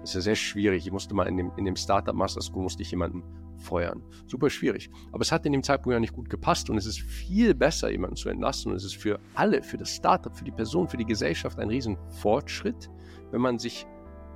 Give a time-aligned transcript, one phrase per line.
[0.00, 0.86] Das ist ja sehr schwierig.
[0.86, 3.22] Ich musste mal in dem, in dem Startup Master School musste ich jemanden
[3.58, 4.02] feuern.
[4.26, 4.90] Super schwierig.
[5.12, 7.90] Aber es hat in dem Zeitpunkt ja nicht gut gepasst und es ist viel besser,
[7.90, 8.70] jemanden zu entlassen.
[8.70, 11.68] Und es ist für alle, für das Startup, für die Person, für die Gesellschaft ein
[11.68, 12.90] riesen Fortschritt,
[13.30, 13.86] wenn man sich,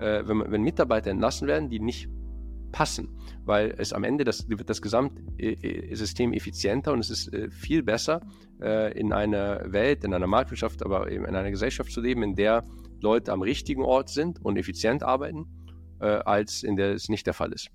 [0.01, 2.09] äh, wenn, man, wenn Mitarbeiter entlassen werden, die nicht
[2.73, 3.11] passen,
[3.45, 8.21] weil es am Ende das, wird das Gesamtsystem effizienter und es ist äh, viel besser,
[8.61, 12.35] äh, in einer Welt, in einer Marktwirtschaft, aber eben in einer Gesellschaft zu leben, in
[12.35, 12.65] der
[13.03, 15.47] Leute am richtigen Ort sind und effizient arbeiten,
[16.01, 17.69] äh, als in der es nicht der Fall ist.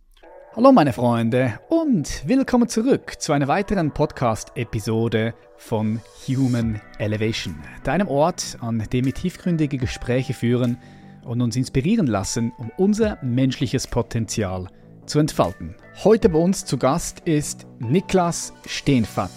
[0.55, 8.57] Hallo meine Freunde und willkommen zurück zu einer weiteren Podcast-Episode von Human Elevation, deinem Ort,
[8.61, 10.77] an dem wir tiefgründige Gespräche führen
[11.23, 14.67] und uns inspirieren lassen, um unser menschliches Potenzial
[15.05, 15.75] zu entfalten.
[16.03, 19.31] Heute bei uns zu Gast ist Niklas Steenfatt.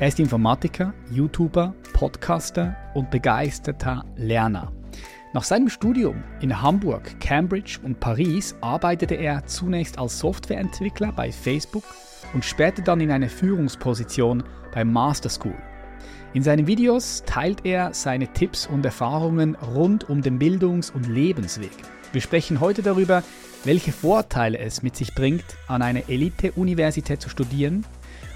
[0.00, 4.72] Er ist Informatiker, YouTuber, Podcaster und begeisterter Lerner.
[5.34, 11.84] Nach seinem Studium in Hamburg, Cambridge und Paris arbeitete er zunächst als Softwareentwickler bei Facebook
[12.32, 15.56] und später dann in eine Führungsposition bei Master School.
[16.32, 21.72] In seinen Videos teilt er seine Tipps und Erfahrungen rund um den Bildungs- und Lebensweg.
[22.12, 23.22] Wir sprechen heute darüber,
[23.64, 27.84] welche Vorteile es mit sich bringt, an einer Elite-Universität zu studieren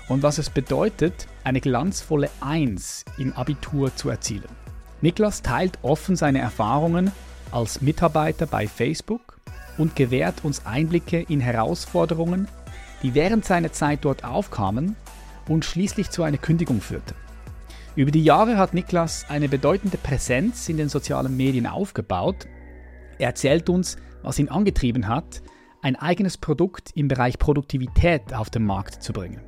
[0.09, 4.62] und was es bedeutet, eine glanzvolle Eins im Abitur zu erzielen.
[5.03, 7.11] Niklas teilt offen seine Erfahrungen
[7.51, 9.39] als Mitarbeiter bei Facebook
[9.77, 12.47] und gewährt uns Einblicke in Herausforderungen,
[13.03, 14.95] die während seiner Zeit dort aufkamen
[15.49, 17.15] und schließlich zu einer Kündigung führten.
[17.97, 22.47] Über die Jahre hat Niklas eine bedeutende Präsenz in den sozialen Medien aufgebaut.
[23.19, 25.43] Er erzählt uns, was ihn angetrieben hat,
[25.83, 29.41] ein eigenes Produkt im Bereich Produktivität auf den Markt zu bringen.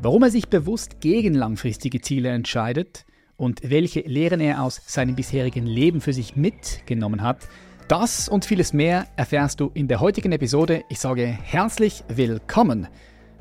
[0.00, 3.04] Warum er sich bewusst gegen langfristige Ziele entscheidet
[3.36, 7.48] und welche Lehren er aus seinem bisherigen Leben für sich mitgenommen hat,
[7.88, 10.84] das und vieles mehr erfährst du in der heutigen Episode.
[10.88, 12.88] Ich sage herzlich willkommen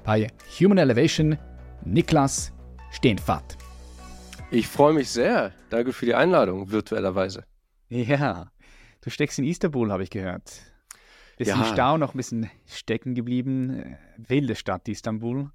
[0.03, 0.27] bei
[0.59, 1.38] Human Elevation,
[1.86, 2.52] Niklas
[2.91, 3.58] Steenfahrt.
[4.52, 5.54] Ich freue mich sehr.
[5.70, 7.45] Danke für die Einladung, virtuellerweise.
[7.89, 8.52] Ja,
[9.02, 10.61] du steckst in Istanbul, habe ich gehört.
[11.37, 11.64] Bist ja.
[11.64, 13.98] Stau noch ein bisschen stecken geblieben.
[14.17, 15.52] Wilde Stadt Istanbul.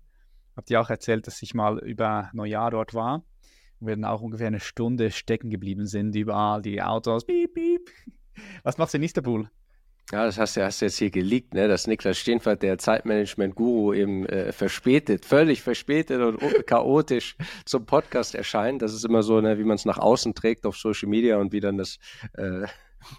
[0.56, 3.22] Habt ihr auch erzählt, dass ich mal über Neujahr dort war
[3.80, 7.90] wir dann auch ungefähr eine Stunde stecken geblieben sind, überall die Autos, piep, piep.
[8.62, 9.48] Was machst du in Istanbul?
[10.10, 11.68] Ja, das hast du, hast du jetzt hier geleakt, ne?
[11.68, 17.36] dass Niklas Steenfeld, der Zeitmanagement-Guru, eben äh, verspätet, völlig verspätet und chaotisch
[17.66, 18.80] zum Podcast erscheint.
[18.80, 21.52] Das ist immer so, ne, wie man es nach außen trägt auf Social Media und
[21.52, 21.98] wie dann das
[22.38, 22.66] äh,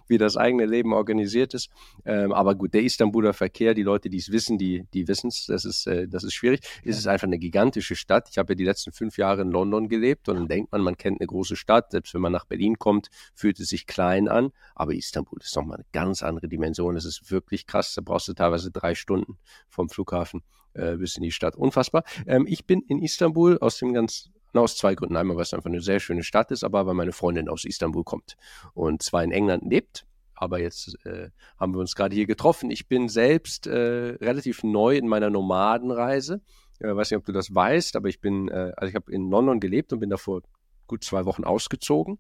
[0.07, 1.69] wie das eigene Leben organisiert ist.
[2.06, 5.45] Ähm, aber gut, der Istanbuler Verkehr, die Leute, die es wissen, die, die wissen es,
[5.47, 6.62] das ist, äh, das ist schwierig.
[6.84, 8.29] Es ist einfach eine gigantische Stadt.
[8.31, 10.97] Ich habe ja die letzten fünf Jahre in London gelebt und dann denkt man, man
[10.97, 11.91] kennt eine große Stadt.
[11.91, 14.51] Selbst wenn man nach Berlin kommt, fühlt es sich klein an.
[14.75, 16.95] Aber Istanbul ist nochmal eine ganz andere Dimension.
[16.95, 17.94] Es ist wirklich krass.
[17.95, 19.38] Da brauchst du teilweise drei Stunden
[19.69, 21.56] vom Flughafen äh, bis in die Stadt.
[21.56, 22.03] Unfassbar.
[22.28, 25.16] Ähm, ich bin in Istanbul aus dem ganz aus zwei Gründen.
[25.16, 28.04] Einmal, weil es einfach eine sehr schöne Stadt ist, aber weil meine Freundin aus Istanbul
[28.04, 28.38] kommt
[28.74, 30.06] und zwar in England lebt.
[30.36, 31.30] Aber jetzt äh,
[31.60, 32.72] haben wir uns gerade hier getroffen.
[32.72, 36.42] Ich bin selbst äh, relativ neu in meiner Nomadenreise.
[36.80, 39.30] Ich weiß nicht, ob du das weißt, aber ich bin, äh, also ich habe in
[39.30, 40.42] London gelebt und bin da vor
[40.88, 42.20] gut zwei Wochen ausgezogen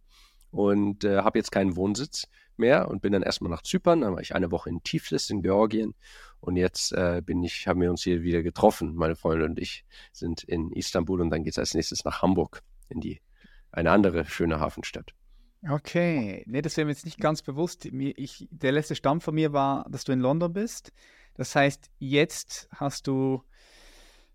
[0.51, 2.27] und äh, habe jetzt keinen Wohnsitz
[2.57, 4.01] mehr und bin dann erstmal nach Zypern.
[4.01, 5.95] Dann war ich eine Woche in Tiflis in Georgien
[6.39, 8.95] und jetzt äh, bin ich, haben wir uns hier wieder getroffen.
[8.95, 12.63] Meine Freundin und ich sind in Istanbul und dann geht es als nächstes nach Hamburg
[12.89, 13.21] in die
[13.71, 15.13] eine andere schöne Hafenstadt.
[15.67, 17.85] Okay, nee, das wäre mir jetzt nicht ganz bewusst.
[17.85, 20.93] Ich, der letzte Stamm von mir war, dass du in London bist.
[21.35, 23.43] Das heißt, jetzt hast du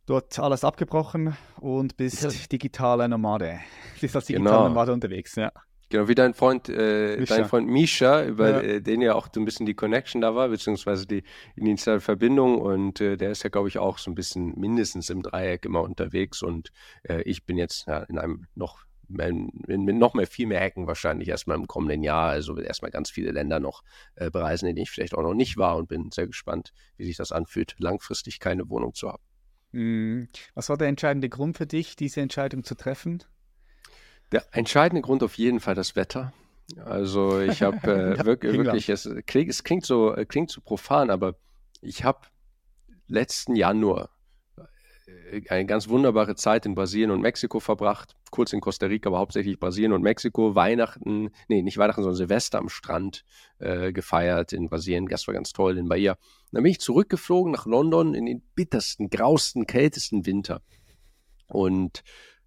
[0.06, 3.60] dort alles abgebrochen und bist digitaler Nomade.
[4.00, 4.68] Bist als digitaler genau.
[4.68, 5.50] Nomade unterwegs, ja.
[5.94, 8.60] Genau, wie dein Freund, äh, dein Freund Misha, über ja.
[8.62, 11.22] äh, den ja auch so ein bisschen die Connection da war, beziehungsweise die
[11.54, 12.58] initiale Verbindung.
[12.58, 15.82] Und äh, der ist ja, glaube ich, auch so ein bisschen mindestens im Dreieck immer
[15.82, 16.42] unterwegs.
[16.42, 16.72] Und
[17.04, 21.28] äh, ich bin jetzt ja, in einem noch mit noch mehr, viel mehr Ecken wahrscheinlich
[21.28, 22.30] erstmal im kommenden Jahr.
[22.30, 23.84] Also will erstmal ganz viele Länder noch
[24.16, 27.04] äh, bereisen, in denen ich vielleicht auch noch nicht war und bin sehr gespannt, wie
[27.04, 29.22] sich das anfühlt, langfristig keine Wohnung zu haben.
[29.70, 30.26] Hm.
[30.54, 33.22] Was war der entscheidende Grund für dich, diese Entscheidung zu treffen?
[34.32, 36.32] Der entscheidende Grund auf jeden Fall das Wetter.
[36.84, 37.76] Also ich habe
[38.18, 41.34] äh, wirklich, wirklich es, klingt, es klingt so, äh, klingt so profan, aber
[41.80, 42.20] ich habe
[43.06, 44.10] letzten Januar
[45.06, 49.18] äh, eine ganz wunderbare Zeit in Brasilien und Mexiko verbracht, kurz in Costa Rica, aber
[49.18, 53.24] hauptsächlich Brasilien und Mexiko, Weihnachten, nee, nicht Weihnachten, sondern Silvester am Strand
[53.58, 56.16] äh, gefeiert in Brasilien, das war ganz toll in Bahia.
[56.52, 60.62] Dann bin ich zurückgeflogen nach London in den bittersten, grausten, kältesten Winter
[61.46, 62.02] und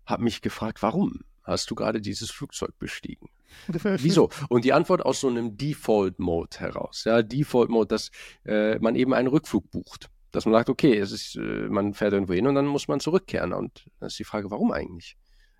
[0.05, 1.21] habe mich gefragt, warum?
[1.47, 3.29] Hast du gerade dieses Flugzeug bestiegen?
[3.67, 4.29] Wieso?
[4.49, 7.05] Und die Antwort aus so einem Default-Mode heraus.
[7.05, 8.11] Ja, Default-Mode, dass
[8.45, 10.09] äh, man eben einen Rückflug bucht.
[10.31, 12.99] Dass man sagt, okay, es ist, äh, man fährt irgendwo hin und dann muss man
[12.99, 13.53] zurückkehren.
[13.53, 15.17] Und dann ist die Frage, warum eigentlich?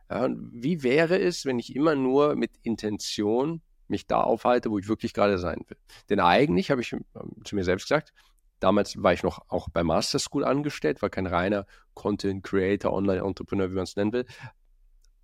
[0.10, 4.88] Ja, wie wäre es, wenn ich immer nur mit Intention mich da aufhalte, wo ich
[4.88, 5.78] wirklich gerade sein will?
[6.10, 7.04] Denn eigentlich habe ich ähm,
[7.44, 8.14] zu mir selbst gesagt,
[8.60, 13.22] damals war ich noch auch bei Master School angestellt, war kein reiner Content Creator, Online
[13.22, 14.26] Entrepreneur, wie man es nennen will.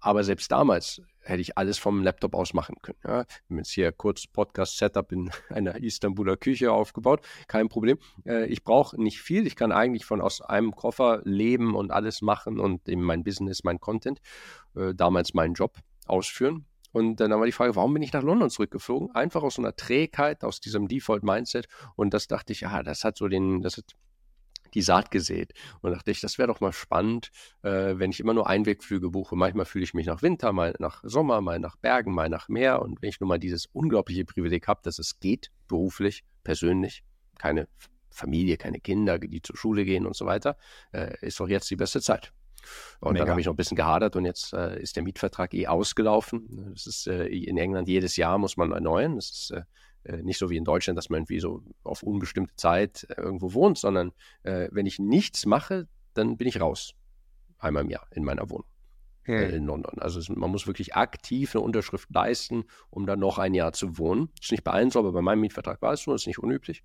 [0.03, 2.97] Aber selbst damals hätte ich alles vom Laptop aus machen können.
[3.05, 3.19] Ja.
[3.19, 7.21] Wir haben jetzt hier kurz Podcast-Setup in einer Istanbuler Küche aufgebaut.
[7.47, 7.97] Kein Problem.
[8.25, 9.47] Äh, ich brauche nicht viel.
[9.47, 13.63] Ich kann eigentlich von aus einem Koffer leben und alles machen und eben mein Business,
[13.63, 14.19] mein Content,
[14.75, 16.65] äh, damals meinen Job ausführen.
[16.91, 19.15] Und dann war die Frage, warum bin ich nach London zurückgeflogen?
[19.15, 21.67] Einfach aus so einer Trägheit, aus diesem Default-Mindset.
[21.95, 23.85] Und das dachte ich, ja, das hat so den, das hat
[24.73, 25.53] die Saat gesät.
[25.81, 27.31] Und dachte ich, das wäre doch mal spannend,
[27.61, 29.35] äh, wenn ich immer nur Einwegflüge buche.
[29.35, 32.81] Manchmal fühle ich mich nach Winter, mal nach Sommer, mal nach Bergen, mal nach Meer.
[32.81, 37.03] Und wenn ich nur mal dieses unglaubliche Privileg habe, dass es geht, beruflich, persönlich,
[37.37, 37.67] keine
[38.09, 40.57] Familie, keine Kinder, die zur Schule gehen und so weiter,
[40.91, 42.31] äh, ist doch jetzt die beste Zeit.
[42.99, 43.25] Und Mega.
[43.25, 46.71] dann habe ich noch ein bisschen gehadert und jetzt äh, ist der Mietvertrag eh ausgelaufen.
[46.73, 49.15] Das ist äh, in England jedes Jahr muss man erneuern.
[49.15, 49.63] Das ist äh,
[50.21, 53.77] nicht so wie in Deutschland, dass man irgendwie so auf unbestimmte Zeit äh, irgendwo wohnt,
[53.77, 54.11] sondern
[54.43, 56.93] äh, wenn ich nichts mache, dann bin ich raus.
[57.57, 58.67] Einmal im Jahr in meiner Wohnung
[59.23, 59.49] hm.
[59.49, 59.99] in London.
[59.99, 63.97] Also es, man muss wirklich aktiv eine Unterschrift leisten, um dann noch ein Jahr zu
[63.97, 64.29] wohnen.
[64.41, 66.83] Ist nicht bei allen so, aber bei meinem Mietvertrag war es so, ist nicht unüblich.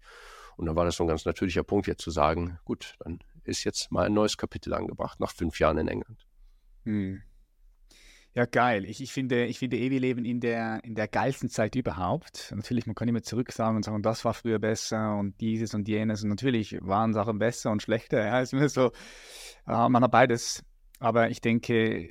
[0.57, 3.65] Und dann war das so ein ganz natürlicher Punkt, jetzt zu sagen, gut, dann ist
[3.65, 6.27] jetzt mal ein neues Kapitel angebracht, nach fünf Jahren in England.
[6.85, 7.23] Hm.
[8.39, 8.85] Ja, geil.
[8.85, 12.53] Ich, ich finde, ich finde eh, wir leben in der, in der geilsten Zeit überhaupt.
[12.55, 15.89] Natürlich, man kann immer zurück sagen und sagen, das war früher besser und dieses und
[15.89, 16.23] jenes.
[16.23, 18.25] Und natürlich waren Sachen besser und schlechter.
[18.25, 18.93] Ja, ist mir so,
[19.67, 20.63] äh, man hat beides.
[21.01, 22.11] Aber ich denke,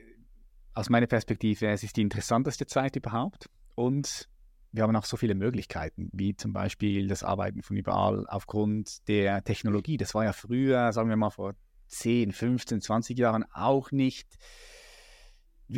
[0.73, 3.49] aus meiner Perspektive, es ist die interessanteste Zeit überhaupt.
[3.75, 4.27] Und
[4.73, 9.45] wir haben auch so viele Möglichkeiten, wie zum Beispiel das Arbeiten von überall aufgrund der
[9.45, 9.95] Technologie.
[9.95, 11.53] Das war ja früher, sagen wir mal vor
[11.87, 14.27] 10, 15, 20 Jahren auch nicht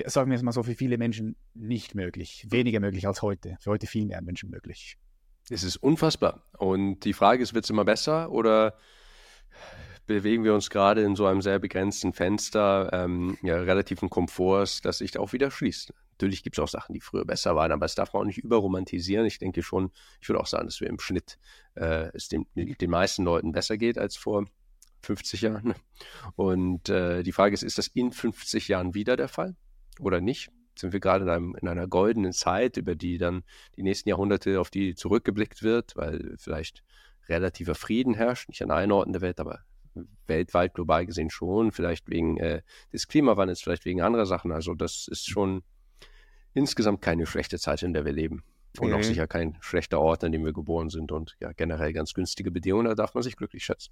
[0.06, 2.46] sagen wir es mal so, für viele Menschen nicht möglich.
[2.50, 3.58] Weniger möglich als heute.
[3.60, 4.98] Für heute viel mehr Menschen möglich.
[5.50, 6.44] Es ist unfassbar.
[6.58, 8.78] Und die Frage ist, wird es immer besser oder
[10.06, 15.00] bewegen wir uns gerade in so einem sehr begrenzten Fenster ähm, ja, relativen Komforts, das
[15.00, 15.94] sich auch wieder schließt?
[16.14, 18.40] Natürlich gibt es auch Sachen, die früher besser waren, aber das darf man auch nicht
[18.40, 19.26] überromantisieren.
[19.26, 21.40] Ich denke schon, ich würde auch sagen, dass wir im Schnitt
[21.76, 24.46] äh, es den, den meisten Leuten besser geht als vor
[25.04, 25.76] 50 Jahren.
[26.36, 29.56] Und äh, die Frage ist, ist das in 50 Jahren wieder der Fall?
[30.00, 30.50] Oder nicht?
[30.76, 33.44] Sind wir gerade in, einem, in einer goldenen Zeit, über die dann
[33.76, 36.84] die nächsten Jahrhunderte, auf die zurückgeblickt wird, weil vielleicht
[37.28, 39.60] relativer Frieden herrscht, nicht an allen Orten der Welt, aber
[40.28, 42.62] weltweit, global gesehen schon, vielleicht wegen äh,
[42.94, 44.52] des Klimawandels, vielleicht wegen anderer Sachen.
[44.52, 45.64] Also das ist schon
[46.54, 48.44] insgesamt keine schlechte Zeit, in der wir leben.
[48.80, 48.96] Und mhm.
[48.96, 52.52] auch sicher kein schlechter Ort, an dem wir geboren sind und ja, generell ganz günstige
[52.52, 53.92] Bedingungen, da darf man sich glücklich schätzen.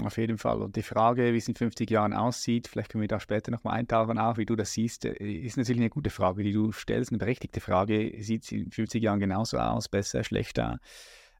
[0.00, 0.62] Auf jeden Fall.
[0.62, 3.78] Und die Frage, wie es in 50 Jahren aussieht, vielleicht können wir da später nochmal
[3.78, 7.10] eintauchen, auch wie du das siehst, äh, ist natürlich eine gute Frage, die du stellst,
[7.10, 8.14] eine berechtigte Frage.
[8.22, 10.78] Sieht es in 50 Jahren genauso aus, besser, schlechter?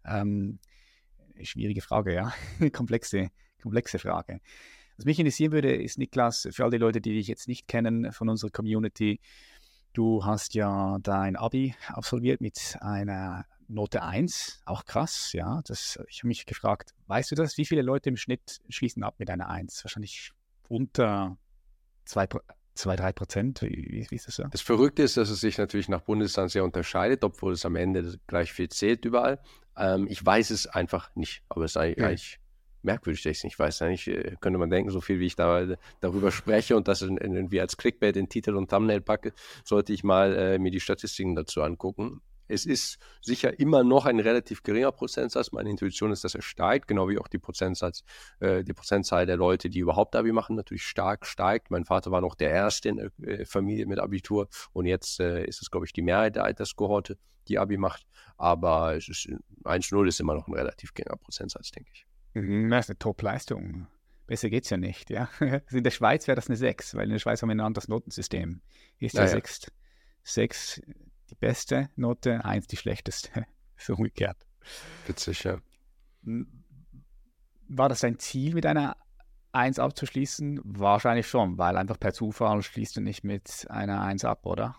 [0.05, 0.59] Ähm,
[1.41, 2.33] schwierige Frage, ja.
[2.73, 3.31] komplexe,
[3.63, 4.41] komplexe Frage.
[4.97, 8.13] Was mich interessieren würde, ist, Niklas, für all die Leute, die dich jetzt nicht kennen
[8.13, 9.21] von unserer Community,
[9.93, 15.61] du hast ja dein Abi absolviert mit einer Note 1, auch krass, ja.
[15.67, 17.57] Das, ich habe mich gefragt, weißt du das?
[17.59, 19.85] Wie viele Leute im Schnitt schließen ab mit einer 1?
[19.85, 20.33] Wahrscheinlich
[20.69, 21.37] unter
[22.05, 22.29] 2,
[22.75, 23.63] 2 3 Prozent.
[23.63, 24.45] Wie, wie, ist das so?
[24.45, 28.19] Das Verrückte ist, dass es sich natürlich nach Bundesland sehr unterscheidet, obwohl es am Ende
[28.27, 29.41] gleich viel zählt überall.
[29.77, 32.09] Ähm, ich weiß es einfach nicht, aber es ist eigentlich, ja.
[32.09, 32.41] eigentlich
[32.83, 33.83] merkwürdig, dass ich es nicht weiß.
[33.83, 37.61] Eigentlich äh, könnte man denken, so viel wie ich da, darüber spreche und das irgendwie
[37.61, 39.33] als Clickbait in Titel und Thumbnail packe,
[39.65, 42.21] sollte ich mal äh, mir die Statistiken dazu angucken.
[42.49, 45.53] Es ist sicher immer noch ein relativ geringer Prozentsatz.
[45.53, 48.05] Meine Intuition ist, dass er steigt, genau wie auch die Prozentsatz,
[48.41, 51.71] äh, die Prozentzahl der Leute, die überhaupt Abi machen, natürlich stark steigt.
[51.71, 55.45] Mein Vater war noch der Erste in der äh, Familie mit Abitur und jetzt äh,
[55.45, 57.19] ist es, glaube ich, die Mehrheit der Alterskohorte,
[57.49, 58.07] die Abi macht.
[58.37, 59.29] Aber es ist
[59.65, 62.07] 1-0 ist immer noch ein relativ geringer Prozentsatz, denke ich.
[62.35, 63.87] Mhm, das ist eine Top-Leistung.
[64.27, 65.29] Besser geht es ja nicht, ja.
[65.41, 67.61] Also in der Schweiz wäre das eine 6, weil in der Schweiz haben wir ein
[67.61, 68.63] anderes Notensystem.
[68.97, 69.71] Hier ist ja, ja 6,
[70.25, 70.81] 6
[71.33, 73.47] die beste Note, eins die schlechteste.
[73.77, 74.37] so umgekehrt.
[75.07, 75.59] Witzig, ja.
[77.69, 78.97] War das dein Ziel, mit einer
[79.53, 80.61] 1 abzuschließen?
[80.63, 84.77] Wahrscheinlich schon, weil einfach per Zufall schließt du nicht mit einer 1 ab, oder?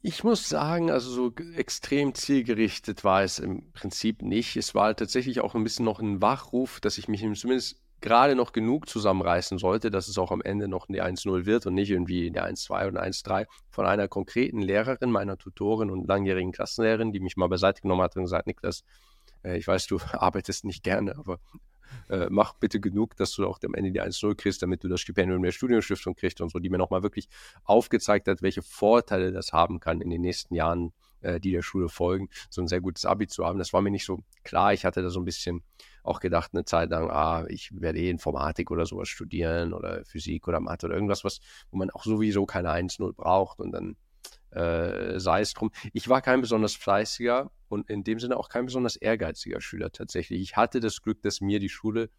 [0.00, 4.56] Ich muss sagen, also so extrem zielgerichtet war es im Prinzip nicht.
[4.56, 8.52] Es war tatsächlich auch ein bisschen noch ein Wachruf, dass ich mich zumindest gerade noch
[8.52, 12.28] genug zusammenreißen sollte, dass es auch am Ende noch eine 1-0 wird und nicht irgendwie
[12.28, 17.36] eine 1-2 oder 1-3 von einer konkreten Lehrerin, meiner Tutorin und langjährigen Klassenlehrerin, die mich
[17.36, 18.84] mal beiseite genommen hat und gesagt, Niklas,
[19.44, 21.40] äh, ich weiß, du arbeitest nicht gerne, aber
[22.08, 25.00] äh, mach bitte genug, dass du auch am Ende die 1-0 kriegst, damit du das
[25.00, 27.28] Stipendium der Studienstiftung kriegst und so, die mir nochmal wirklich
[27.64, 31.88] aufgezeigt hat, welche Vorteile das haben kann in den nächsten Jahren, äh, die der Schule
[31.88, 33.58] folgen, so ein sehr gutes Abi zu haben.
[33.58, 34.72] Das war mir nicht so klar.
[34.72, 35.62] Ich hatte da so ein bisschen
[36.02, 40.48] auch gedacht, eine Zeit lang, ah, ich werde eh Informatik oder sowas studieren oder Physik
[40.48, 41.40] oder Mathe oder irgendwas, was,
[41.70, 43.96] wo man auch sowieso keine 1-0 braucht und dann
[44.50, 45.70] äh, sei es drum.
[45.92, 50.40] Ich war kein besonders fleißiger und in dem Sinne auch kein besonders ehrgeiziger Schüler tatsächlich.
[50.40, 52.10] Ich hatte das Glück, dass mir die Schule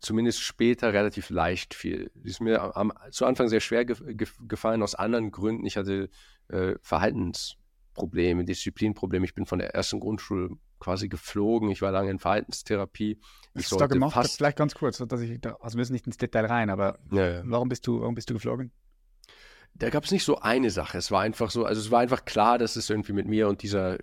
[0.00, 2.10] zumindest später relativ leicht fiel.
[2.14, 5.66] Die ist mir am, zu Anfang sehr schwer ge ge gefallen aus anderen Gründen.
[5.66, 6.08] Ich hatte
[6.48, 9.24] äh, Verhaltensprobleme, Disziplinprobleme.
[9.24, 11.70] Ich bin von der ersten Grundschule quasi geflogen.
[11.70, 13.20] Ich war lange in Verhaltenstherapie.
[13.54, 14.14] Was hast du da gemacht?
[14.14, 16.98] Fast Vielleicht ganz kurz, dass ich da, also wir müssen nicht ins Detail rein, aber
[17.12, 17.42] ja, ja.
[17.44, 18.72] warum bist du, warum bist du geflogen?
[19.74, 20.98] Da gab es nicht so eine Sache.
[20.98, 23.62] Es war einfach so, also es war einfach klar, dass es irgendwie mit mir und
[23.62, 23.98] dieser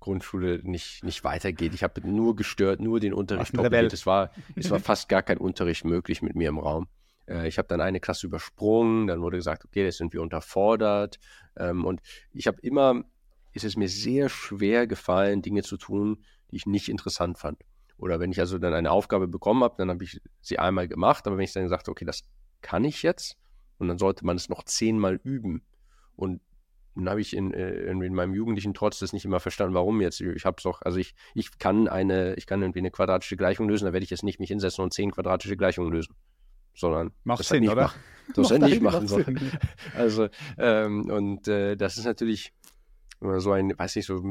[0.00, 1.74] Grundschule nicht, nicht weitergeht.
[1.74, 3.92] Ich habe nur gestört, nur den Unterricht probiert.
[3.92, 6.88] Es war, es war fast gar kein Unterricht möglich mit mir im Raum.
[7.26, 11.18] Äh, ich habe dann eine Klasse übersprungen, dann wurde gesagt, okay, das sind wir unterfordert.
[11.56, 12.00] Ähm, und
[12.32, 13.04] ich habe immer,
[13.64, 17.58] ist es mir sehr schwer gefallen, Dinge zu tun, die ich nicht interessant fand.
[17.96, 21.26] Oder wenn ich also dann eine Aufgabe bekommen habe, dann habe ich sie einmal gemacht,
[21.26, 22.24] aber wenn ich dann gesagt habe, okay, das
[22.62, 23.36] kann ich jetzt,
[23.78, 25.62] und dann sollte man es noch zehnmal üben.
[26.16, 26.40] Und
[26.94, 30.20] dann habe ich in, äh, in meinem jugendlichen Trotz das nicht immer verstanden, warum jetzt.
[30.20, 33.68] Ich habe es doch, also ich, ich kann eine, ich kann irgendwie eine quadratische Gleichung
[33.68, 36.14] lösen, da werde ich jetzt nicht mich hinsetzen und zehn quadratische Gleichungen lösen.
[36.74, 37.82] Sondern macht Sinn, nicht oder?
[37.82, 38.00] Machen,
[38.34, 39.58] das hätte nicht machen sollen.
[39.94, 42.52] Also, ähm, und äh, das ist natürlich
[43.20, 44.22] so ein, weiß nicht, so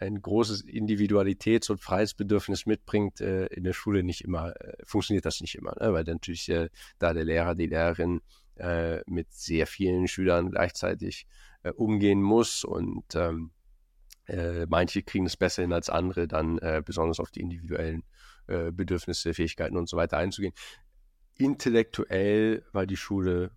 [0.00, 5.40] ein großes Individualitäts- und Freiheitsbedürfnis mitbringt, äh, in der Schule nicht immer, äh, funktioniert das
[5.40, 5.92] nicht immer, ne?
[5.92, 6.68] weil natürlich äh,
[6.98, 8.20] da der Lehrer, die Lehrerin
[8.56, 11.26] äh, mit sehr vielen Schülern gleichzeitig
[11.62, 13.50] äh, umgehen muss und ähm,
[14.26, 18.04] äh, manche kriegen es besser hin als andere, dann besonders auf die individuellen
[18.46, 20.54] Bedürfnisse, Fähigkeiten und so weiter einzugehen.
[21.36, 23.50] Intellektuell war die Schule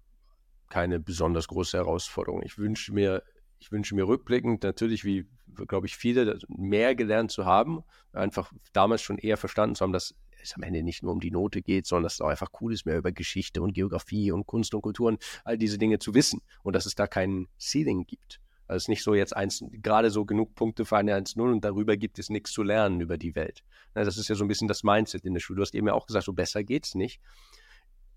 [0.70, 2.42] keine besonders große Herausforderung.
[2.44, 3.24] Ich wünsche mir,
[3.60, 5.26] ich wünsche mir rückblickend natürlich, wie
[5.68, 7.84] glaube ich, viele mehr gelernt zu haben,
[8.14, 11.32] einfach damals schon eher verstanden zu haben, dass es am Ende nicht nur um die
[11.32, 14.46] Note geht, sondern dass es auch einfach cool ist, mehr über Geschichte und Geografie und
[14.46, 18.06] Kunst und Kultur und all diese Dinge zu wissen und dass es da keinen Ceiling
[18.06, 18.40] gibt.
[18.68, 21.64] Also es ist nicht so jetzt eins, gerade so genug Punkte für eine 1-0 und
[21.64, 23.64] darüber gibt es nichts zu lernen über die Welt.
[23.94, 25.58] Das ist ja so ein bisschen das Mindset in der Schule.
[25.58, 27.22] Du hast eben ja auch gesagt, so besser geht's nicht.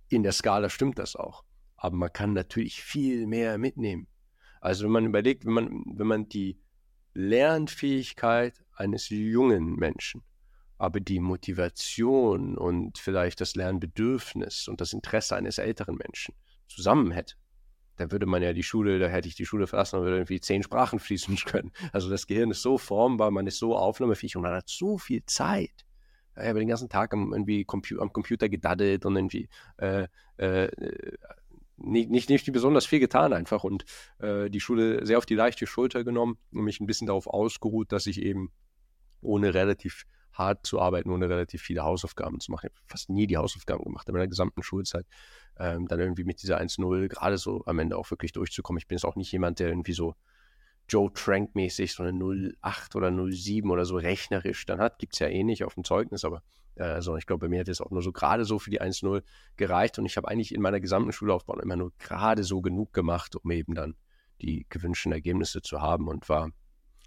[0.09, 1.44] In der Skala stimmt das auch.
[1.76, 4.09] Aber man kann natürlich viel mehr mitnehmen.
[4.61, 6.59] Also wenn man überlegt, wenn man, wenn man die
[7.14, 10.23] Lernfähigkeit eines jungen Menschen
[10.81, 16.35] aber die Motivation und vielleicht das Lernbedürfnis und das Interesse eines älteren Menschen
[16.69, 17.35] zusammen hätte,
[17.97, 20.40] dann würde man ja die Schule, da hätte ich die Schule verlassen und würde irgendwie
[20.40, 21.71] zehn Sprachen fließen können.
[21.93, 25.23] Also das Gehirn ist so formbar, man ist so aufnahmefähig und man hat so viel
[25.26, 25.85] Zeit.
[26.35, 30.71] Ich habe den ganzen Tag am, irgendwie Compu am Computer gedaddelt und irgendwie äh, äh,
[31.80, 33.84] nicht, nicht, nicht besonders viel getan einfach und
[34.18, 37.92] äh, die Schule sehr auf die leichte Schulter genommen und mich ein bisschen darauf ausgeruht,
[37.92, 38.52] dass ich eben
[39.20, 42.70] ohne relativ hart zu arbeiten, ohne relativ viele Hausaufgaben zu machen.
[42.72, 45.06] Ich fast nie die Hausaufgaben gemacht in meiner gesamten Schulzeit.
[45.58, 48.78] Ähm, dann irgendwie mit dieser 1-0 gerade so am Ende auch wirklich durchzukommen.
[48.78, 50.14] Ich bin jetzt auch nicht jemand, der irgendwie so
[50.90, 54.99] Joe Trank-mäßig so eine 0,8 oder 0,7 oder so rechnerisch dann hat.
[54.99, 56.42] Gibt es ja eh nicht auf dem Zeugnis, aber
[56.75, 58.82] äh, also ich glaube, bei mir hat es auch nur so gerade so für die
[58.82, 59.23] 1-0
[59.56, 63.37] gereicht und ich habe eigentlich in meiner gesamten Schullaufbahn immer nur gerade so genug gemacht,
[63.37, 63.94] um eben dann
[64.42, 66.50] die gewünschten Ergebnisse zu haben und war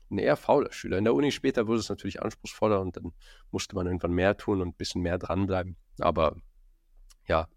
[0.09, 0.97] ein eher fauler Schüler.
[0.97, 3.11] In der Uni später wurde es natürlich anspruchsvoller und dann
[3.51, 5.75] musste man irgendwann mehr tun und ein bisschen mehr dranbleiben.
[5.99, 6.37] Aber
[7.27, 7.47] ja,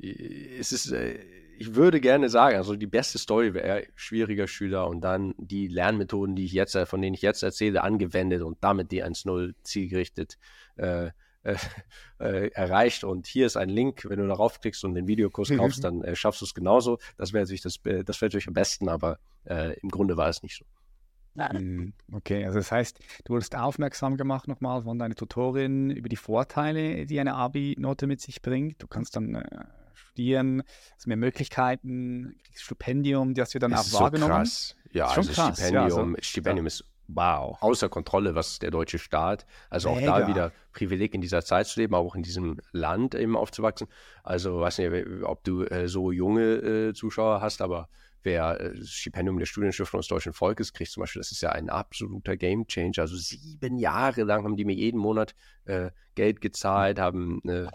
[0.00, 1.18] es ist, äh,
[1.58, 6.36] ich würde gerne sagen, also die beste Story wäre schwieriger Schüler und dann die Lernmethoden,
[6.36, 10.38] die ich jetzt, äh, von denen ich jetzt erzähle, angewendet und damit die 1-0 zielgerichtet
[10.76, 11.10] äh,
[11.42, 11.56] äh,
[12.20, 13.02] äh, erreicht.
[13.02, 16.14] Und hier ist ein Link, wenn du darauf klickst und den Videokurs kaufst, dann äh,
[16.14, 16.98] schaffst du es genauso.
[17.16, 20.58] Das wäre natürlich das, das wäre natürlich am besten, aber im Grunde war es nicht
[20.58, 20.66] so.
[21.34, 26.16] Hm, okay, also das heißt, du wurdest aufmerksam gemacht nochmal von deiner Tutorin über die
[26.16, 28.82] Vorteile, die eine Abi-Note mit sich bringt.
[28.82, 29.42] Du kannst dann
[30.18, 30.62] studieren,
[30.94, 34.32] hast mehr Möglichkeiten, kriegst Stipendium, hast du dann das auch wahrgenommen.
[34.32, 34.76] So krass.
[34.92, 35.56] Ja, also krass.
[35.56, 36.68] Stipendium, ja, also, Stipendium ja.
[36.68, 37.56] ist wow.
[37.60, 40.12] außer Kontrolle, was der deutsche Staat, also Mega.
[40.12, 43.36] auch da wieder Privileg in dieser Zeit zu leben, aber auch in diesem Land eben
[43.36, 43.86] aufzuwachsen.
[44.24, 47.88] Also weiß nicht, ob du äh, so junge äh, Zuschauer hast, aber
[48.24, 51.50] wer äh, das Stipendium der Studienstiftung des deutschen Volkes kriegt, zum Beispiel, das ist ja
[51.50, 52.98] ein absoluter Gamechanger.
[52.98, 55.34] Also sieben Jahre lang haben die mir jeden Monat
[55.64, 57.68] äh, Geld gezahlt, haben äh,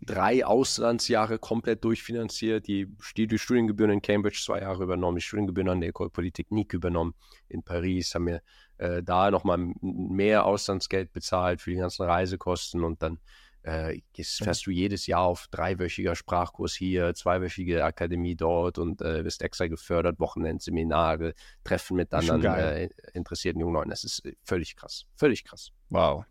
[0.00, 2.86] drei Auslandsjahre komplett durchfinanziert, die,
[3.16, 7.14] die Studiengebühren in Cambridge zwei Jahre übernommen, die Studiengebühren an der École Polytechnique übernommen
[7.48, 8.42] in Paris, haben mir
[8.78, 13.18] äh, da nochmal mehr Auslandsgeld bezahlt für die ganzen Reisekosten und dann
[13.62, 19.42] äh, fährst du jedes Jahr auf dreiwöchiger Sprachkurs hier, zweiwöchige Akademie dort und äh, wirst
[19.42, 23.90] extra gefördert, Wochenendseminare, Treffen mit anderen äh, interessierten jungen Leuten.
[23.90, 25.72] Das ist äh, völlig krass, völlig krass.
[25.90, 26.24] Wow.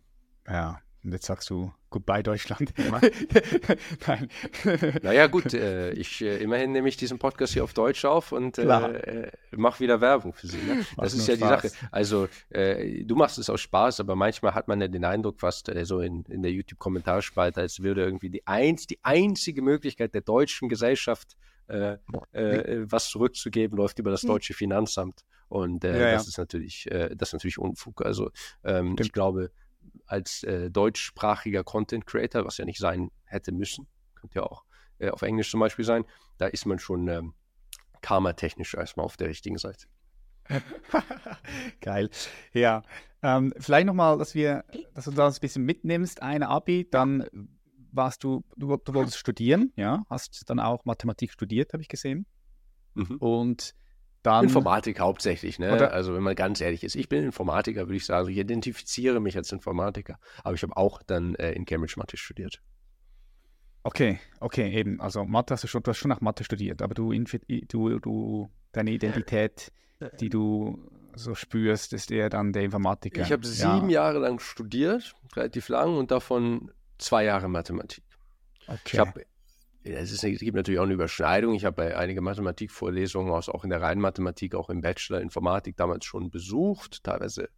[0.47, 2.73] Ja, und jetzt sagst du Goodbye Deutschland.
[4.07, 4.29] Nein.
[5.01, 8.57] Naja, gut, äh, ich äh, immerhin nehme ich diesen Podcast hier auf Deutsch auf und
[8.57, 10.57] äh, äh mache wieder Werbung für Sie.
[10.57, 10.85] Ne?
[10.97, 11.61] Das ist ja Spaß.
[11.61, 11.87] die Sache.
[11.91, 15.69] Also, äh, du machst es aus Spaß, aber manchmal hat man ja den Eindruck, fast
[15.69, 20.21] äh, so in, in der YouTube-Kommentarspalte, als würde irgendwie die, eins, die einzige Möglichkeit der
[20.21, 21.37] deutschen Gesellschaft,
[21.69, 24.29] was zurückzugeben, läuft über das hm.
[24.29, 25.25] deutsche Finanzamt.
[25.49, 26.11] Und ja, ja.
[26.13, 28.05] das ist natürlich, das ist natürlich Unfug.
[28.05, 28.31] Also,
[28.63, 29.51] ähm, ich glaube,
[30.07, 34.63] als äh, deutschsprachiger Content Creator, was ja nicht sein hätte müssen, könnte ja auch
[34.99, 36.05] äh, auf Englisch zum Beispiel sein,
[36.37, 37.33] da ist man schon ähm,
[38.01, 39.87] karmatechnisch erstmal auf der richtigen Seite.
[41.81, 42.09] Geil.
[42.53, 42.83] Ja.
[43.21, 47.27] Ähm, vielleicht nochmal, dass wir, dass du das ein bisschen mitnimmst, eine Abi, dann
[47.91, 52.25] warst du, du, du wolltest studieren, ja, hast dann auch Mathematik studiert, habe ich gesehen.
[52.93, 53.17] Mhm.
[53.17, 53.73] Und
[54.23, 54.45] dann.
[54.45, 55.73] Informatik hauptsächlich, ne?
[55.73, 55.93] Oder?
[55.93, 58.19] Also wenn man ganz ehrlich ist, ich bin Informatiker, würde ich sagen.
[58.19, 60.19] Also ich identifiziere mich als Informatiker.
[60.43, 62.61] Aber ich habe auch dann äh, in Cambridge Mathe studiert.
[63.83, 64.99] Okay, okay, eben.
[64.99, 68.51] Also Mathe hast du schon, du hast schon nach Mathe studiert, aber du, du, du
[68.73, 69.71] deine Identität,
[70.19, 73.21] die du so spürst, ist eher dann der Informatiker.
[73.21, 74.03] Ich habe sieben ja.
[74.03, 78.03] Jahre lang studiert, relativ lang, und davon zwei Jahre Mathematik.
[78.67, 78.79] Okay.
[78.85, 79.25] Ich habe
[79.93, 81.53] es, ist, es, gibt natürlich auch eine Überschneidung.
[81.53, 86.05] Ich habe einige Mathematikvorlesungen aus, auch in der reinen Mathematik, auch im Bachelor Informatik damals
[86.05, 87.49] schon besucht, teilweise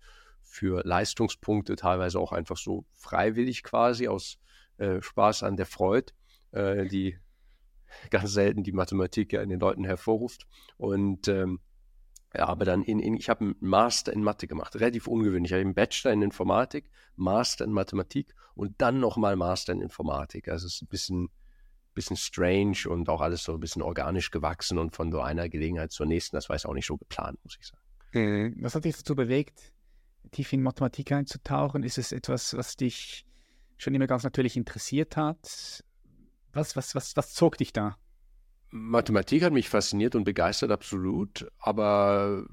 [0.42, 4.40] für Leistungspunkte, teilweise auch einfach so freiwillig quasi aus
[4.78, 6.14] äh, Spaß an der Freude,
[6.52, 7.18] äh, die
[8.10, 10.48] ganz selten die Mathematik ja in den Leuten hervorruft.
[10.78, 11.60] Und ähm,
[12.36, 15.52] ja, aber dann in, in ich habe einen Master in Mathe gemacht, relativ ungewöhnlich.
[15.52, 20.48] Ich habe einen Bachelor in Informatik, Master in Mathematik und dann nochmal Master in Informatik.
[20.48, 21.30] Also es ist ein bisschen
[22.00, 25.92] bisschen strange und auch alles so ein bisschen organisch gewachsen und von so einer Gelegenheit
[25.92, 26.36] zur nächsten.
[26.36, 27.84] Das war jetzt auch nicht so geplant, muss ich sagen.
[28.14, 28.56] Mhm.
[28.62, 29.74] Was hat dich dazu bewegt,
[30.32, 31.84] tief in Mathematik einzutauchen?
[31.84, 33.26] Ist es etwas, was dich
[33.78, 35.84] schon immer ganz natürlich interessiert hat?
[36.54, 37.98] Was, was, was, was zog dich da?
[38.72, 41.48] Mathematik hat mich fasziniert und begeistert, absolut.
[41.58, 42.46] Aber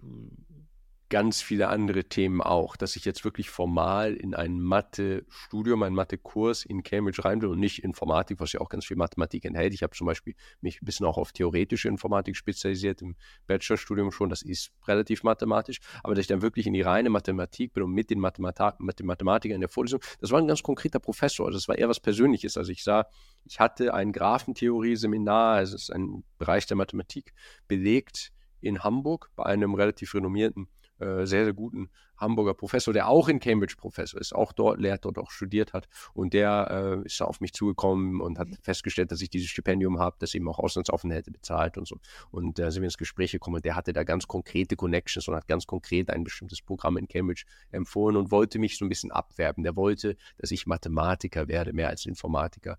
[1.09, 6.65] ganz viele andere Themen auch, dass ich jetzt wirklich formal in ein Mathe-Studium, einen Mathe-Kurs
[6.65, 9.73] in Cambridge rein will und nicht Informatik, was ja auch ganz viel Mathematik enthält.
[9.73, 13.15] Ich habe zum Beispiel mich ein bisschen auch auf theoretische Informatik spezialisiert im
[13.47, 17.73] Bachelorstudium schon, das ist relativ mathematisch, aber dass ich dann wirklich in die reine Mathematik
[17.73, 21.57] bin und mit den, Mathematikern in der Vorlesung, das war ein ganz konkreter Professor, also
[21.57, 22.57] das war eher was Persönliches.
[22.57, 23.07] Also ich sah,
[23.45, 27.33] ich hatte ein Graphentheorie-Seminar, also es ist ein Bereich der Mathematik,
[27.69, 33.29] belegt in Hamburg bei einem relativ renommierten äh, sehr, sehr guten Hamburger Professor, der auch
[33.29, 35.89] in Cambridge Professor ist, auch dort lehrt, dort auch studiert hat.
[36.15, 40.17] Und der äh, ist auf mich zugekommen und hat festgestellt, dass ich dieses Stipendium habe,
[40.19, 41.99] das eben auch Auslandsaufenthalte bezahlt und so.
[42.31, 45.29] Und da äh, sind wir ins Gespräch gekommen und der hatte da ganz konkrete Connections
[45.29, 48.89] und hat ganz konkret ein bestimmtes Programm in Cambridge empfohlen und wollte mich so ein
[48.89, 49.63] bisschen abwerben.
[49.63, 52.79] Der wollte, dass ich Mathematiker werde, mehr als Informatiker.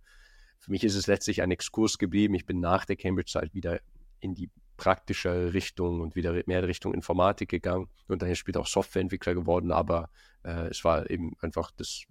[0.60, 2.34] Für mich ist es letztlich ein Exkurs geblieben.
[2.34, 3.80] Ich bin nach der Cambridge-Zeit wieder
[4.20, 9.34] in die praktischer Richtung und wieder mehr Richtung Informatik gegangen und dann später auch Softwareentwickler
[9.34, 10.10] geworden, aber
[10.44, 12.06] äh, es war eben einfach das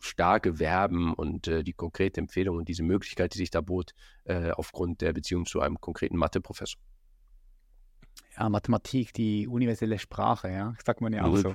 [0.00, 3.92] starke Werben und äh, die konkrete Empfehlung und diese Möglichkeit, die sich da bot,
[4.24, 6.80] äh, aufgrund der Beziehung zu einem konkreten Matheprofessor.
[8.38, 11.54] Ja, Mathematik, die universelle Sprache, ja, sagt man ja auch so.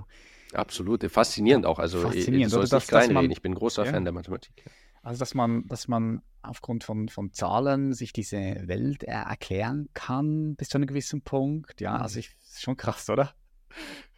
[0.54, 1.80] Absolut, faszinierend auch.
[1.80, 3.91] Also, faszinierend, oder das, das man, Ich bin großer ja.
[3.91, 4.52] Fan der Mathematik.
[4.65, 4.71] Ja.
[5.02, 10.56] Also, dass man, dass man aufgrund von, von Zahlen sich diese Welt äh, erklären kann
[10.56, 11.82] bis zu einem gewissen Punkt.
[11.82, 12.20] Ja, also mhm.
[12.20, 13.34] ich, ist schon krass, oder?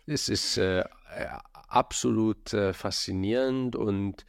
[0.05, 0.83] Es ist äh,
[1.67, 4.25] absolut äh, faszinierend und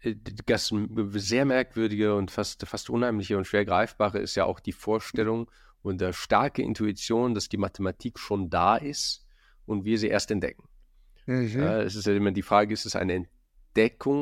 [0.00, 0.14] äh,
[0.46, 0.72] das
[1.14, 5.50] sehr merkwürdige und fast, fast unheimliche und schwer greifbare ist ja auch die Vorstellung
[5.82, 9.26] und der starke Intuition, dass die Mathematik schon da ist
[9.64, 10.68] und wir sie erst entdecken.
[11.26, 11.48] Mhm.
[11.48, 13.39] Ja, es ist ja immer die Frage, ist es eine Entdeckung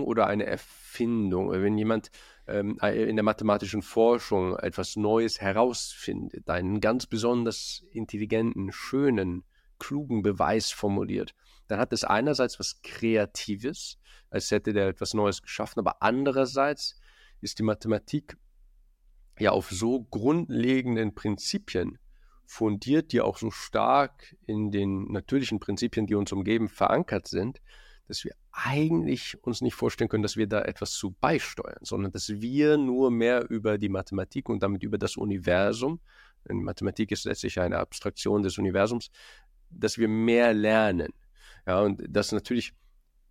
[0.04, 1.50] oder eine Erfindung?
[1.50, 2.10] Wenn jemand
[2.46, 9.44] ähm, äh, in der mathematischen Forschung etwas Neues herausfindet, einen ganz besonders intelligenten, schönen,
[9.78, 11.34] klugen Beweis formuliert,
[11.68, 13.98] dann hat es einerseits was Kreatives,
[14.30, 16.98] als hätte der etwas Neues geschaffen, aber andererseits
[17.40, 18.36] ist die Mathematik
[19.38, 21.98] ja auf so grundlegenden Prinzipien
[22.44, 27.60] fundiert, die auch so stark in den natürlichen Prinzipien, die uns umgeben, verankert sind,
[28.08, 32.28] dass wir eigentlich uns nicht vorstellen können, dass wir da etwas zu beisteuern, sondern dass
[32.28, 36.00] wir nur mehr über die Mathematik und damit über das Universum,
[36.48, 39.10] denn Mathematik ist letztlich eine Abstraktion des Universums,
[39.70, 41.12] dass wir mehr lernen.
[41.66, 42.72] Ja, und dass natürlich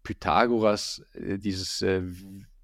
[0.03, 2.03] Pythagoras äh, dieses äh,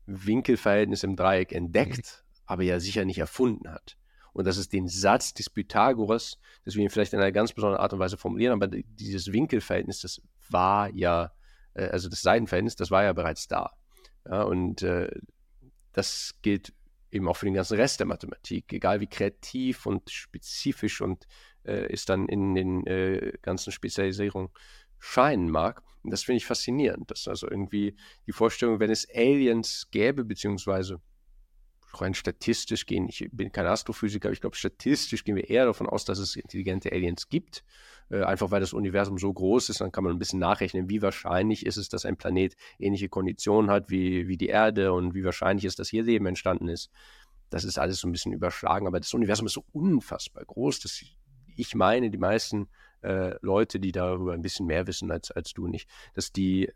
[0.06, 3.98] Winkelverhältnis im Dreieck entdeckt, aber ja sicher nicht erfunden hat.
[4.34, 7.82] Und dass es den Satz des Pythagoras, dass wir ihn vielleicht in einer ganz besonderen
[7.82, 11.32] Art und Weise formulieren, aber dieses Winkelverhältnis, das war ja,
[11.74, 13.72] äh, also das Seitenverhältnis, das war ja bereits da.
[14.26, 15.10] Ja, und äh,
[15.92, 16.74] das gilt
[17.12, 21.28] eben auch für den ganzen Rest der Mathematik, egal wie kreativ und spezifisch und
[21.64, 24.50] äh, es dann in den äh, ganzen Spezialisierungen
[25.00, 25.84] scheinen mag.
[26.04, 31.02] Und das finde ich faszinierend, dass also irgendwie die Vorstellung, wenn es Aliens gäbe, beziehungsweise
[32.02, 35.88] rein statistisch gehen, ich bin kein Astrophysiker, aber ich glaube, statistisch gehen wir eher davon
[35.88, 37.64] aus, dass es intelligente Aliens gibt.
[38.10, 41.02] Äh, einfach weil das Universum so groß ist, dann kann man ein bisschen nachrechnen, wie
[41.02, 45.24] wahrscheinlich ist es, dass ein Planet ähnliche Konditionen hat wie, wie die Erde und wie
[45.24, 46.90] wahrscheinlich ist, dass hier Leben entstanden ist.
[47.50, 51.04] Das ist alles so ein bisschen überschlagen, aber das Universum ist so unfassbar groß, dass
[51.56, 52.68] ich meine, die meisten
[53.02, 56.72] äh, Leute, die darüber ein bisschen mehr wissen als, als du nicht, dass die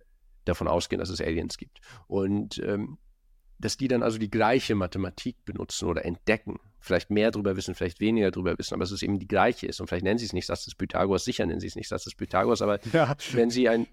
[0.45, 1.79] davon ausgehen, dass es Aliens gibt.
[2.07, 2.97] Und ähm,
[3.59, 6.59] dass die dann also die gleiche Mathematik benutzen oder entdecken.
[6.79, 9.81] Vielleicht mehr darüber wissen, vielleicht weniger darüber wissen, aber dass es eben die gleiche ist.
[9.81, 12.03] Und vielleicht nennen sie es nicht Satz des Pythagoras, sicher nennen sie es nicht Satz
[12.03, 13.15] des Pythagoras, aber ja.
[13.31, 13.87] wenn sie ein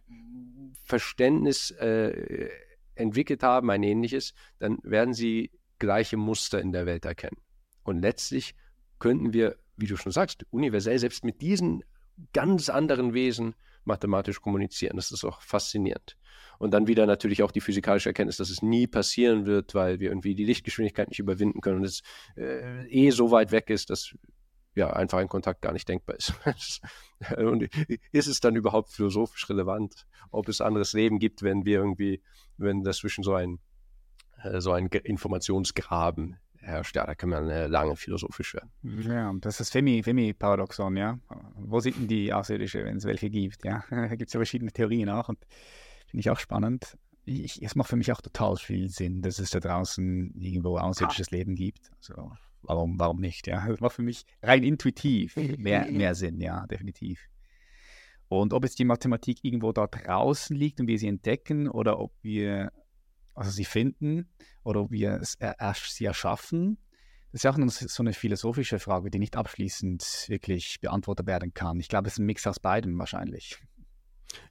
[0.84, 2.50] Verständnis äh,
[2.94, 7.36] entwickelt haben, ein ähnliches, dann werden sie gleiche Muster in der Welt erkennen.
[7.82, 8.54] Und letztlich
[8.98, 11.82] könnten wir, wie du schon sagst, universell selbst mit diesen
[12.32, 14.96] ganz anderen Wesen mathematisch kommunizieren.
[14.96, 16.16] Das ist auch faszinierend.
[16.58, 20.08] Und dann wieder natürlich auch die physikalische Erkenntnis, dass es nie passieren wird, weil wir
[20.08, 22.02] irgendwie die Lichtgeschwindigkeit nicht überwinden können und es
[22.36, 24.14] äh, eh so weit weg ist, dass
[24.74, 26.32] ja einfach ein Kontakt gar nicht denkbar ist.
[27.36, 27.68] und
[28.12, 32.22] ist es dann überhaupt philosophisch relevant, ob es anderes Leben gibt, wenn wir irgendwie,
[32.56, 33.60] wenn dazwischen so ein
[34.44, 38.70] äh, so ein Informationsgraben herrscht, ja, da kann man äh, lange philosophisch werden.
[38.82, 41.18] Ja, das ist Femi-Paradoxon, ja.
[41.66, 43.84] Wo sind denn die Außerirdische, wenn es welche gibt, ja?
[43.90, 45.38] da gibt es ja verschiedene Theorien auch und
[46.06, 46.96] finde ich auch spannend.
[47.24, 51.30] Ich, es macht für mich auch total viel Sinn, dass es da draußen irgendwo außerirdisches
[51.30, 51.90] Leben gibt.
[51.96, 53.66] Also warum, warum nicht, ja?
[53.66, 57.28] Das macht für mich rein intuitiv mehr, mehr Sinn, ja, definitiv.
[58.28, 62.12] Und ob jetzt die Mathematik irgendwo da draußen liegt und wir sie entdecken oder ob
[62.22, 62.72] wir
[63.34, 64.28] also sie finden
[64.62, 65.36] oder ob wir es,
[65.88, 66.78] sie erschaffen.
[67.34, 71.80] Das ist ja auch so eine philosophische Frage, die nicht abschließend wirklich beantwortet werden kann.
[71.80, 73.58] Ich glaube, es ist ein Mix aus beidem wahrscheinlich.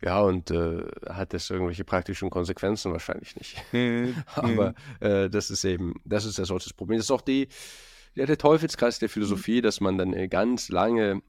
[0.01, 2.91] Ja, und äh, hat das irgendwelche praktischen Konsequenzen?
[2.91, 3.63] Wahrscheinlich nicht.
[4.35, 6.97] Aber äh, das ist eben, das ist ja solches Problem.
[6.97, 7.47] Das ist auch die,
[8.15, 11.21] ja, der Teufelskreis der Philosophie, dass man dann äh, ganz lange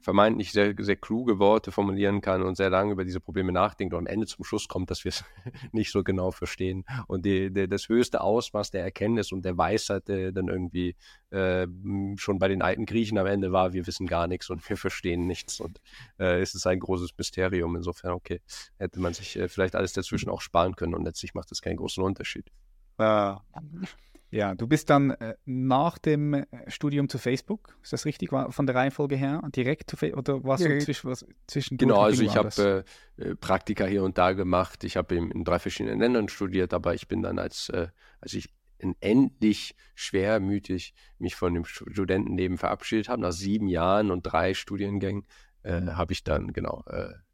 [0.00, 4.00] vermeintlich sehr, sehr kluge Worte formulieren kann und sehr lange über diese Probleme nachdenkt und
[4.00, 5.24] am Ende zum Schluss kommt, dass wir es
[5.72, 6.84] nicht so genau verstehen.
[7.06, 10.96] Und die, die, das höchste Ausmaß der Erkenntnis und der Weisheit äh, dann irgendwie
[11.30, 11.66] äh,
[12.16, 15.26] schon bei den alten Griechen am Ende war, wir wissen gar nichts und wir verstehen
[15.26, 15.60] nichts.
[15.60, 15.80] Und
[16.18, 17.76] äh, es ist ein großes Mysterium.
[17.76, 18.40] Insofern, okay,
[18.78, 21.76] hätte man sich äh, vielleicht alles dazwischen auch sparen können und letztlich macht es keinen
[21.76, 22.50] großen Unterschied.
[22.98, 23.42] Ja.
[24.30, 28.50] Ja, du bist dann äh, nach dem äh, Studium zu Facebook, ist das richtig, war
[28.50, 29.42] von der Reihenfolge her?
[29.54, 32.84] Direkt zu Facebook oder warst ja, du zwischen, was, zwischen Genau, also ich habe
[33.18, 34.82] äh, äh, Praktika hier und da gemacht.
[34.84, 37.88] Ich habe in, in, drei verschiedenen Ländern studiert, aber ich bin dann als, äh,
[38.20, 38.52] als ich
[39.00, 45.24] endlich schwermütig mich von dem Studentenleben verabschiedet habe, nach sieben Jahren und drei Studiengängen,
[45.62, 46.84] äh, habe ich dann genau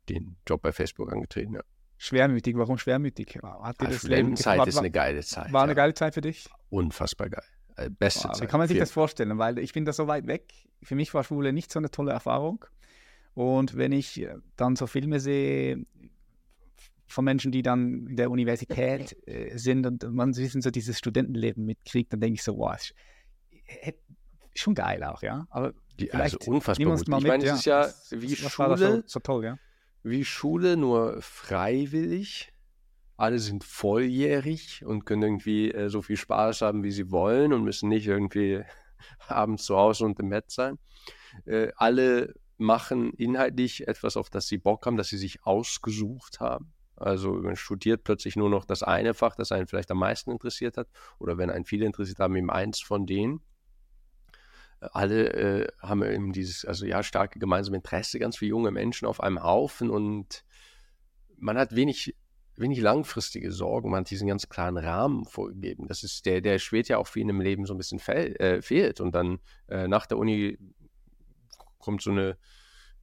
[0.09, 1.55] den Job bei Facebook angetreten.
[1.55, 1.63] Ja.
[2.03, 3.39] Schwermütig, warum schwermütig?
[3.45, 5.53] Hat dir das Studentenzeit ist eine geile Zeit.
[5.53, 6.49] War eine geile Zeit für dich?
[6.69, 7.45] Unfassbar geil.
[7.77, 8.49] Äh, beste Boah, Zeit.
[8.49, 10.53] Kann man sich das vorstellen, weil ich bin da so weit weg.
[10.83, 12.65] Für mich war Schule nicht so eine tolle Erfahrung.
[13.35, 15.87] Und wenn ich äh, dann so Filme sehe
[17.07, 21.65] von Menschen, die dann in der Universität äh, sind und man wissen so dieses Studentenleben
[21.65, 22.77] mitkriegt, dann denke ich so, wow,
[24.57, 25.47] schon geil auch, ja.
[25.51, 25.73] Aber
[26.11, 27.03] also unfassbar gut.
[27.03, 28.77] ich meine, es ist ja wie Schule.
[28.77, 29.59] So, so toll, ja
[30.03, 32.53] wie Schule, nur freiwillig.
[33.17, 37.63] Alle sind volljährig und können irgendwie äh, so viel Spaß haben, wie sie wollen und
[37.63, 38.63] müssen nicht irgendwie
[39.29, 40.79] abends zu Hause und im Bett sein.
[41.45, 46.73] Äh, alle machen inhaltlich etwas, auf das sie Bock haben, das sie sich ausgesucht haben.
[46.97, 50.77] Also man studiert plötzlich nur noch das eine Fach, das einen vielleicht am meisten interessiert
[50.77, 50.89] hat.
[51.19, 53.41] Oder wenn einen viele interessiert haben, eben eins von denen
[54.93, 59.21] alle äh, haben eben dieses, also ja, starke gemeinsame Interesse, ganz viele junge Menschen auf
[59.21, 60.45] einem Haufen und
[61.37, 62.17] man hat wenig,
[62.57, 65.89] wenig langfristige Sorgen, man hat diesen ganz klaren Rahmen vorgegeben.
[65.89, 68.37] Das ist der, der schwert ja auch für ihn im Leben so ein bisschen fehl,
[68.37, 69.01] äh, fehlt.
[69.01, 70.59] Und dann äh, nach der Uni
[71.79, 72.37] kommt so eine,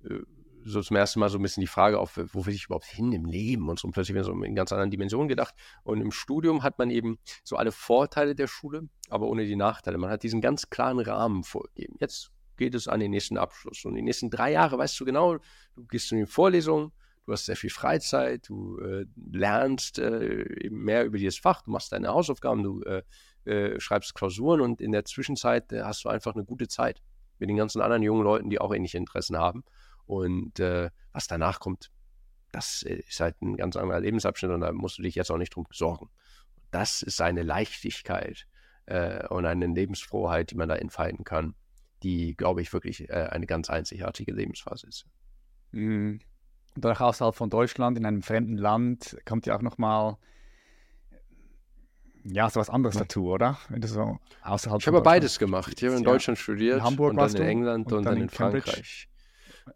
[0.03, 0.19] äh,
[0.65, 3.11] so zum ersten Mal so ein bisschen die Frage auf, wo will ich überhaupt hin
[3.11, 5.53] im Leben und so und plötzlich wird so in ganz anderen Dimensionen gedacht.
[5.83, 9.97] Und im Studium hat man eben so alle Vorteile der Schule, aber ohne die Nachteile.
[9.97, 11.95] Man hat diesen ganz klaren Rahmen vorgegeben.
[11.99, 13.85] Jetzt geht es an den nächsten Abschluss.
[13.85, 15.37] Und die nächsten drei Jahre weißt du genau,
[15.75, 16.91] du gehst zu den Vorlesungen,
[17.25, 21.91] du hast sehr viel Freizeit, du äh, lernst äh, mehr über dieses Fach, du machst
[21.91, 23.03] deine Hausaufgaben, du äh,
[23.45, 27.01] äh schreibst Klausuren und in der Zwischenzeit äh, hast du einfach eine gute Zeit
[27.39, 29.63] mit den ganzen anderen jungen Leuten, die auch ähnliche Interessen haben.
[30.09, 31.91] Und äh, was danach kommt,
[32.51, 35.55] das ist halt ein ganz anderer Lebensabschnitt und da musst du dich jetzt auch nicht
[35.55, 36.09] drum sorgen.
[36.71, 38.47] Das ist eine Leichtigkeit
[39.29, 41.53] und eine Lebensfroheit, die man da entfalten kann,
[42.01, 45.05] die, glaube ich, wirklich eine ganz einzigartige Lebensphase ist.
[45.71, 46.21] Mhm.
[46.75, 50.17] Und auch außerhalb von Deutschland, in einem fremden Land, kommt ja auch nochmal
[52.23, 53.57] ja, so was anderes dazu, oder?
[53.69, 55.73] Wenn du so außerhalb Ich habe beides gemacht.
[55.77, 56.43] Ich habe in Deutschland ja.
[56.43, 59.08] studiert, in Hamburg und dann in England und, und dann, dann, in, Frankreich.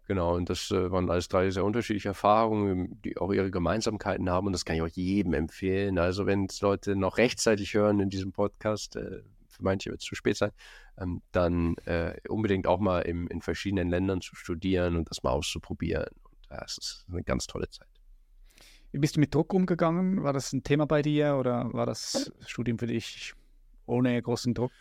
[0.06, 4.46] Genau, und das äh, waren alles drei sehr unterschiedliche Erfahrungen, die auch ihre Gemeinsamkeiten haben
[4.46, 5.98] und das kann ich auch jedem empfehlen.
[5.98, 10.06] Also wenn es Leute noch rechtzeitig hören in diesem Podcast, äh, für manche wird es
[10.06, 10.50] zu spät sein,
[10.98, 15.30] ähm, dann äh, unbedingt auch mal im, in verschiedenen Ländern zu studieren und das mal
[15.30, 16.06] auszuprobieren
[16.54, 17.88] ja, es ist eine ganz tolle Zeit.
[18.92, 20.22] Wie bist du mit Druck umgegangen?
[20.22, 23.34] War das ein Thema bei dir oder war das Studium für dich
[23.86, 24.72] ohne großen Druck?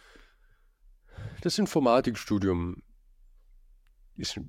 [1.42, 2.84] Das Informatikstudium
[4.16, 4.40] ist,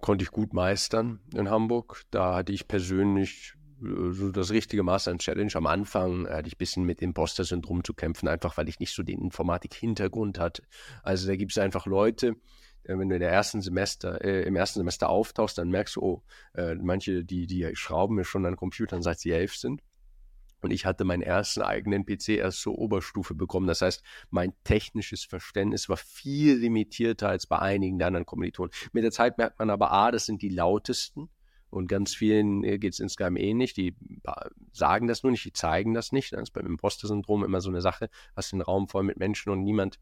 [0.00, 2.02] konnte ich gut meistern in Hamburg.
[2.10, 5.54] Da hatte ich persönlich äh, so das richtige Maß an Challenge.
[5.54, 9.02] Am Anfang hatte ich ein bisschen mit Imposter-Syndrom zu kämpfen, einfach weil ich nicht so
[9.02, 10.62] den Informatik-Hintergrund hatte.
[11.02, 12.36] Also da gibt es einfach Leute,
[12.84, 16.02] äh, wenn du in der ersten Semester, äh, im ersten Semester auftauchst, dann merkst du,
[16.02, 16.22] oh,
[16.54, 19.82] äh, manche, die, die schrauben mir schon an Computern, seit sie elf sind.
[20.60, 23.66] Und ich hatte meinen ersten eigenen PC erst zur Oberstufe bekommen.
[23.66, 28.72] Das heißt, mein technisches Verständnis war viel limitierter als bei einigen der anderen Kommilitonen.
[28.92, 31.30] Mit der Zeit merkt man aber, ah, das sind die lautesten.
[31.70, 33.74] Und ganz vielen äh, geht es insgesamt ähnlich.
[33.74, 33.94] Die
[34.72, 36.32] sagen das nur nicht, die zeigen das nicht.
[36.32, 38.10] Das ist beim Imposter-Syndrom immer so eine Sache.
[38.34, 40.00] Hast den Raum voll mit Menschen und niemand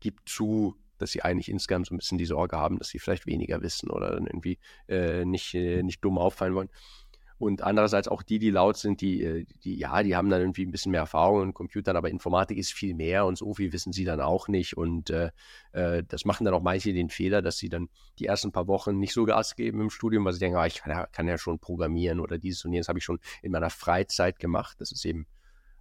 [0.00, 3.26] gibt zu, dass sie eigentlich insgesamt so ein bisschen die Sorge haben, dass sie vielleicht
[3.26, 6.70] weniger wissen oder dann irgendwie äh, nicht, äh, nicht dumm auffallen wollen.
[7.38, 10.64] Und andererseits auch die, die laut sind, die, äh, die, ja, die haben dann irgendwie
[10.64, 13.92] ein bisschen mehr Erfahrung in Computern, aber Informatik ist viel mehr und so viel wissen
[13.92, 14.76] sie dann auch nicht.
[14.76, 15.30] Und äh,
[15.72, 18.98] äh, das machen dann auch manche den Fehler, dass sie dann die ersten paar Wochen
[18.98, 21.36] nicht so Gas geben im Studium, weil sie denken, ah, ich kann ja, kann ja
[21.38, 24.76] schon programmieren oder dieses und jenes habe ich schon in meiner Freizeit gemacht.
[24.80, 25.26] Das ist eben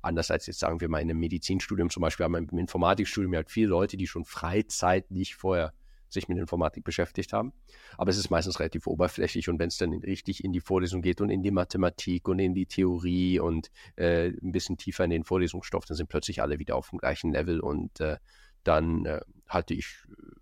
[0.04, 3.34] Anders als jetzt sagen wir mal in einem Medizinstudium zum Beispiel, haben wir im Informatikstudium
[3.36, 5.74] halt viele Leute, die schon freizeitig vorher
[6.14, 7.54] sich mit Informatik beschäftigt haben.
[7.98, 11.22] Aber es ist meistens relativ oberflächlich und wenn es dann richtig in die Vorlesung geht
[11.22, 15.24] und in die Mathematik und in die Theorie und äh, ein bisschen tiefer in den
[15.24, 18.18] Vorlesungsstoff, dann sind plötzlich alle wieder auf dem gleichen Level und äh,
[18.64, 19.98] dann äh, hatte ich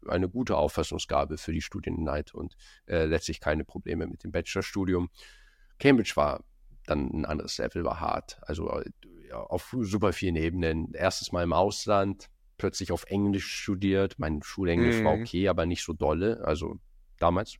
[0.07, 2.55] eine gute Auffassungsgabe für die Studienneid und
[2.85, 5.09] äh, letztlich keine Probleme mit dem Bachelorstudium.
[5.79, 6.43] Cambridge war
[6.85, 8.39] dann ein anderes Level, war hart.
[8.41, 8.91] Also äh,
[9.31, 10.93] auf super vielen Ebenen.
[10.93, 12.29] Erstes Mal im Ausland,
[12.61, 14.19] plötzlich auf Englisch studiert.
[14.19, 15.05] Mein Schulenglisch mhm.
[15.05, 16.41] war okay, aber nicht so dolle.
[16.45, 16.79] Also
[17.17, 17.57] damals,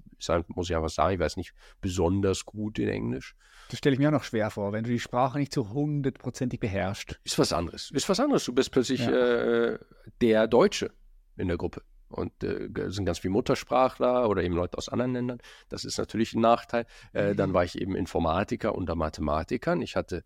[0.49, 3.35] muss ich einfach sagen, ich weiß nicht besonders gut in Englisch.
[3.69, 6.59] Das stelle ich mir auch noch schwer vor, wenn du die Sprache nicht so hundertprozentig
[6.59, 7.19] beherrschst.
[7.23, 7.89] Ist was anderes.
[7.89, 8.45] Ist was anderes.
[8.45, 9.11] Du bist plötzlich ja.
[9.11, 9.79] äh,
[10.21, 10.91] der Deutsche
[11.35, 11.81] in der Gruppe.
[12.09, 15.39] Und äh, sind ganz viele Muttersprachler oder eben Leute aus anderen Ländern.
[15.69, 16.85] Das ist natürlich ein Nachteil.
[17.13, 17.37] Äh, mhm.
[17.37, 19.81] Dann war ich eben Informatiker unter Mathematikern.
[19.81, 20.23] Ich hatte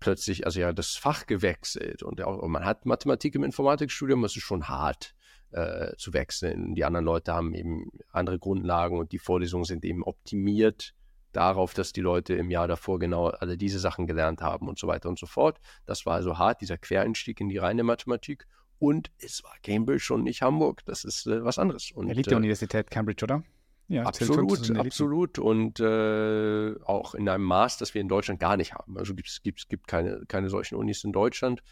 [0.00, 4.36] plötzlich, also ja, das Fach gewechselt und, auch, und man hat Mathematik im Informatikstudium, das
[4.36, 5.14] ist schon hart
[5.52, 6.74] äh, zu wechseln.
[6.74, 10.94] Die anderen Leute haben eben andere Grundlagen und die Vorlesungen sind eben optimiert
[11.32, 14.86] darauf, dass die Leute im Jahr davor genau alle diese Sachen gelernt haben und so
[14.86, 15.60] weiter und so fort.
[15.86, 18.46] Das war also hart, dieser Quereinstieg in die reine Mathematik.
[18.78, 20.84] Und es war Cambridge und nicht Hamburg.
[20.84, 21.90] Das ist äh, was anderes.
[21.92, 23.42] Und, Elite-Universität äh, Cambridge, oder?
[23.88, 25.38] Ja, absolut, absolut.
[25.38, 28.96] Und äh, auch in einem Maß, das wir in Deutschland gar nicht haben.
[28.96, 31.62] Also gibt's, gibt's, gibt keine, keine solchen Unis in Deutschland.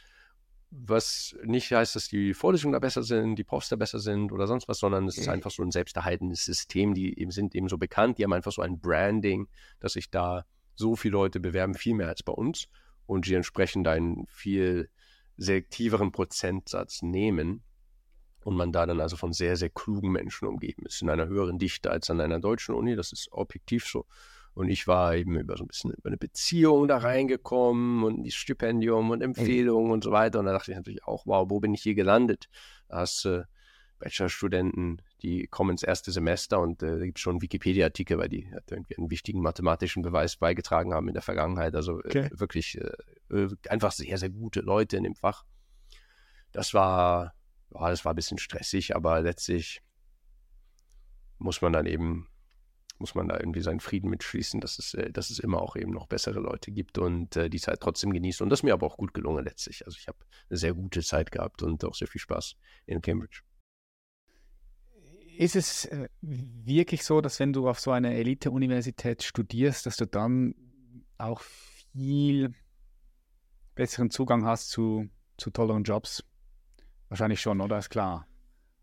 [0.70, 4.46] Was nicht heißt, dass die Vorlesungen da besser sind, die Profs da besser sind oder
[4.46, 6.94] sonst was, sondern es ist einfach so ein selbsterhaltendes System.
[6.94, 9.48] Die eben sind eben so bekannt, die haben einfach so ein Branding,
[9.80, 10.44] dass sich da
[10.74, 12.68] so viele Leute bewerben, viel mehr als bei uns.
[13.06, 14.88] Und die entsprechend einen viel
[15.36, 17.62] selektiveren Prozentsatz nehmen
[18.44, 21.58] und man da dann also von sehr, sehr klugen Menschen umgeben ist, in einer höheren
[21.58, 24.06] Dichte als an einer deutschen Uni, das ist objektiv so.
[24.54, 28.30] Und ich war eben über so ein bisschen über eine Beziehung da reingekommen und die
[28.30, 30.40] Stipendium und Empfehlungen und so weiter.
[30.40, 32.48] Und da dachte ich natürlich auch, wow, wo bin ich hier gelandet?
[32.88, 33.44] Da hast äh,
[33.98, 38.52] Bachelorstudenten, die kommen ins erste Semester und äh, da gibt es schon Wikipedia-Artikel, weil die
[38.68, 41.74] irgendwie einen wichtigen mathematischen Beweis beigetragen haben in der Vergangenheit.
[41.74, 42.18] Also äh, okay.
[42.26, 45.44] äh, wirklich äh, einfach sehr, sehr gute Leute in dem Fach.
[46.50, 47.32] Das war
[47.74, 49.82] ja, das war ein bisschen stressig, aber letztlich
[51.38, 52.28] muss man dann eben,
[52.98, 55.92] muss man da irgendwie seinen Frieden mitschließen, dass es, äh, dass es immer auch eben
[55.92, 58.42] noch bessere Leute gibt und äh, die Zeit trotzdem genießt.
[58.42, 59.84] Und das ist mir aber auch gut gelungen letztlich.
[59.86, 62.56] Also ich habe eine sehr gute Zeit gehabt und auch sehr viel Spaß
[62.86, 63.42] in Cambridge.
[65.36, 70.06] Ist es äh, wirklich so, dass wenn du auf so einer Elite-Universität studierst, dass du
[70.06, 70.54] dann
[71.18, 71.40] auch
[71.92, 72.54] viel
[73.74, 75.08] besseren Zugang hast zu,
[75.38, 76.22] zu tolleren Jobs?
[77.12, 77.76] Wahrscheinlich schon, oder?
[77.76, 78.26] Ist klar.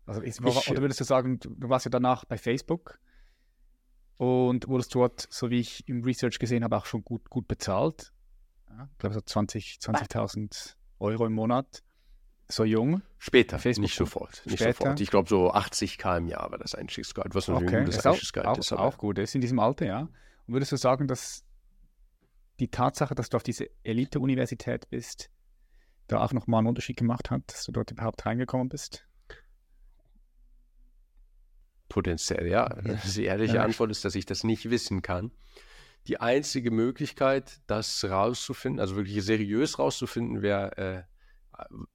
[0.06, 3.00] Also ist, ich, oder würdest du sagen, du, warst ja danach bei Facebook
[4.18, 8.12] und wurdest dort, so wie ich im Research gesehen habe, auch schon gut, gut bezahlt.
[8.68, 11.82] Ja, ich glaube so 20, 20.000 Euro im Monat.
[12.46, 13.02] So jung.
[13.18, 14.42] Später, Facebook nicht sofort.
[14.44, 14.74] Nicht Später.
[14.74, 15.00] sofort.
[15.00, 17.78] Ich glaube so 80 k im Jahr war das Einstiegsgehalt, was natürlich okay.
[17.78, 18.72] ein gutes Einstiegsgehalt auch, ist.
[18.72, 20.02] Auch, auch gut ist in diesem Alter, ja.
[20.02, 21.44] Und würdest du sagen, dass
[22.60, 25.30] die Tatsache, dass du auf diese Elite-Universität bist,
[26.10, 29.06] da auch nochmal einen Unterschied gemacht hat, dass du dort überhaupt reingekommen bist?
[31.88, 32.68] Potenziell, ja.
[33.14, 33.64] Die ehrliche ja.
[33.64, 35.32] Antwort ist, dass ich das nicht wissen kann.
[36.06, 41.02] Die einzige Möglichkeit, das rauszufinden, also wirklich seriös rauszufinden, wäre äh,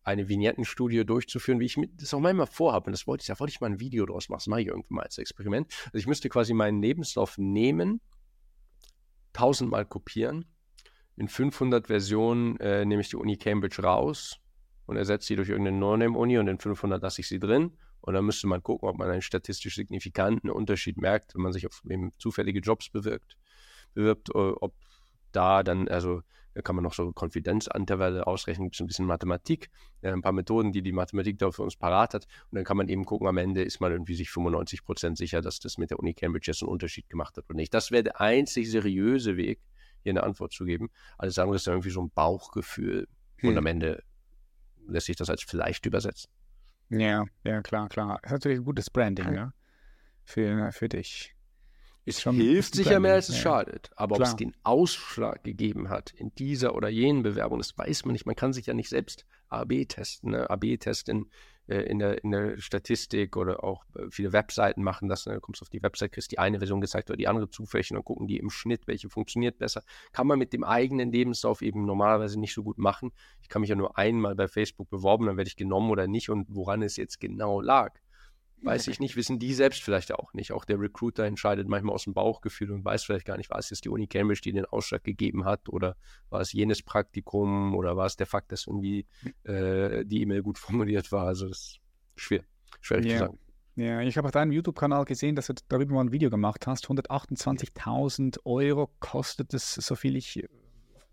[0.04, 2.88] eine Vignettenstudie durchzuführen, wie ich das auch manchmal vorhabe.
[2.88, 4.40] Und das wollte ich, da wollte ich mal ein Video draus machen.
[4.40, 5.74] Das mache ich irgendwann mal als Experiment.
[5.86, 8.02] Also ich müsste quasi meinen Lebenslauf nehmen,
[9.34, 10.46] tausendmal kopieren
[11.18, 14.38] in 500 Versionen äh, nehme ich die Uni Cambridge raus
[14.86, 17.78] und ersetze sie durch irgendeine No-Name-Uni und in 500 lasse ich sie drin.
[18.02, 21.66] Und dann müsste man gucken, ob man einen statistisch signifikanten Unterschied merkt, wenn man sich
[21.66, 23.36] auf eben zufällige Jobs bewirkt,
[23.94, 24.76] bewirbt, äh, ob
[25.32, 26.22] da dann, also
[26.54, 29.70] da kann man noch so Konfidenzantervalle ausrechnen, gibt es ein bisschen Mathematik,
[30.02, 32.28] äh, ein paar Methoden, die die Mathematik da für uns parat hat.
[32.52, 35.42] Und dann kann man eben gucken, am Ende ist man irgendwie sich 95 Prozent sicher,
[35.42, 37.74] dass das mit der Uni Cambridge jetzt einen Unterschied gemacht hat oder nicht.
[37.74, 39.60] Das wäre der einzig seriöse Weg,
[40.06, 40.90] hier eine Antwort zu geben.
[41.18, 43.08] Alles andere ist dann irgendwie so ein Bauchgefühl.
[43.38, 43.50] Hm.
[43.50, 44.04] Und am Ende
[44.88, 46.30] lässt sich das als vielleicht übersetzen.
[46.90, 48.20] Ja, ja, klar, klar.
[48.22, 49.52] Das ist natürlich ein gutes Branding, ja,
[50.24, 51.36] für, für dich.
[52.08, 53.42] Es hilft sicher mehr, als es ja.
[53.42, 53.90] schadet.
[53.96, 54.28] Aber Klar.
[54.28, 58.28] ob es den Ausschlag gegeben hat in dieser oder jenen Bewerbung, das weiß man nicht.
[58.28, 60.32] Man kann sich ja nicht selbst AB testen.
[60.32, 60.48] Ne?
[60.48, 61.32] AB-Test in,
[61.74, 65.26] in, der, in der Statistik oder auch äh, viele Webseiten machen das.
[65.26, 65.36] Ne?
[65.36, 67.96] Du kommst auf die Website, kriegst die eine Version gezeigt oder die andere zufällig und
[67.96, 69.84] dann gucken die im Schnitt, welche funktioniert besser.
[70.12, 73.12] Kann man mit dem eigenen Lebenslauf eben normalerweise nicht so gut machen.
[73.42, 76.30] Ich kann mich ja nur einmal bei Facebook beworben, dann werde ich genommen oder nicht
[76.30, 77.94] und woran es jetzt genau lag
[78.62, 80.52] Weiß ich nicht, wissen die selbst vielleicht auch nicht.
[80.52, 83.70] Auch der Recruiter entscheidet manchmal aus dem Bauchgefühl und weiß vielleicht gar nicht, war es
[83.70, 85.96] jetzt die Uni Cambridge, die den Ausschlag gegeben hat oder
[86.30, 89.06] war es jenes Praktikum oder war es der Fakt, dass irgendwie
[89.44, 91.28] äh, die E-Mail gut formuliert war.
[91.28, 91.80] Also das ist
[92.16, 92.44] schwer,
[92.82, 93.14] schwierig yeah.
[93.14, 93.40] zu sagen.
[93.76, 96.86] Ja, ich habe auf deinem YouTube-Kanal gesehen, dass du darüber mal ein Video gemacht hast.
[96.86, 100.48] 128.000 Euro kostet es, so viel ich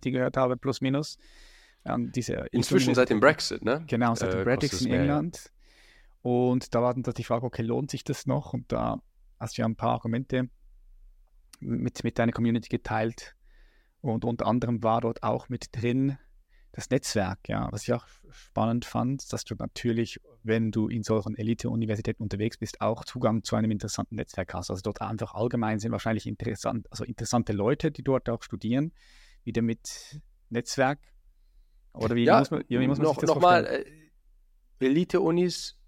[0.04, 1.18] die gehört habe, plus minus.
[1.84, 3.84] Ähm, diese Inzwischen seit dem Brexit, ne?
[3.88, 5.52] Genau, seit dem äh, Brexit in England.
[6.22, 8.52] Und da war dann die Frage, okay, lohnt sich das noch?
[8.52, 9.02] Und da
[9.38, 10.48] hast du ja ein paar Argumente
[11.60, 13.36] mit, mit deiner Community geteilt.
[14.00, 16.16] Und unter anderem war dort auch mit drin
[16.72, 21.36] das Netzwerk, ja, was ich auch spannend fand, dass du natürlich, wenn du in solchen
[21.36, 24.70] Elite-Universitäten unterwegs bist, auch Zugang zu einem interessanten Netzwerk hast.
[24.70, 28.92] Also dort einfach allgemein sind wahrscheinlich interessant, also interessante Leute, die dort auch studieren,
[29.44, 30.98] wieder mit Netzwerk.
[31.92, 33.84] Oder wie ja, muss man, wie muss man noch, sich das noch mal, äh,
[34.80, 35.78] Elite-Unis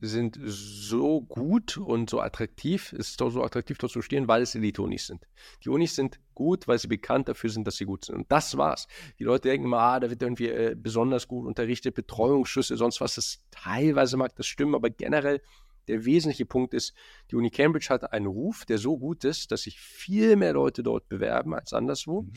[0.00, 4.42] sind so gut und so attraktiv, es ist doch so attraktiv dort zu stehen, weil
[4.42, 5.26] es Elite-Unis sind.
[5.64, 8.14] Die Unis sind gut, weil sie bekannt dafür sind, dass sie gut sind.
[8.14, 8.86] Und das war's.
[9.18, 13.16] Die Leute denken immer, ah, da wird irgendwie äh, besonders gut unterrichtet, Betreuungsschüsse, sonst was.
[13.16, 15.40] Das teilweise mag das stimmen, aber generell
[15.88, 16.92] der wesentliche Punkt ist,
[17.30, 20.82] die Uni Cambridge hat einen Ruf, der so gut ist, dass sich viel mehr Leute
[20.82, 22.22] dort bewerben als anderswo.
[22.22, 22.32] Mhm.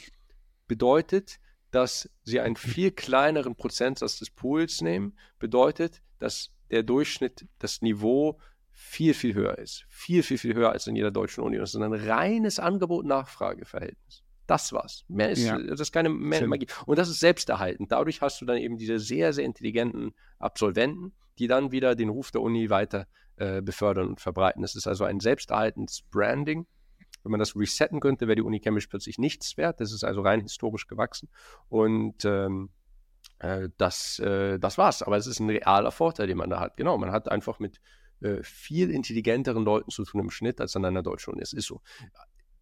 [0.67, 5.17] Bedeutet, dass sie einen viel kleineren Prozentsatz des Pools nehmen.
[5.39, 8.39] Bedeutet, dass der Durchschnitt, das Niveau
[8.71, 9.85] viel, viel höher ist.
[9.89, 11.57] Viel, viel, viel höher als in jeder deutschen Uni.
[11.57, 14.23] Das ist ein reines Angebot-Nachfrage-Verhältnis.
[14.47, 15.05] Das war's.
[15.07, 15.57] Mehr ist, ja.
[15.61, 16.67] das ist keine mehr Magie.
[16.85, 17.91] Und das ist selbsterhaltend.
[17.91, 22.31] Dadurch hast du dann eben diese sehr, sehr intelligenten Absolventen, die dann wieder den Ruf
[22.31, 23.07] der Uni weiter
[23.37, 24.61] äh, befördern und verbreiten.
[24.61, 26.67] Das ist also ein selbsterhaltendes Branding.
[27.23, 29.79] Wenn man das resetten könnte, wäre die Uni Chemisch plötzlich nichts wert.
[29.79, 31.29] Das ist also rein historisch gewachsen.
[31.69, 32.71] Und ähm,
[33.41, 35.01] äh, das, äh, das war's.
[35.01, 36.77] Aber es ist ein realer Vorteil, den man da hat.
[36.77, 37.81] Genau, man hat einfach mit
[38.21, 41.41] äh, viel intelligenteren Leuten zu tun im Schnitt als an einer deutschen Uni.
[41.41, 41.81] Es ist so.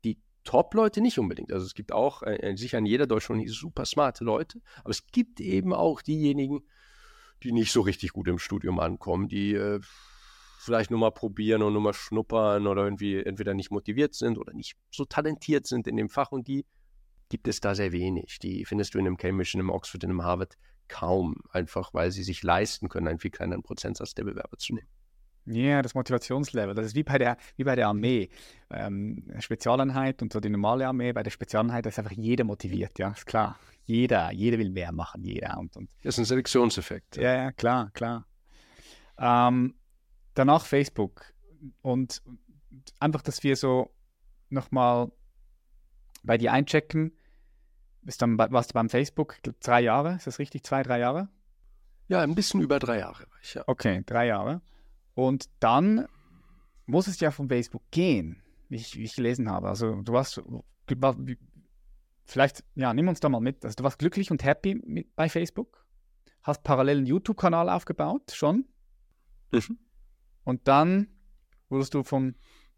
[0.05, 1.51] Die Top-Leute nicht unbedingt.
[1.51, 5.05] Also es gibt auch äh, sicher an jeder deutschen Uni super smarte Leute, aber es
[5.07, 6.61] gibt eben auch diejenigen,
[7.43, 9.81] die nicht so richtig gut im Studium ankommen, die äh,
[10.59, 14.53] vielleicht nur mal probieren und nur mal schnuppern oder irgendwie entweder nicht motiviert sind oder
[14.53, 16.65] nicht so talentiert sind in dem Fach und die
[17.29, 18.39] gibt es da sehr wenig.
[18.39, 20.57] Die findest du in einem Cambridge, in einem Oxford, in einem Harvard
[20.89, 24.87] kaum, einfach weil sie sich leisten können, einen viel kleineren Prozentsatz der Bewerber zu nehmen.
[25.45, 28.29] Ja, yeah, das Motivationslevel, das ist wie bei der, wie bei der Armee.
[28.69, 33.09] Ähm, Spezialeinheit und so die normale Armee, bei der Spezialeinheit ist einfach jeder motiviert, ja,
[33.09, 33.57] ist klar.
[33.85, 35.57] Jeder, jeder will mehr machen, jeder.
[35.57, 37.17] Und, und das ist ein Selektionseffekt.
[37.17, 38.27] Ja, ja, klar, klar.
[39.17, 39.73] Ähm,
[40.35, 41.33] danach Facebook
[41.81, 42.21] und
[42.99, 43.91] einfach, dass wir so
[44.49, 45.11] nochmal
[46.23, 47.17] bei dir einchecken.
[48.01, 50.15] Bist dann, warst du beim Facebook drei Jahre?
[50.15, 50.63] Ist das richtig?
[50.63, 51.29] Zwei, drei Jahre?
[52.07, 53.63] Ja, ein bisschen über drei Jahre war ich, ja.
[53.67, 54.61] Okay, drei Jahre.
[55.13, 56.07] Und dann
[56.85, 59.67] muss es ja von Facebook gehen, wie ich, wie ich gelesen habe.
[59.67, 60.41] Also du warst,
[62.25, 63.63] vielleicht, ja, nimm uns da mal mit.
[63.63, 65.85] Also du warst glücklich und happy mit, bei Facebook,
[66.41, 68.65] hast parallel einen YouTube-Kanal aufgebaut, schon.
[69.51, 69.77] Mhm.
[70.45, 71.07] Und dann
[71.69, 72.35] wurdest du von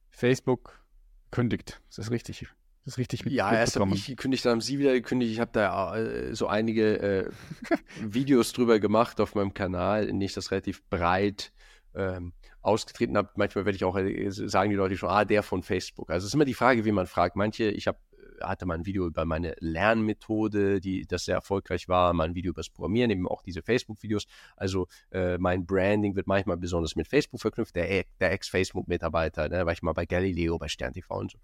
[0.10, 0.84] Facebook
[1.32, 1.82] kündigt.
[1.90, 2.48] Ist das richtig?
[2.84, 5.32] Das ist richtig mit Ja, erst habe ich gekündigt, dann haben Sie wieder gekündigt.
[5.32, 7.30] Ich habe da äh, so einige äh,
[8.02, 11.52] Videos drüber gemacht auf meinem Kanal, in denen ich das relativ breit
[11.94, 13.30] ähm, ausgetreten habe.
[13.36, 16.10] Manchmal werde ich auch äh, sagen die Leute schon, ah, der von Facebook.
[16.10, 17.36] Also es ist immer die Frage, wie man fragt.
[17.36, 18.00] Manche, ich habe
[18.44, 22.52] hatte mal ein Video über meine Lernmethode, die das sehr erfolgreich war, mal ein Video
[22.52, 24.26] über das Programmieren, eben auch diese Facebook-Videos.
[24.56, 27.76] Also äh, mein Branding wird manchmal besonders mit Facebook verknüpft.
[27.76, 31.40] Der, der Ex-Facebook-Mitarbeiter, ne, war ich mal bei Galileo, bei SternTV und so.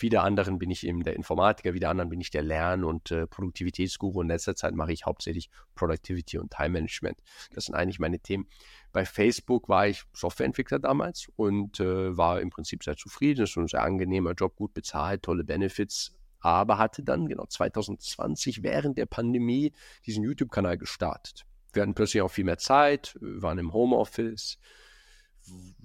[0.00, 3.26] Wieder anderen bin ich eben der Informatiker, wieder anderen bin ich der Lern- und äh,
[3.26, 4.22] Produktivitätsguru.
[4.22, 7.18] In letzter Zeit mache ich hauptsächlich Productivity und Time Management.
[7.52, 8.46] Das sind eigentlich meine Themen.
[8.92, 13.40] Bei Facebook war ich Softwareentwickler damals und äh, war im Prinzip sehr zufrieden.
[13.40, 16.14] Das ist ein sehr angenehmer Job, gut bezahlt, tolle Benefits.
[16.40, 19.72] Aber hatte dann genau 2020 während der Pandemie
[20.06, 21.44] diesen YouTube-Kanal gestartet.
[21.72, 24.58] Wir hatten plötzlich auch viel mehr Zeit, waren im Homeoffice,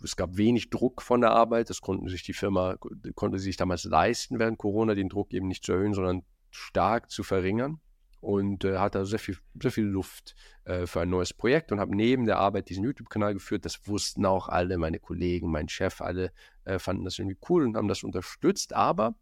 [0.03, 1.70] es gab wenig Druck von der Arbeit.
[1.70, 2.78] Das konnten sich die Firma,
[3.16, 7.24] konnte sich damals leisten, während Corona den Druck eben nicht zu erhöhen, sondern stark zu
[7.24, 7.80] verringern.
[8.20, 11.93] Und äh, hatte sehr viel, sehr viel Luft äh, für ein neues Projekt und habe
[11.93, 13.66] neben der Arbeit diesen YouTube-Kanal geführt.
[13.66, 16.32] Das wussten auch alle, meine Kollegen, mein Chef, alle
[16.64, 18.74] äh, fanden das irgendwie cool und haben das unterstützt.
[18.74, 19.16] Aber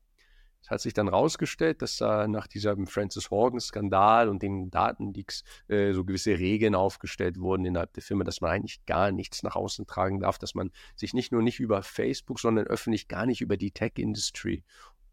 [0.61, 5.93] es hat sich dann rausgestellt, dass da nach diesem Francis Horgan-Skandal und den Datenleaks äh,
[5.93, 9.87] so gewisse Regeln aufgestellt wurden innerhalb der Firma, dass man eigentlich gar nichts nach außen
[9.87, 13.57] tragen darf, dass man sich nicht nur nicht über Facebook, sondern öffentlich gar nicht über
[13.57, 14.63] die Tech-Industry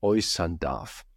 [0.03, 1.07] äußern darf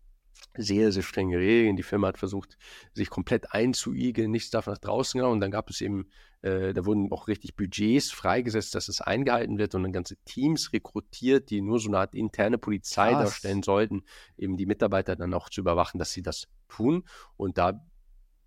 [0.58, 1.76] sehr, sehr strenge Regeln.
[1.76, 2.58] Die Firma hat versucht,
[2.94, 5.30] sich komplett einzuigeln, nichts darf nach draußen gehen.
[5.30, 6.10] Und dann gab es eben,
[6.42, 10.74] äh, da wurden auch richtig Budgets freigesetzt, dass es eingehalten wird und dann ganze Teams
[10.74, 13.24] rekrutiert, die nur so eine Art interne Polizei Krass.
[13.24, 14.04] darstellen sollten,
[14.38, 17.04] eben die Mitarbeiter dann auch zu überwachen, dass sie das tun.
[17.38, 17.82] Und da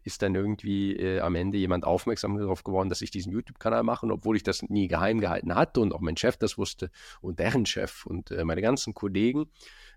[0.04, 4.04] ist dann irgendwie äh, am Ende jemand aufmerksam darauf geworden, dass ich diesen YouTube-Kanal mache,
[4.06, 6.90] und obwohl ich das nie geheim gehalten hatte und auch mein Chef das wusste
[7.22, 9.46] und deren Chef und äh, meine ganzen Kollegen,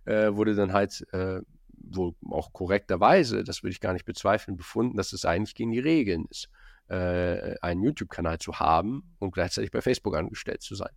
[0.05, 1.41] äh, wurde dann halt äh,
[1.77, 5.79] wohl auch korrekterweise, das würde ich gar nicht bezweifeln, befunden, dass es eigentlich gegen die
[5.79, 6.49] Regeln ist,
[6.89, 10.91] äh, einen YouTube-Kanal zu haben und gleichzeitig bei Facebook angestellt zu sein.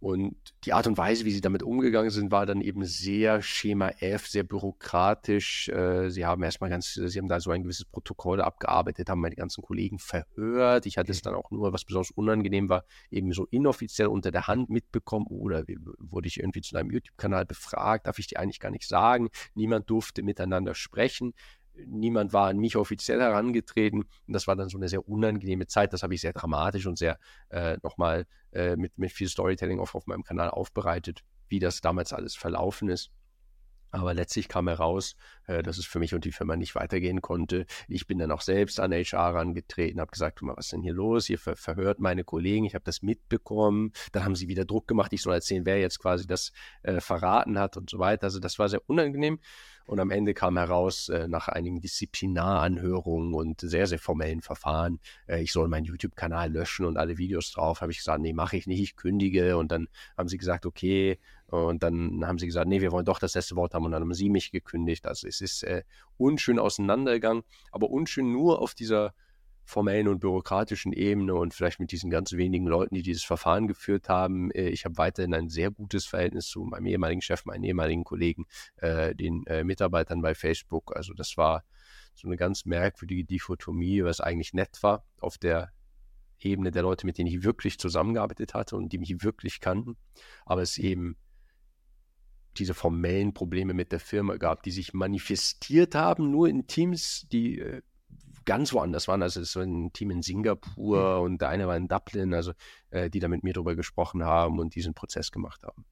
[0.00, 0.34] Und
[0.64, 4.26] die Art und Weise, wie sie damit umgegangen sind, war dann eben sehr Schema F,
[4.26, 5.68] sehr bürokratisch.
[5.68, 9.36] Äh, sie haben erstmal ganz, sie haben da so ein gewisses Protokoll abgearbeitet, haben meine
[9.36, 10.86] ganzen Kollegen verhört.
[10.86, 14.46] Ich hatte es dann auch nur, was besonders unangenehm war, eben so inoffiziell unter der
[14.46, 15.26] Hand mitbekommen.
[15.28, 15.64] Oder
[15.98, 18.06] wurde ich irgendwie zu einem YouTube-Kanal befragt?
[18.06, 19.28] Darf ich dir eigentlich gar nicht sagen?
[19.54, 21.34] Niemand durfte miteinander sprechen
[21.86, 24.02] niemand war an mich offiziell herangetreten.
[24.02, 25.92] Und das war dann so eine sehr unangenehme Zeit.
[25.92, 27.18] Das habe ich sehr dramatisch und sehr
[27.50, 32.12] äh, nochmal äh, mit, mit viel Storytelling auf, auf meinem Kanal aufbereitet, wie das damals
[32.12, 33.10] alles verlaufen ist.
[33.92, 35.16] Aber letztlich kam heraus,
[35.46, 37.66] äh, dass es für mich und die Firma nicht weitergehen konnte.
[37.88, 40.92] Ich bin dann auch selbst an HR herangetreten, habe gesagt, mal, was ist denn hier
[40.92, 41.28] los?
[41.28, 43.92] Ihr ver verhört meine Kollegen, ich habe das mitbekommen.
[44.12, 46.52] Dann haben sie wieder Druck gemacht, ich soll erzählen, wer jetzt quasi das
[46.82, 48.24] äh, verraten hat und so weiter.
[48.24, 49.40] Also das war sehr unangenehm.
[49.86, 55.42] Und am Ende kam heraus, äh, nach einigen Disziplinaranhörungen und sehr, sehr formellen Verfahren, äh,
[55.42, 57.80] ich soll meinen YouTube-Kanal löschen und alle Videos drauf.
[57.80, 59.56] Habe ich gesagt, nee, mache ich nicht, ich kündige.
[59.56, 61.18] Und dann haben sie gesagt, okay.
[61.46, 63.84] Und dann haben sie gesagt, nee, wir wollen doch das letzte Wort haben.
[63.84, 65.06] Und dann haben sie mich gekündigt.
[65.06, 65.82] Also es ist äh,
[66.16, 69.14] unschön auseinandergegangen, aber unschön nur auf dieser
[69.64, 74.08] formellen und bürokratischen Ebene und vielleicht mit diesen ganz wenigen Leuten, die dieses Verfahren geführt
[74.08, 74.50] haben.
[74.50, 78.46] Äh, ich habe weiterhin ein sehr gutes Verhältnis zu meinem ehemaligen Chef, meinen ehemaligen Kollegen,
[78.76, 80.96] äh, den äh, Mitarbeitern bei Facebook.
[80.96, 81.64] Also das war
[82.14, 85.70] so eine ganz merkwürdige Dichotomie, was eigentlich nett war auf der
[86.40, 89.96] Ebene der Leute, mit denen ich wirklich zusammengearbeitet hatte und die mich wirklich kannten.
[90.46, 91.16] Aber es eben
[92.56, 97.62] diese formellen Probleme mit der Firma gab, die sich manifestiert haben, nur in Teams, die
[98.44, 99.22] ganz woanders waren.
[99.22, 101.24] Also es war ein Team in Singapur mhm.
[101.24, 102.52] und der eine war in Dublin, also
[102.90, 105.84] äh, die da mit mir drüber gesprochen haben und diesen Prozess gemacht haben.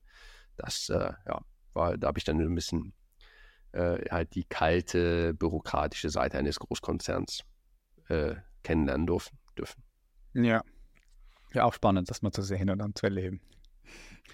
[0.56, 1.40] Das, äh, ja,
[1.72, 2.92] war, da habe ich dann ein bisschen
[3.72, 7.44] äh, halt die kalte, bürokratische Seite eines Großkonzerns
[8.08, 9.38] äh, kennenlernen dürfen.
[9.56, 9.82] dürfen.
[10.34, 10.62] Ja.
[11.54, 13.40] Ja, auch spannend, das mal zu sehen und dann zu erleben.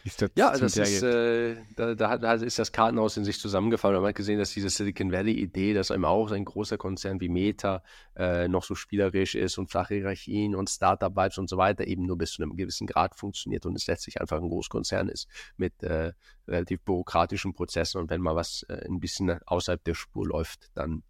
[0.05, 3.97] Das ja, das ist, äh, da, da, da, ist das Kartenhaus in sich zusammengefallen.
[3.97, 7.83] Man hat gesehen, dass diese Silicon Valley-Idee, dass einem auch ein großer Konzern wie Meta
[8.15, 12.19] äh, noch so spielerisch ist und flache Hierarchien und Startup-Vibes und so weiter, eben nur
[12.19, 15.27] bis zu einem gewissen Grad funktioniert und es letztlich einfach ein Großkonzern ist
[15.57, 16.13] mit äh,
[16.47, 18.01] relativ bürokratischen Prozessen.
[18.01, 21.03] Und wenn mal was äh, ein bisschen außerhalb der Spur läuft, dann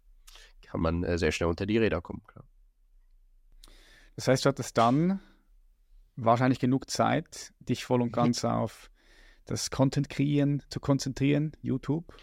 [0.61, 2.23] kann man äh, sehr schnell unter die Räder kommen.
[2.27, 2.45] Klar.
[4.15, 5.19] Das heißt, du hattest dann
[6.15, 8.89] wahrscheinlich genug Zeit, dich voll und ganz auf
[9.45, 12.15] das Content kreieren zu konzentrieren, YouTube?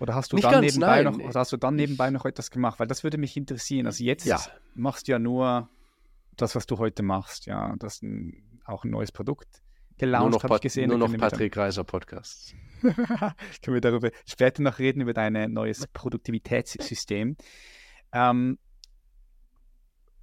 [0.00, 1.12] Oder hast du Nicht dann ganz, nebenbei nein.
[1.12, 2.80] noch, oder hast du dann nebenbei noch etwas gemacht?
[2.80, 3.86] Weil das würde mich interessieren.
[3.86, 4.40] Also jetzt ja.
[4.74, 5.70] machst du ja nur
[6.36, 9.62] das, was du heute machst, ja, das ein, auch ein neues Produkt
[9.98, 10.88] gelauncht, habe ich gesehen.
[10.88, 12.54] Nur noch Patrick Reiser Podcasts.
[12.80, 17.36] können wir darüber später noch reden, über dein neues Produktivitätssystem.
[18.12, 18.58] Ähm,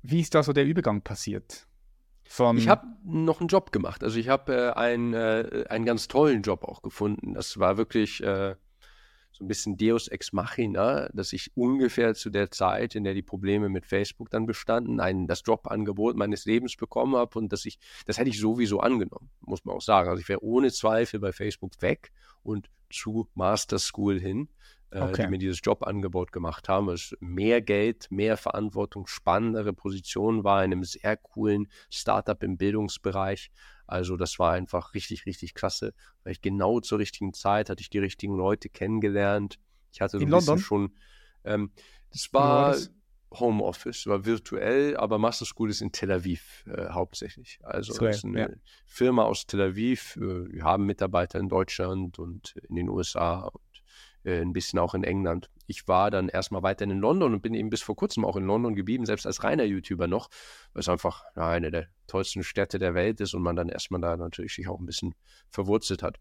[0.01, 1.68] wie ist da so der Übergang passiert?
[2.59, 4.03] Ich habe noch einen Job gemacht.
[4.03, 7.33] Also ich habe äh, einen, äh, einen ganz tollen Job auch gefunden.
[7.33, 8.55] Das war wirklich äh,
[9.31, 13.23] so ein bisschen Deus ex machina, dass ich ungefähr zu der Zeit, in der die
[13.23, 17.79] Probleme mit Facebook dann bestanden, ein, das Jobangebot meines Lebens bekommen habe und dass ich,
[18.05, 20.09] das hätte ich sowieso angenommen, muss man auch sagen.
[20.09, 22.11] Also ich wäre ohne Zweifel bei Facebook weg
[22.43, 24.49] und zu Master School hin
[24.91, 25.23] okay.
[25.23, 26.89] die mir dieses Jobangebot gemacht haben.
[26.89, 33.51] Es mehr Geld, mehr Verantwortung, spannendere Position war in einem sehr coolen Startup im Bildungsbereich.
[33.87, 35.93] Also das war einfach richtig, richtig klasse.
[36.23, 39.59] Weil ich genau zur richtigen Zeit hatte ich die richtigen Leute kennengelernt.
[39.91, 40.95] Ich hatte so ein bisschen schon.
[41.43, 41.71] Ähm,
[42.11, 42.77] das war, war
[43.31, 47.59] Homeoffice, war virtuell, aber Master School ist in Tel Aviv äh, hauptsächlich.
[47.63, 48.49] Also so, ist eine ja.
[48.85, 50.17] Firma aus Tel Aviv.
[50.17, 53.51] Äh, wir haben Mitarbeiter in Deutschland und in den USA
[54.23, 55.49] äh, ein bisschen auch in England.
[55.67, 58.45] Ich war dann erstmal weiterhin in London und bin eben bis vor kurzem auch in
[58.45, 60.29] London geblieben, selbst als reiner YouTuber noch,
[60.73, 64.01] weil es einfach ja, eine der tollsten Städte der Welt ist und man dann erstmal
[64.01, 65.15] da natürlich sich auch ein bisschen
[65.49, 66.19] verwurzelt hat.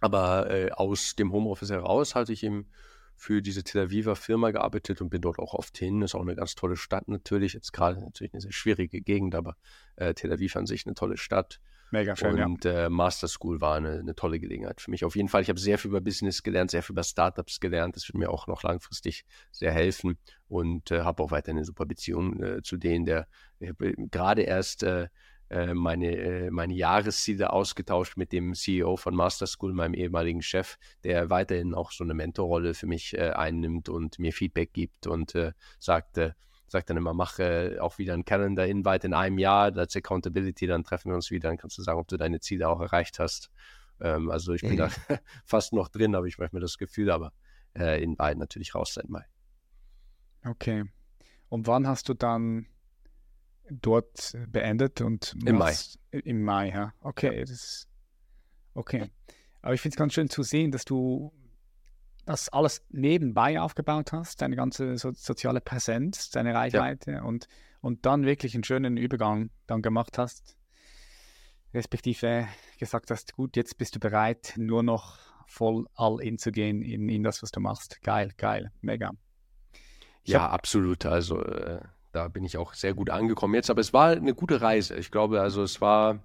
[0.00, 2.68] Aber äh, aus dem Homeoffice heraus hatte ich eben
[3.16, 6.02] für diese Tel Aviver Firma gearbeitet und bin dort auch oft hin.
[6.02, 7.54] Ist auch eine ganz tolle Stadt natürlich.
[7.54, 9.56] Jetzt gerade natürlich eine sehr schwierige Gegend, aber
[9.96, 11.60] äh, Tel Aviv an sich eine tolle Stadt.
[11.90, 12.86] Mega schön, Und ja.
[12.86, 15.04] äh, Master School war eine, eine, tolle Gelegenheit für mich.
[15.04, 17.96] Auf jeden Fall, ich habe sehr viel über Business gelernt, sehr viel über Startups gelernt.
[17.96, 20.18] Das wird mir auch noch langfristig sehr helfen
[20.48, 23.28] und äh, habe auch weiter eine super Beziehung äh, zu denen, der
[24.10, 25.08] gerade erst äh,
[25.48, 30.76] äh, meine, äh, meine Jahresziele ausgetauscht mit dem CEO von Master School, meinem ehemaligen Chef,
[31.04, 35.34] der weiterhin auch so eine Mentorrolle für mich einnimmt und mir Feedback gibt und
[35.78, 36.34] sagte,
[36.68, 41.10] sagt dann immer, mache auch wieder einen Calendar-Invite in einem Jahr, als Accountability, dann treffen
[41.10, 43.50] wir uns wieder, dann kannst du sagen, ob du deine Ziele auch erreicht hast.
[44.00, 44.76] Ähm, also ich bin mhm.
[44.76, 44.90] da
[45.44, 47.32] fast noch drin, habe ich manchmal das Gefühl, aber
[47.76, 49.24] äh, in beiden natürlich raus seit Mai.
[50.44, 50.84] Okay.
[51.48, 52.66] Und wann hast du dann
[53.70, 55.74] dort beendet und im Mai.
[56.10, 56.92] Im Mai, ja.
[57.00, 57.40] Okay, ja.
[57.40, 57.88] das ist
[58.74, 59.10] okay.
[59.62, 61.32] Aber ich finde es ganz schön zu sehen, dass du
[62.26, 67.22] das alles nebenbei aufgebaut hast, deine ganze so, soziale Präsenz, deine Reichweite ja.
[67.22, 67.48] und,
[67.80, 70.56] und dann wirklich einen schönen Übergang dann gemacht hast,
[71.72, 72.48] respektive
[72.78, 77.08] gesagt hast, gut, jetzt bist du bereit, nur noch voll all in zu gehen in,
[77.08, 78.02] in das, was du machst.
[78.02, 79.12] Geil, geil, mega.
[80.24, 81.06] Ich ja, absolut.
[81.06, 84.60] Also äh, da bin ich auch sehr gut angekommen jetzt, aber es war eine gute
[84.60, 84.96] Reise.
[84.96, 86.18] Ich glaube, also es war,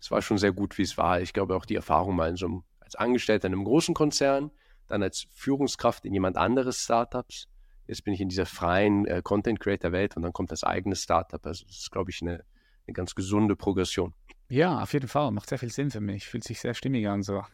[0.00, 1.20] es war schon sehr gut, wie es war.
[1.20, 4.50] Ich glaube auch die Erfahrung mal in so einem, als Angestellter in einem großen Konzern,
[4.90, 7.48] dann als Führungskraft in jemand anderes Startups.
[7.86, 10.96] Jetzt bin ich in dieser freien äh, Content Creator Welt und dann kommt das eigene
[10.96, 11.44] Startup.
[11.44, 12.44] Also das ist, glaube ich, eine,
[12.86, 14.14] eine ganz gesunde Progression.
[14.48, 15.30] Ja, auf jeden Fall.
[15.30, 16.26] Macht sehr viel Sinn für mich.
[16.26, 17.44] Fühlt sich sehr stimmig an so.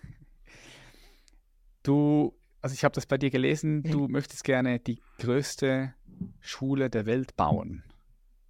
[1.82, 5.94] Du, also ich habe das bei dir gelesen, du möchtest gerne die größte
[6.40, 7.84] Schule der Welt bauen.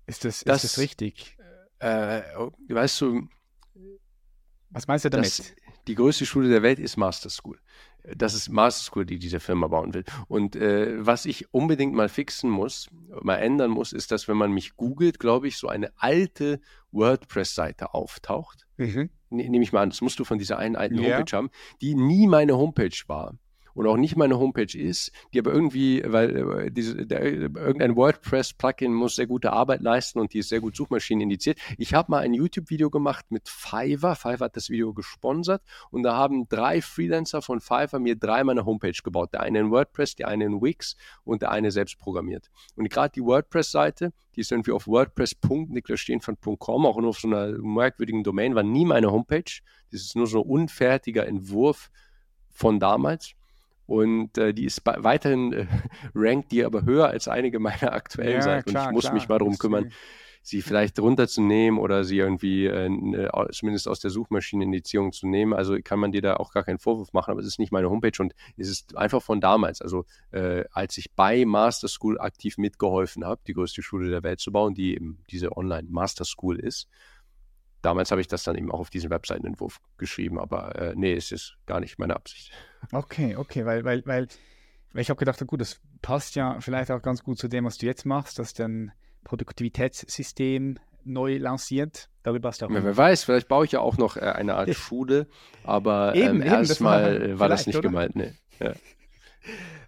[0.07, 1.37] Ist das, das ist das richtig?
[1.81, 3.29] Äh, oh, weißt du,
[4.71, 5.55] was meinst du damit?
[5.87, 7.61] die größte Schule der Welt ist Master School
[8.15, 10.05] das ist Master School, die diese Firma bauen will.
[10.29, 12.89] Und äh, was ich unbedingt mal fixen muss,
[13.23, 16.61] mal ändern muss, ist, dass wenn man mich googelt, glaube ich, so eine alte
[16.93, 18.67] WordPress-Seite auftaucht.
[18.77, 19.11] Mhm.
[19.31, 21.39] Ne, Nehme ich mal an, das musst du von dieser einen alten Homepage ja.
[21.39, 21.51] haben,
[21.81, 23.35] die nie meine Homepage war
[23.77, 28.93] und auch nicht meine Homepage ist, die aber irgendwie, weil äh, diese, der, irgendein WordPress-Plugin
[28.93, 31.59] muss sehr gute Arbeit leisten und die ist sehr gut Suchmaschinen indiziert.
[31.77, 34.17] Ich habe mal ein YouTube-Video gemacht mit Fiverr.
[34.17, 38.65] Fiverr hat das Video gesponsert und da haben drei Freelancer von Fiverr mir drei meine
[38.65, 39.35] Homepage gebaut.
[39.35, 42.51] Der eine in WordPress, der eine in Wix und der eine selbst programmiert.
[42.77, 48.25] Und gerade die WordPress-Seite, die ist irgendwie auf wordpress.niklasstehenfand.com, auch nur auf so einer merkwürdigen
[48.25, 49.61] Domain, war nie meine Homepage.
[49.93, 51.91] Das ist nur so ein unfertiger Entwurf
[52.49, 53.35] von damals.
[53.87, 55.67] Und äh, die ist weiterhin äh,
[56.15, 58.71] rankt die aber höher als einige meiner aktuellen ja, Seiten.
[58.71, 59.15] und ich muss klar.
[59.15, 59.93] mich mal darum kümmern,
[60.47, 65.53] sie vielleicht runterzunehmen oder sie irgendwie äh, ne, zumindest aus der Suchmaschinenindizierung zu nehmen.
[65.53, 67.91] Also kann man dir da auch gar keinen Vorwurf machen, aber es ist nicht meine
[67.91, 69.83] Homepage und es ist einfach von damals.
[69.83, 74.39] Also äh, als ich bei Master School aktiv mitgeholfen habe, die größte Schule der Welt
[74.39, 76.89] zu bauen, die eben diese Online Master School ist,
[77.87, 81.31] damals habe ich das dann eben auch auf diesen Webseitenentwurf geschrieben, aber äh, nee, es
[81.31, 82.53] ist gar nicht meine Absicht.
[82.91, 84.27] Okay, okay, weil, weil, weil,
[84.93, 87.79] weil ich habe gedacht, gut, das passt ja vielleicht auch ganz gut zu dem, was
[87.79, 88.91] du jetzt machst, dass dein
[89.23, 92.11] Produktivitätssystem neu lanciert.
[92.25, 92.71] Darüber hast du auch.
[92.71, 95.29] Ja, wer weiß, vielleicht baue ich ja auch noch äh, eine Art Schule,
[95.63, 98.17] aber ähm, erstmal war, war das nicht gemeint.
[98.17, 98.33] Nee.
[98.59, 98.75] Ja.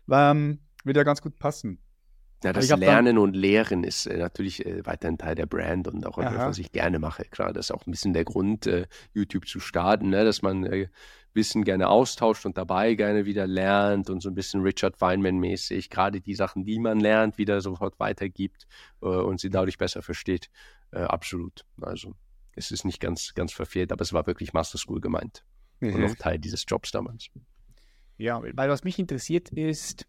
[0.30, 1.80] ähm, würde ja ganz gut passen.
[2.44, 6.18] Ja, das Lernen und Lehren ist äh, natürlich äh, weiterhin Teil der Brand und auch
[6.18, 7.24] etwas, was ich gerne mache.
[7.24, 10.24] Klar, das ist auch ein bisschen der Grund, äh, YouTube zu starten, ne?
[10.24, 10.88] dass man äh,
[11.34, 16.20] Wissen gerne austauscht und dabei gerne wieder lernt und so ein bisschen Richard Feynman-mäßig gerade
[16.20, 18.66] die Sachen, die man lernt, wieder sofort weitergibt
[19.02, 20.48] äh, und sie dadurch besser versteht.
[20.92, 21.64] Äh, absolut.
[21.80, 22.14] Also
[22.54, 25.44] es ist nicht ganz, ganz verfehlt, aber es war wirklich Master School gemeint
[25.80, 25.94] mhm.
[25.94, 27.28] und auch Teil dieses Jobs damals.
[28.16, 30.06] Ja, weil was mich interessiert ist,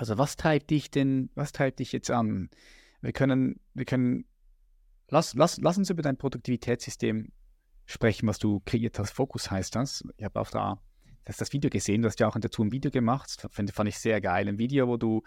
[0.00, 2.48] also was treibt dich denn, was treibt dich jetzt an?
[3.02, 4.24] Wir können, wir können,
[5.10, 7.30] lass, lass, lass uns über dein Produktivitätssystem
[7.84, 9.10] sprechen, was du kreiert hast.
[9.10, 10.02] Fokus heißt das.
[10.16, 10.80] Ich habe auch da
[11.26, 13.30] das, das Video gesehen, du hast ja auch dazu ein Video gemacht.
[13.42, 14.48] Das fand, fand ich sehr geil.
[14.48, 15.22] Ein Video, wo du,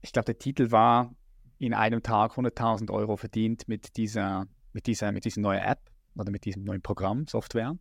[0.00, 1.14] ich glaube, der Titel war,
[1.58, 6.32] in einem Tag 100.000 Euro verdient mit dieser, mit dieser, mit dieser neuen App oder
[6.32, 7.78] mit diesem neuen Programm, Software.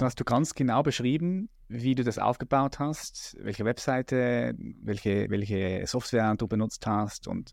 [0.00, 6.34] Hast du ganz genau beschrieben, wie du das aufgebaut hast, welche Webseite, welche, welche Software
[6.36, 7.52] du benutzt hast und,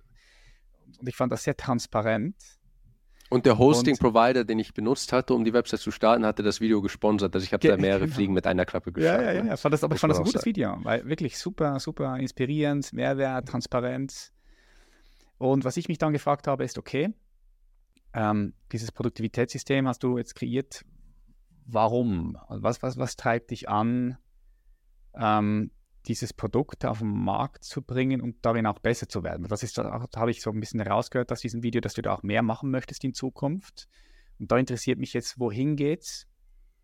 [1.00, 2.36] und ich fand das sehr transparent.
[3.30, 6.82] Und der Hosting-Provider, den ich benutzt hatte, um die Website zu starten, hatte das Video
[6.82, 7.34] gesponsert.
[7.34, 8.14] Also ich habe da mehrere genau.
[8.16, 9.22] Fliegen mit einer Klappe geschafft.
[9.22, 9.54] Ja, ja, ja.
[9.56, 10.46] Ich fand das, aber ich fand das ein gutes sagen.
[10.46, 14.32] Video, weil wirklich super, super inspirierend, Mehrwert, Transparenz.
[15.38, 17.14] Und was ich mich dann gefragt habe, ist, okay,
[18.14, 20.86] ähm, dieses Produktivitätssystem hast du jetzt kreiert,
[21.66, 22.38] warum?
[22.50, 24.18] Was, was, was treibt dich an,
[25.16, 25.72] ähm,
[26.08, 29.48] dieses Produkt auf den Markt zu bringen und darin auch besser zu werden?
[29.48, 32.14] Das ist, da habe ich so ein bisschen herausgehört aus diesem Video, dass du da
[32.14, 33.88] auch mehr machen möchtest in Zukunft.
[34.40, 36.28] Und da interessiert mich jetzt, wohin geht's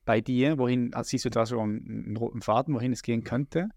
[0.06, 0.58] bei dir?
[0.58, 3.70] Wohin also siehst du da so einen, einen roten Faden, wohin es gehen könnte?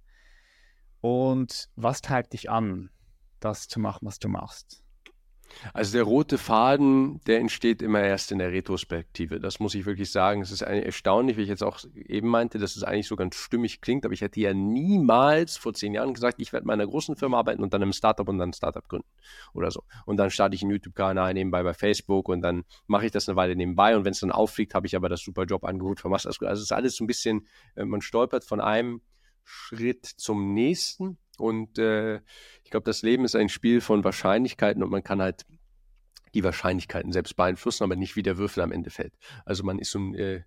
[1.00, 2.90] Und was treibt dich an,
[3.40, 4.83] das zu machen, was du machst?
[5.72, 9.40] Also der rote Faden, der entsteht immer erst in der Retrospektive.
[9.40, 10.42] Das muss ich wirklich sagen.
[10.42, 13.80] Es ist erstaunlich, wie ich jetzt auch eben meinte, dass es eigentlich so ganz stimmig
[13.80, 17.16] klingt, aber ich hätte ja niemals vor zehn Jahren gesagt, ich werde in einer großen
[17.16, 19.08] Firma arbeiten und dann im Startup und dann ein Startup gründen
[19.52, 19.82] oder so.
[20.06, 23.36] Und dann starte ich einen YouTube-Kanal nebenbei bei Facebook und dann mache ich das eine
[23.36, 26.44] Weile nebenbei und wenn es dann auffliegt, habe ich aber das super von Master Also
[26.44, 27.46] es ist alles so ein bisschen,
[27.76, 29.00] äh, man stolpert von einem
[29.44, 32.16] Schritt zum nächsten und äh,
[32.64, 35.44] ich glaube, das Leben ist ein Spiel von Wahrscheinlichkeiten und man kann halt
[36.34, 39.14] die Wahrscheinlichkeiten selbst beeinflussen, aber nicht wie der Würfel am Ende fällt.
[39.44, 40.42] Also man ist so ein, äh,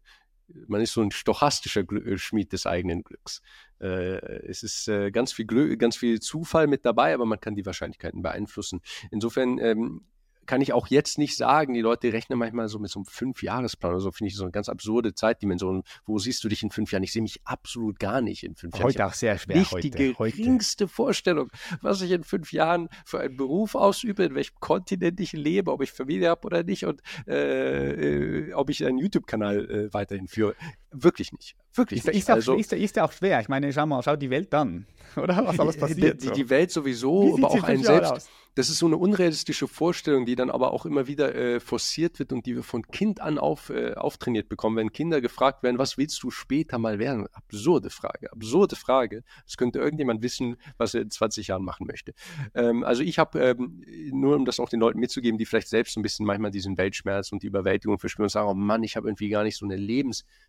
[0.68, 3.42] man ist so ein stochastischer Gl äh, Schmied des eigenen Glücks.
[3.80, 4.18] Äh,
[4.48, 7.66] es ist äh, ganz viel Glück, ganz viel Zufall mit dabei, aber man kann die
[7.66, 8.82] Wahrscheinlichkeiten beeinflussen.
[9.12, 10.02] Insofern ähm,
[10.48, 11.74] kann ich auch jetzt nicht sagen.
[11.74, 14.52] Die Leute rechnen manchmal so mit so einem Fünfjahresplan oder so, finde ich so eine
[14.52, 15.84] ganz absurde Zeitdimension.
[16.06, 17.04] Wo siehst du dich in fünf Jahren?
[17.04, 18.86] Ich sehe mich absolut gar nicht in fünf Jahren.
[18.86, 19.58] Heute auch sehr schwer.
[19.58, 20.94] Nicht heute, die geringste heute.
[20.94, 21.50] Vorstellung,
[21.82, 25.82] was ich in fünf Jahren für einen Beruf ausübe, in welchem Kontinent ich lebe, ob
[25.82, 30.56] ich Familie habe oder nicht und äh, äh, ob ich einen YouTube-Kanal äh, weiterhin führe.
[30.92, 31.56] Wirklich nicht.
[31.74, 32.18] Wirklich ist, nicht.
[32.18, 33.42] Ist, also, auch, ist, ist ja auch schwer.
[33.42, 34.88] Ich meine, schau mal, schau die Welt an.
[35.16, 36.22] Oder was alles passiert.
[36.24, 38.12] Die, die Welt sowieso, aber auch ein selbst.
[38.12, 38.30] Aus?
[38.58, 42.34] das ist so eine unrealistische Vorstellung, die dann aber auch immer wieder äh, forciert wird
[42.34, 44.78] und die wir von Kind an auf, äh, auftrainiert bekommen.
[44.78, 47.28] Wenn Kinder gefragt werden, was willst du später mal werden?
[47.34, 49.24] Absurde Frage, absurde Frage.
[49.46, 52.16] Es könnte irgendjemand wissen, was er in 20 Jahren machen möchte.
[52.56, 55.94] Ähm, also ich habe, ähm, nur um das auch den Leuten mitzugeben, die vielleicht selbst
[55.94, 58.96] so ein bisschen manchmal diesen Weltschmerz und die Überwältigung verspüren und sagen, oh Mann, ich
[58.96, 59.76] habe irgendwie gar nicht so eine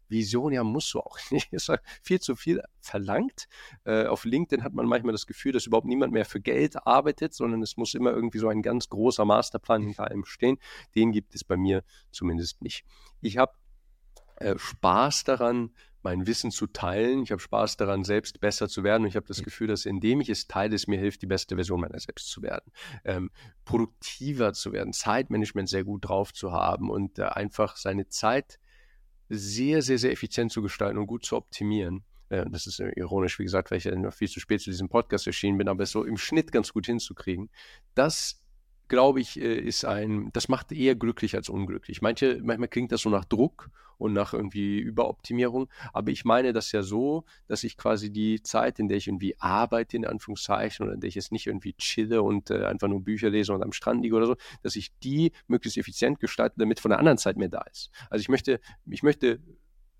[0.09, 0.53] Lebensvision.
[0.53, 1.53] Ja, musst du auch nicht.
[1.53, 3.49] Ist viel zu viel verlangt.
[3.85, 7.35] Äh, auf LinkedIn hat man manchmal das Gefühl, dass überhaupt niemand mehr für Geld arbeitet,
[7.35, 10.59] sondern es muss immer irgendwie so ein ganz großer Masterplan hinter allem stehen.
[10.95, 12.85] Den gibt es bei mir zumindest nicht.
[13.21, 13.53] Ich habe
[14.37, 15.71] äh, Spaß daran,
[16.03, 17.25] mein Wissen zu teilen.
[17.25, 19.03] Ich habe Spaß daran, selbst besser zu werden.
[19.03, 21.57] Und ich habe das Gefühl, dass indem ich es teile, es mir hilft, die beste
[21.57, 22.71] Version meiner selbst zu werden,
[23.05, 23.31] ähm,
[23.65, 28.61] produktiver zu werden, Zeitmanagement sehr gut drauf zu haben und äh, einfach seine Zeit
[29.29, 32.05] sehr, sehr, sehr effizient zu gestalten und gut zu optimieren.
[32.29, 34.71] Äh, das ist äh, ironisch, wie gesagt, weil ich ja noch viel zu spät zu
[34.71, 37.51] diesem Podcast erschienen bin, aber es so im Schnitt ganz gut hinzukriegen.
[37.95, 38.43] Das
[38.89, 42.03] glaube ich, äh, ist ein, das macht eher glücklich als unglücklich.
[42.03, 46.71] Manche, manchmal klingt das so nach Druck und nach irgendwie Überoptimierung, aber ich meine das
[46.73, 50.95] ja so, dass ich quasi die Zeit, in der ich irgendwie arbeite, in Anführungszeichen, oder
[50.95, 53.73] in der ich jetzt nicht irgendwie chille und äh, einfach nur Bücher lese und am
[53.73, 57.37] Strand liege oder so, dass ich die möglichst effizient gestalte, damit von der anderen Zeit
[57.37, 57.91] mehr da ist.
[58.09, 59.41] Also ich möchte, ich möchte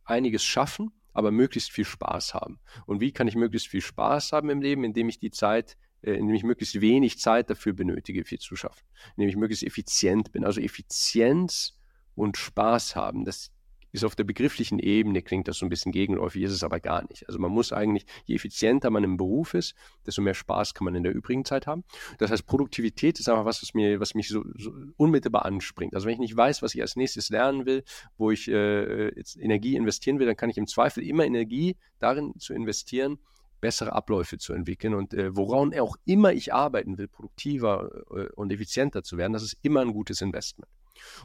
[0.05, 2.61] einiges schaffen, aber möglichst viel Spaß haben.
[2.87, 6.35] Und wie kann ich möglichst viel Spaß haben im Leben, indem ich die Zeit indem
[6.35, 8.87] ich möglichst wenig Zeit dafür benötige, viel zu schaffen,
[9.17, 10.45] indem ich möglichst effizient bin.
[10.45, 11.79] Also Effizienz
[12.15, 13.53] und Spaß haben, das
[13.93, 17.07] ist auf der begrifflichen Ebene, klingt das so ein bisschen gegenläufig, ist es aber gar
[17.09, 17.27] nicht.
[17.27, 19.75] Also man muss eigentlich, je effizienter man im Beruf ist,
[20.07, 21.85] desto mehr Spaß kann man in der übrigen Zeit haben.
[22.19, 25.95] Das heißt, Produktivität ist einfach was, was, mir, was mich so, so unmittelbar anspringt.
[25.95, 27.83] Also wenn ich nicht weiß, was ich als nächstes lernen will,
[28.19, 32.53] wo ich äh, Energie investieren will, dann kann ich im Zweifel immer Energie darin zu
[32.53, 33.19] investieren,
[33.61, 38.53] bessere Abläufe zu entwickeln und äh, woran auch immer ich arbeiten will, produktiver äh, und
[38.53, 40.71] effizienter zu werden, das ist immer ein gutes Investment.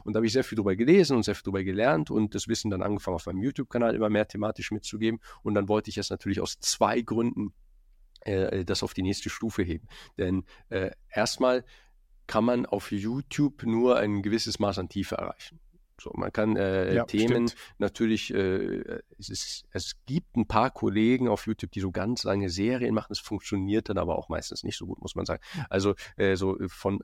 [0.04, 2.48] Und da habe ich sehr viel darüber gelesen und sehr viel darüber gelernt und das
[2.48, 5.20] Wissen dann angefangen auf meinem YouTube-Kanal immer mehr thematisch mitzugeben.
[5.42, 7.52] Und dann wollte ich es natürlich aus zwei Gründen
[8.20, 9.88] äh, das auf die nächste Stufe heben.
[10.18, 11.64] Denn äh, erstmal
[12.26, 15.60] kann man auf YouTube nur ein gewisses Maß an Tiefe erreichen.
[16.00, 17.56] So, man kann äh, ja, Themen stimmt.
[17.78, 22.50] natürlich, äh, es, ist, es gibt ein paar Kollegen auf YouTube, die so ganz lange
[22.50, 23.12] Serien machen.
[23.12, 25.42] Es funktioniert dann aber auch meistens nicht so gut, muss man sagen.
[25.70, 27.00] Also äh, so von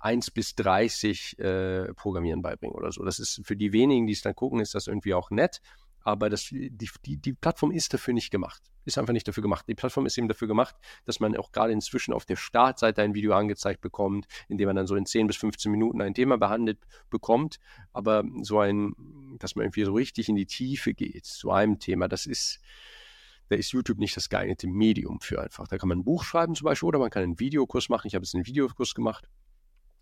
[0.00, 3.04] 1 bis 30 äh, Programmieren beibringen oder so.
[3.04, 5.60] Das ist für die wenigen, die es dann gucken, ist das irgendwie auch nett
[6.04, 8.62] aber das, die, die, die Plattform ist dafür nicht gemacht.
[8.84, 9.66] Ist einfach nicht dafür gemacht.
[9.68, 10.74] Die Plattform ist eben dafür gemacht,
[11.04, 14.76] dass man auch gerade inzwischen auf der Startseite ein Video angezeigt bekommt, in dem man
[14.76, 16.78] dann so in 10 bis 15 Minuten ein Thema behandelt
[17.10, 17.58] bekommt.
[17.92, 18.94] Aber so ein,
[19.38, 22.60] dass man irgendwie so richtig in die Tiefe geht zu einem Thema, das ist,
[23.48, 25.68] da ist YouTube nicht das geeignete Medium für einfach.
[25.68, 28.08] Da kann man ein Buch schreiben zum Beispiel oder man kann einen Videokurs machen.
[28.08, 29.28] Ich habe jetzt einen Videokurs gemacht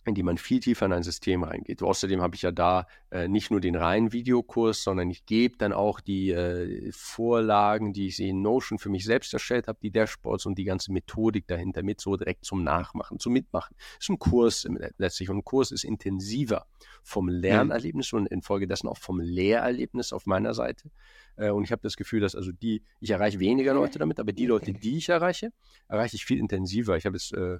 [0.06, 1.82] in die man viel tiefer in ein System reingeht.
[1.82, 5.72] Außerdem habe ich ja da äh, nicht nur den reinen Videokurs, sondern ich gebe dann
[5.72, 10.46] auch die äh, Vorlagen, die ich in Notion für mich selbst erstellt habe, die Dashboards
[10.46, 13.76] und die ganze Methodik dahinter mit so direkt zum Nachmachen, zum Mitmachen.
[13.78, 16.66] Das ist ein Kurs letztlich und ein Kurs ist intensiver
[17.02, 17.32] vom mhm.
[17.32, 20.90] Lernerlebnis und infolgedessen auch vom Lehrerlebnis auf meiner Seite.
[21.36, 24.32] Äh, und ich habe das Gefühl, dass also die, ich erreiche weniger Leute damit, aber
[24.32, 25.52] die Leute, die ich erreiche,
[25.88, 26.96] erreiche ich viel intensiver.
[26.96, 27.58] Ich habe jetzt äh,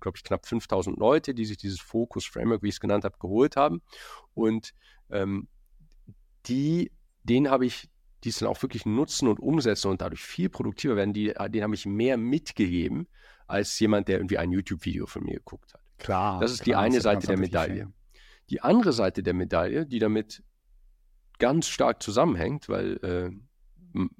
[0.00, 3.56] glaube ich, knapp 5000 Leute, die sich dieses Focus-Framework, wie ich es genannt habe, geholt
[3.56, 3.82] haben.
[4.34, 4.72] Und
[5.10, 5.48] ähm,
[6.46, 6.92] die,
[7.22, 7.88] denen habe ich,
[8.24, 11.62] die es dann auch wirklich nutzen und umsetzen und dadurch viel produktiver werden, die, denen
[11.62, 13.08] habe ich mehr mitgegeben,
[13.46, 15.80] als jemand, der irgendwie ein YouTube-Video von mir geguckt hat.
[15.98, 16.40] Klar.
[16.40, 17.92] Das ist klar, die eine Seite der Medaille.
[18.50, 20.42] Die andere Seite der Medaille, die damit
[21.38, 23.30] ganz stark zusammenhängt, weil äh,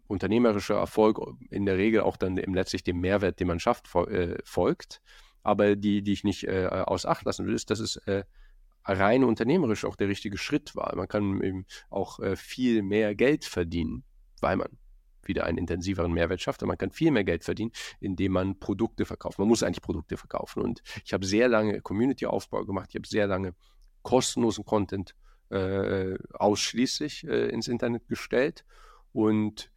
[0.06, 1.20] unternehmerischer Erfolg
[1.50, 5.00] in der Regel auch dann im letztlich dem Mehrwert, den man schafft, äh, folgt,
[5.48, 8.24] aber die, die ich nicht äh, aus Acht lassen will, ist, dass es äh,
[8.84, 10.94] rein unternehmerisch auch der richtige Schritt war.
[10.94, 14.04] Man kann eben auch äh, viel mehr Geld verdienen,
[14.42, 14.68] weil man
[15.22, 16.62] wieder einen intensiveren Mehrwert schafft.
[16.62, 19.38] Und man kann viel mehr Geld verdienen, indem man Produkte verkauft.
[19.38, 20.62] Man muss eigentlich Produkte verkaufen.
[20.62, 22.90] Und ich habe sehr lange Community-Aufbau gemacht.
[22.90, 23.54] Ich habe sehr lange
[24.02, 25.14] kostenlosen Content
[25.48, 28.66] äh, ausschließlich äh, ins Internet gestellt.
[29.12, 29.70] Und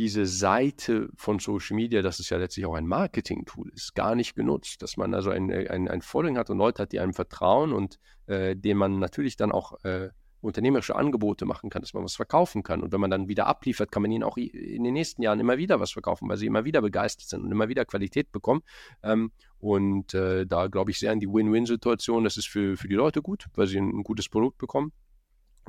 [0.00, 4.34] diese Seite von Social Media, das ist ja letztlich auch ein Marketing-Tool ist, gar nicht
[4.34, 4.80] genutzt.
[4.80, 7.98] Dass man also ein, ein, ein Following hat und Leute hat, die einem vertrauen und
[8.26, 10.08] äh, denen man natürlich dann auch äh,
[10.40, 12.80] unternehmerische Angebote machen kann, dass man was verkaufen kann.
[12.80, 15.58] Und wenn man dann wieder abliefert, kann man ihnen auch in den nächsten Jahren immer
[15.58, 18.62] wieder was verkaufen, weil sie immer wieder begeistert sind und immer wieder Qualität bekommen.
[19.02, 22.24] Ähm, und äh, da glaube ich sehr an die Win-Win-Situation.
[22.24, 24.92] Das ist für, für die Leute gut, weil sie ein gutes Produkt bekommen.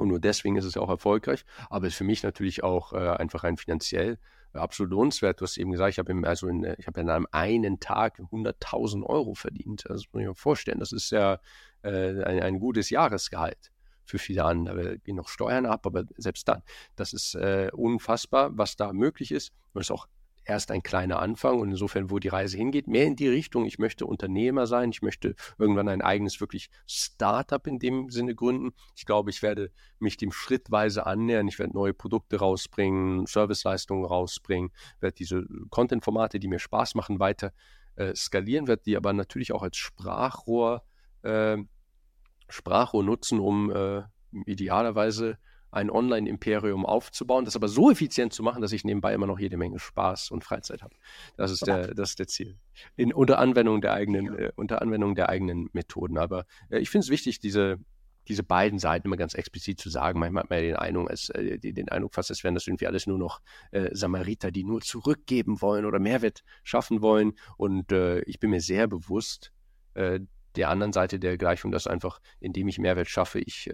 [0.01, 1.45] Und nur deswegen ist es ja auch erfolgreich.
[1.69, 4.17] Aber ist für mich natürlich auch äh, einfach rein finanziell
[4.53, 5.39] äh, absolut lohnenswert.
[5.39, 9.03] Du hast eben gesagt, ich habe also in, ich habe in einem einen Tag 100.000
[9.03, 9.83] Euro verdient.
[9.87, 10.79] Das muss ich mir vorstellen.
[10.79, 11.39] Das ist ja
[11.83, 13.71] äh, ein, ein gutes Jahresgehalt
[14.03, 16.63] für viele andere gehen noch Steuern ab, aber selbst dann,
[16.97, 19.53] das ist äh, unfassbar, was da möglich ist.
[19.73, 20.07] Und es ist auch
[20.45, 23.79] erst ein kleiner Anfang und insofern, wo die Reise hingeht, mehr in die Richtung, ich
[23.79, 28.73] möchte Unternehmer sein, ich möchte irgendwann ein eigenes wirklich Startup in dem Sinne gründen.
[28.95, 34.71] Ich glaube, ich werde mich dem schrittweise annähern, ich werde neue Produkte rausbringen, Serviceleistungen rausbringen,
[34.99, 37.53] werde diese Content-Formate, die mir Spaß machen, weiter
[37.95, 40.83] äh, skalieren, werde die aber natürlich auch als Sprachrohr,
[41.23, 41.57] äh,
[42.49, 44.01] Sprachrohr nutzen, um äh,
[44.45, 45.37] idealerweise
[45.71, 49.57] ein Online-Imperium aufzubauen, das aber so effizient zu machen, dass ich nebenbei immer noch jede
[49.57, 50.95] Menge Spaß und Freizeit habe.
[51.37, 52.57] Das ist der, das ist der Ziel.
[52.97, 56.17] In, unter Anwendung der eigenen, äh, unter Anwendung der eigenen Methoden.
[56.17, 57.77] Aber äh, ich finde es wichtig, diese,
[58.27, 60.19] diese beiden Seiten immer ganz explizit zu sagen.
[60.19, 62.87] Manchmal hat man ja den Eindruck, als, äh, den Eindruck fast, als wären das irgendwie
[62.87, 63.41] alles nur noch
[63.71, 67.33] äh, Samariter, die nur zurückgeben wollen oder Mehrwert schaffen wollen.
[67.55, 69.53] Und äh, ich bin mir sehr bewusst,
[69.93, 70.19] äh,
[70.57, 73.69] der anderen Seite der Gleichung, dass einfach, indem ich Mehrwert schaffe, ich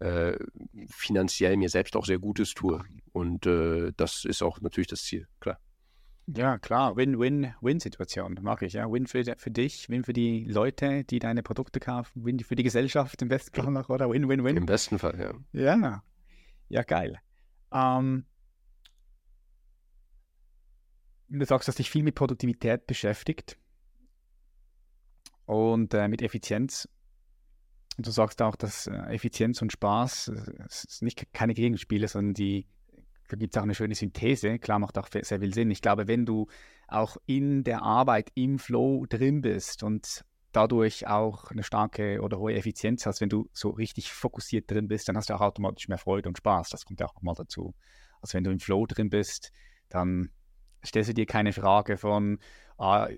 [0.00, 0.36] äh,
[0.88, 2.82] finanziell mir selbst auch sehr Gutes tue.
[3.12, 5.58] Und äh, das ist auch natürlich das Ziel, klar.
[6.26, 8.90] Ja, klar, Win-Win-Win-Situation, mag ich, ja.
[8.90, 12.62] Win für, für dich, Win für die Leute, die deine Produkte kaufen, Win für die
[12.62, 14.08] Gesellschaft im besten Fall noch, oder?
[14.08, 14.56] Win-Win-Win.
[14.56, 15.20] Im besten Fall,
[15.52, 15.74] ja.
[15.80, 16.02] Ja,
[16.70, 17.20] ja, geil.
[17.72, 18.24] Ähm,
[21.28, 23.58] du sagst, dass dich viel mit Produktivität beschäftigt
[25.44, 26.88] und äh, mit Effizienz.
[27.96, 32.66] Du sagst auch, dass äh, Effizienz und Spaß äh, es nicht keine Gegenspiele, sondern die
[33.28, 34.58] da gibt es auch eine schöne Synthese.
[34.58, 35.70] Klar, macht auch sehr viel Sinn.
[35.70, 36.46] Ich glaube, wenn du
[36.88, 42.54] auch in der Arbeit, im Flow drin bist und dadurch auch eine starke oder hohe
[42.54, 45.98] Effizienz hast, wenn du so richtig fokussiert drin bist, dann hast du auch automatisch mehr
[45.98, 46.68] Freude und Spaß.
[46.70, 47.74] Das kommt ja auch nochmal dazu.
[48.20, 49.50] Also wenn du im Flow drin bist,
[49.88, 50.30] dann
[50.84, 52.38] stellst du dir keine Frage von,
[52.78, 53.08] ah,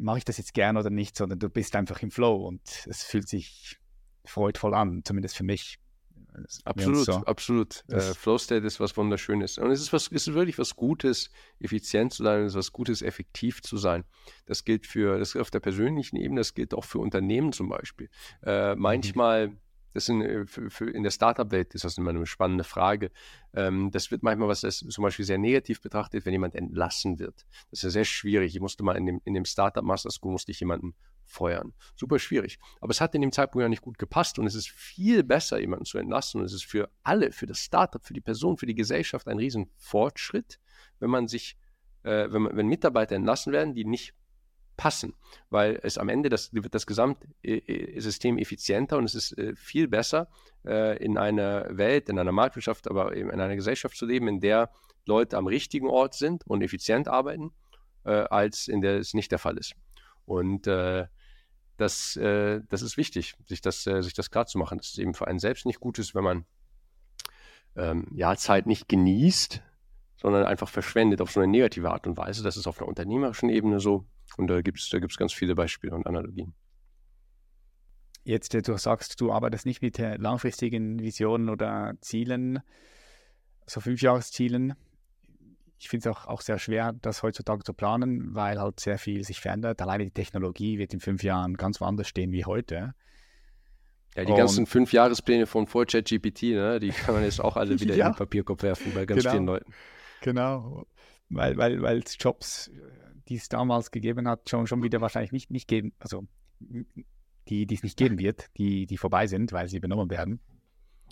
[0.00, 3.02] mache ich das jetzt gern oder nicht, sondern du bist einfach im Flow und es
[3.02, 3.78] fühlt sich
[4.24, 5.78] freudvoll an, zumindest für mich.
[6.64, 7.12] Absolut, so.
[7.12, 7.84] absolut.
[7.88, 9.58] Äh, Flow State ist was Wunderschönes.
[9.58, 12.72] Und es ist, was, es ist wirklich was Gutes, effizient zu sein, es ist was
[12.72, 14.04] Gutes, effektiv zu sein.
[14.46, 17.68] Das gilt für, das gilt auf der persönlichen Ebene, das gilt auch für Unternehmen zum
[17.68, 18.08] Beispiel.
[18.42, 18.80] Äh, mhm.
[18.80, 19.58] manchmal, mhm
[19.92, 23.10] das in, äh, für, für in der Startup-Welt ist das immer eine spannende Frage.
[23.54, 27.46] Ähm, das wird manchmal was das zum Beispiel sehr negativ betrachtet, wenn jemand entlassen wird.
[27.70, 28.54] Das ist ja sehr schwierig.
[28.54, 31.72] Ich musste mal in dem, in dem Startup Master School musste ich jemanden feuern.
[31.96, 32.58] Super schwierig.
[32.80, 35.60] Aber es hat in dem Zeitpunkt ja nicht gut gepasst und es ist viel besser,
[35.60, 36.40] jemanden zu entlassen.
[36.40, 39.38] Und es ist für alle, für das Startup, für die Person, für die Gesellschaft ein
[39.38, 40.58] Riesenfortschritt,
[40.98, 41.56] wenn man sich,
[42.02, 44.14] äh, wenn, wenn Mitarbeiter entlassen werden, die nicht
[44.76, 45.14] passen,
[45.50, 50.28] weil es am Ende das, wird das Gesamtsystem effizienter und es ist äh, viel besser,
[50.64, 54.40] äh, in einer Welt, in einer Marktwirtschaft, aber eben in einer Gesellschaft zu leben, in
[54.40, 54.70] der
[55.06, 57.52] Leute am richtigen Ort sind und effizient arbeiten,
[58.04, 59.74] äh, als in der es nicht der Fall ist.
[60.24, 60.66] Und
[61.78, 65.26] das, das ist wichtig, sich das, sich das klar zu machen, dass es eben für
[65.26, 66.44] einen selbst nicht gut ist, wenn man
[67.76, 69.62] ähm, ja, Zeit nicht genießt,
[70.16, 72.42] sondern einfach verschwendet auf so eine negative Art und Weise.
[72.42, 74.06] Das ist auf einer unternehmerischen Ebene so.
[74.36, 76.54] Und da gibt es da gibt's ganz viele Beispiele und Analogien.
[78.24, 82.60] Jetzt, äh, du sagst, du arbeitest nicht mit äh, langfristigen Visionen oder Zielen,
[83.66, 84.74] so Fünfjahreszielen.
[85.78, 89.24] Ich finde es auch, auch sehr schwer, das heutzutage zu planen, weil halt sehr viel
[89.24, 89.82] sich verändert.
[89.82, 92.94] Alleine die Technologie wird in fünf Jahren ganz woanders stehen wie heute.
[94.14, 97.70] Ja, die und, ganzen Fünfjahrespläne von vor ChatGPT, ne, die kann man jetzt auch alle
[97.80, 99.72] wieder ja, in den Papierkorb werfen bei ganz genau, vielen Leuten.
[100.20, 100.86] Genau,
[101.30, 102.70] weil, weil, weil Jobs
[103.28, 106.26] die es damals gegeben hat, schon, schon wieder wahrscheinlich nicht, nicht geben, also
[107.48, 110.40] die, die es nicht geben wird, die, die vorbei sind, weil sie übernommen werden.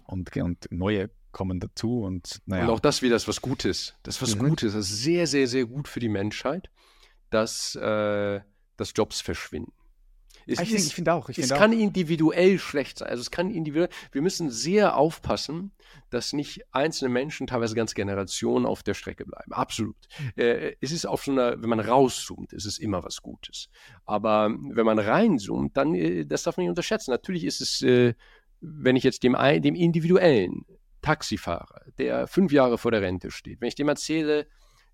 [0.06, 2.02] Und, und neue kommen dazu.
[2.02, 2.64] Und, naja.
[2.64, 3.94] und auch das wieder ist was Gutes.
[4.02, 4.48] Das ist was mhm.
[4.48, 4.72] Gutes.
[4.72, 6.70] Das ist sehr, sehr, sehr gut für die Menschheit,
[7.30, 8.40] dass, äh,
[8.76, 9.72] dass Jobs verschwinden.
[10.46, 11.28] Es ich, ich finde auch.
[11.28, 11.78] Ich es find kann auch.
[11.78, 13.08] individuell schlecht sein.
[13.08, 13.90] Also es kann individuell.
[14.12, 15.72] Wir müssen sehr aufpassen,
[16.10, 19.52] dass nicht einzelne Menschen, teilweise ganze Generationen auf der Strecke bleiben.
[19.52, 19.96] Absolut.
[20.36, 23.68] Äh, es ist auf so einer, wenn man rauszoomt, ist es immer was Gutes.
[24.04, 27.10] Aber wenn man reinzoomt, dann, äh, das darf man nicht unterschätzen.
[27.10, 28.14] Natürlich ist es, äh,
[28.60, 30.64] wenn ich jetzt dem, dem individuellen
[31.02, 34.46] Taxifahrer, der fünf Jahre vor der Rente steht, wenn ich dem erzähle,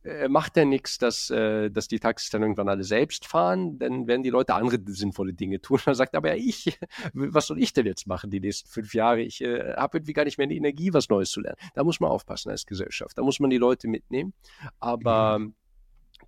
[0.06, 4.06] äh, macht ja nichts, dass, äh, dass die Taxis dann irgendwann alle selbst fahren, dann
[4.06, 5.80] werden die Leute andere sinnvolle Dinge tun.
[5.84, 6.78] Dann sagt aber ja, ich,
[7.12, 9.20] was soll ich denn jetzt machen die nächsten fünf Jahre?
[9.20, 11.58] Ich äh, habe irgendwie gar nicht mehr die Energie, was Neues zu lernen.
[11.74, 13.18] Da muss man aufpassen als Gesellschaft.
[13.18, 14.32] Da muss man die Leute mitnehmen.
[14.78, 15.54] Aber mhm.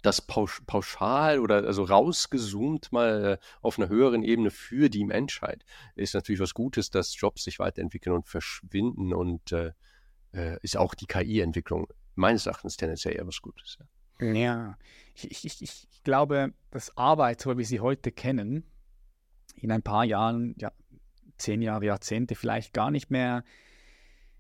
[0.03, 5.65] das pausch pauschal oder also rausgezoomt mal äh, auf einer höheren Ebene für die Menschheit
[5.95, 9.73] ist natürlich was Gutes, dass Jobs sich weiterentwickeln und verschwinden und äh,
[10.33, 11.87] äh ist auch die KI-Entwicklung
[12.19, 13.79] meines Erachtens tendenziell eher was Gutes.
[14.21, 14.79] Ja, ja.
[15.15, 18.65] Ich, ich, ich glaube, dass Arbeit, so wie wir sie heute kennen,
[19.57, 20.73] in ein paar Jahren, ja,
[21.37, 23.45] zehn Jahre, Jahrzehnte vielleicht gar nicht mehr,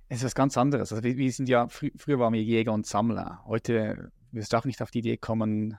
[0.09, 0.93] ist was ganz anderes.
[0.93, 3.43] Also wir, wir sind ja, fr früher waren wir Jäger und Sammler.
[3.47, 5.79] Heute wirst du auch nicht auf die Idee kommen,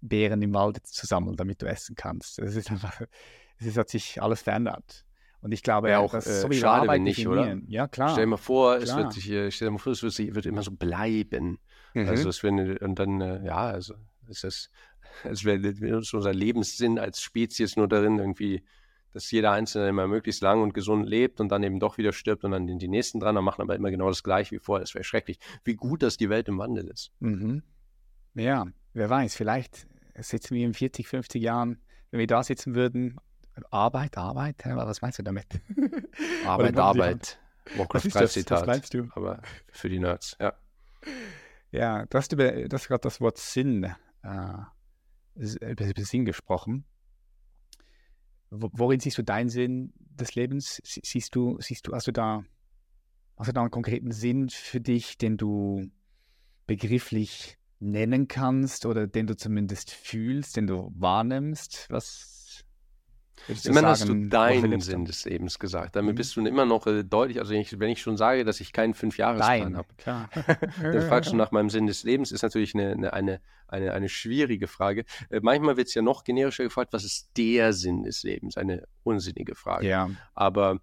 [0.00, 2.38] Beeren im Wald zu sammeln, damit du essen kannst.
[2.38, 3.02] Es ist einfach,
[3.58, 5.04] es hat sich alles verändert.
[5.40, 7.56] Und ich glaube ja auch, dass äh, so wie schade, wenn nicht, oder?
[7.68, 8.10] Ja, klar.
[8.10, 8.82] Stell dir mal vor, klar.
[8.82, 11.58] es wird sich, stell dir mal vor, es wird, wird immer so bleiben.
[11.94, 12.08] Mhm.
[12.08, 13.94] Also es wird, und dann, äh, ja, also
[14.28, 14.70] ist das,
[15.24, 18.64] es wäre unser Lebenssinn als Spezies nur darin, irgendwie,
[19.12, 22.44] dass jeder Einzelne immer möglichst lang und gesund lebt und dann eben doch wieder stirbt
[22.44, 24.82] und dann die nächsten dran, dann machen aber immer genau das gleiche wie vorher.
[24.82, 25.38] Das wäre schrecklich.
[25.64, 27.12] Wie gut, dass die Welt im Wandel ist.
[27.20, 27.62] Mhm.
[28.34, 29.86] Ja, wer weiß, vielleicht
[30.16, 31.80] sitzen wir in 40, 50 Jahren,
[32.10, 33.18] wenn wir da sitzen würden
[33.70, 34.64] Arbeit, Arbeit?
[34.64, 35.46] Was meinst du damit?
[36.46, 37.38] Arbeit, Arbeit.
[37.76, 39.08] Warcraft meinst du?
[39.14, 40.54] Aber für die Nerds, ja.
[41.70, 43.84] Ja, du hast über das gerade das Wort Sinn,
[44.22, 44.54] äh,
[45.34, 46.84] über Sinn gesprochen.
[48.50, 50.80] worin siehst du deinen Sinn des Lebens?
[50.84, 52.42] Siehst du, siehst du, hast du da,
[53.36, 55.90] hast du da einen konkreten Sinn für dich, den du
[56.66, 61.86] begrifflich nennen kannst oder den du zumindest fühlst, den du wahrnimmst?
[61.90, 62.37] Was
[63.64, 65.96] Immerhin hast du deinen Sinn des Lebens gesagt.
[65.96, 66.16] Damit mhm.
[66.16, 68.72] bist du immer noch äh, deutlich, also wenn ich, wenn ich, schon sage, dass ich
[68.72, 69.88] keinen Fünfjahresplan habe,
[70.82, 74.08] dann fragst du nach meinem Sinn des Lebens, ist natürlich eine, eine, eine, eine, eine
[74.08, 75.04] schwierige Frage.
[75.30, 78.56] Äh, manchmal wird es ja noch generischer gefragt, was ist der Sinn des Lebens?
[78.56, 79.88] Eine unsinnige Frage.
[79.88, 80.10] Ja.
[80.34, 80.80] Aber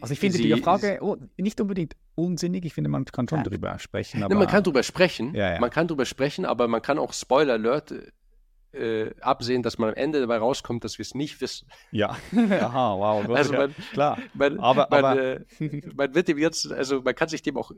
[0.00, 3.40] also ich finde sie, die Frage oh, nicht unbedingt unsinnig, ich finde, man kann schon
[3.40, 3.44] ja.
[3.44, 4.22] drüber sprechen.
[4.22, 5.60] Aber, ne, man kann drüber sprechen, ja, ja.
[5.60, 7.94] man kann drüber sprechen, aber man kann auch Spoiler Alert
[8.72, 11.68] äh, absehen, dass man am Ende dabei rauskommt, dass wir es nicht wissen.
[11.90, 13.26] Ja, aha, wow.
[13.26, 14.18] Gut, also man, klar.
[14.34, 15.40] Man, aber, man, aber äh,
[15.94, 17.72] man wird dem jetzt, also man kann sich dem auch,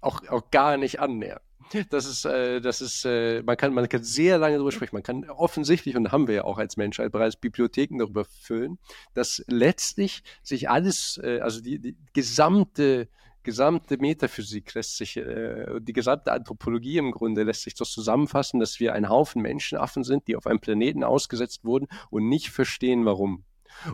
[0.00, 1.40] auch, auch gar nicht annähern.
[1.90, 4.96] Das ist, äh, das ist, äh, man kann, man kann sehr lange darüber sprechen.
[4.96, 8.78] Man kann offensichtlich, und haben wir ja auch als Menschheit bereits Bibliotheken darüber füllen,
[9.14, 13.08] dass letztlich sich alles, äh, also die, die gesamte
[13.48, 18.78] gesamte Metaphysik lässt sich, äh, die gesamte Anthropologie im Grunde lässt sich das zusammenfassen, dass
[18.78, 23.44] wir ein Haufen Menschenaffen sind, die auf einem Planeten ausgesetzt wurden und nicht verstehen, warum.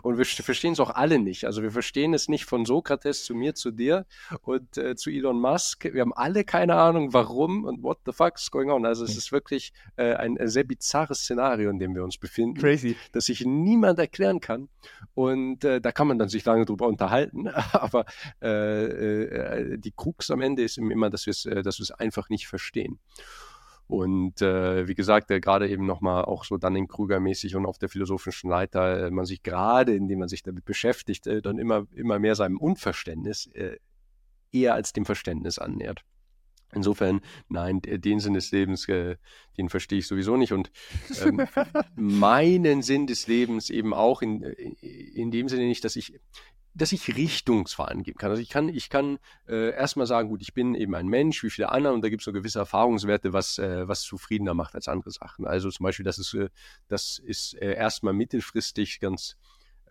[0.01, 1.45] Und wir verstehen es auch alle nicht.
[1.45, 4.05] Also wir verstehen es nicht von Sokrates zu mir, zu dir
[4.41, 5.85] und äh, zu Elon Musk.
[5.85, 8.85] Wir haben alle keine Ahnung, warum und what the fuck is going on.
[8.85, 12.59] Also es ist wirklich äh, ein sehr bizarres Szenario, in dem wir uns befinden.
[12.59, 12.95] Crazy.
[13.11, 14.69] Das sich niemand erklären kann.
[15.13, 17.47] Und äh, da kann man dann sich lange drüber unterhalten.
[17.71, 18.05] Aber
[18.41, 22.47] äh, äh, die Krux am Ende ist immer, dass wir es äh, dass einfach nicht
[22.47, 22.99] verstehen.
[23.87, 27.77] Und äh, wie gesagt, äh, gerade eben nochmal auch so dann in Krüger-mäßig und auf
[27.77, 31.85] der philosophischen Leiter, äh, man sich gerade, indem man sich damit beschäftigt, äh, dann immer,
[31.93, 33.77] immer mehr seinem Unverständnis äh,
[34.51, 36.03] eher als dem Verständnis annähert.
[36.73, 39.17] Insofern, nein, den Sinn des Lebens, äh,
[39.57, 40.51] den verstehe ich sowieso nicht.
[40.51, 40.71] Und
[41.23, 41.47] ähm,
[41.95, 46.19] meinen Sinn des Lebens eben auch in, in dem Sinne nicht, dass ich,
[46.75, 48.29] dass ich Richtungswahl angeben kann.
[48.29, 49.17] Also ich kann, ich kann
[49.47, 52.21] äh, erstmal sagen, gut, ich bin eben ein Mensch wie viele andere und da gibt
[52.21, 55.47] es so gewisse Erfahrungswerte, was, äh, was zufriedener macht als andere Sachen.
[55.47, 56.49] Also zum Beispiel, das ist, äh,
[56.89, 59.37] das ist äh, erstmal mittelfristig ganz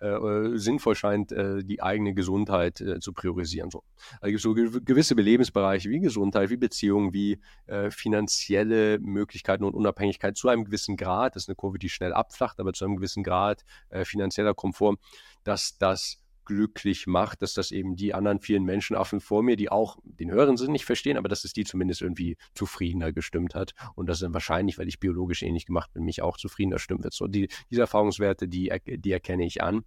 [0.00, 3.70] äh, sinnvoll scheint, äh, die eigene Gesundheit äh, zu priorisieren.
[3.70, 3.82] So.
[4.20, 9.64] Also gibt es so ge gewisse Lebensbereiche wie Gesundheit, wie Beziehungen, wie äh, finanzielle Möglichkeiten
[9.64, 12.84] und Unabhängigkeit zu einem gewissen Grad, das ist eine Kurve, die schnell abflacht, aber zu
[12.84, 14.96] einem gewissen Grad äh, finanzieller Komfort,
[15.44, 19.98] dass das glücklich macht, dass das eben die anderen vielen Menschenaffen vor mir, die auch
[20.04, 23.74] den höheren Sinn nicht verstehen, aber dass es die zumindest irgendwie zufriedener gestimmt hat.
[23.94, 27.04] Und das ist dann wahrscheinlich, weil ich biologisch ähnlich gemacht bin, mich auch zufriedener stimmt
[27.04, 27.14] wird.
[27.14, 29.84] So, die, diese Erfahrungswerte, die, die erkenne ich an.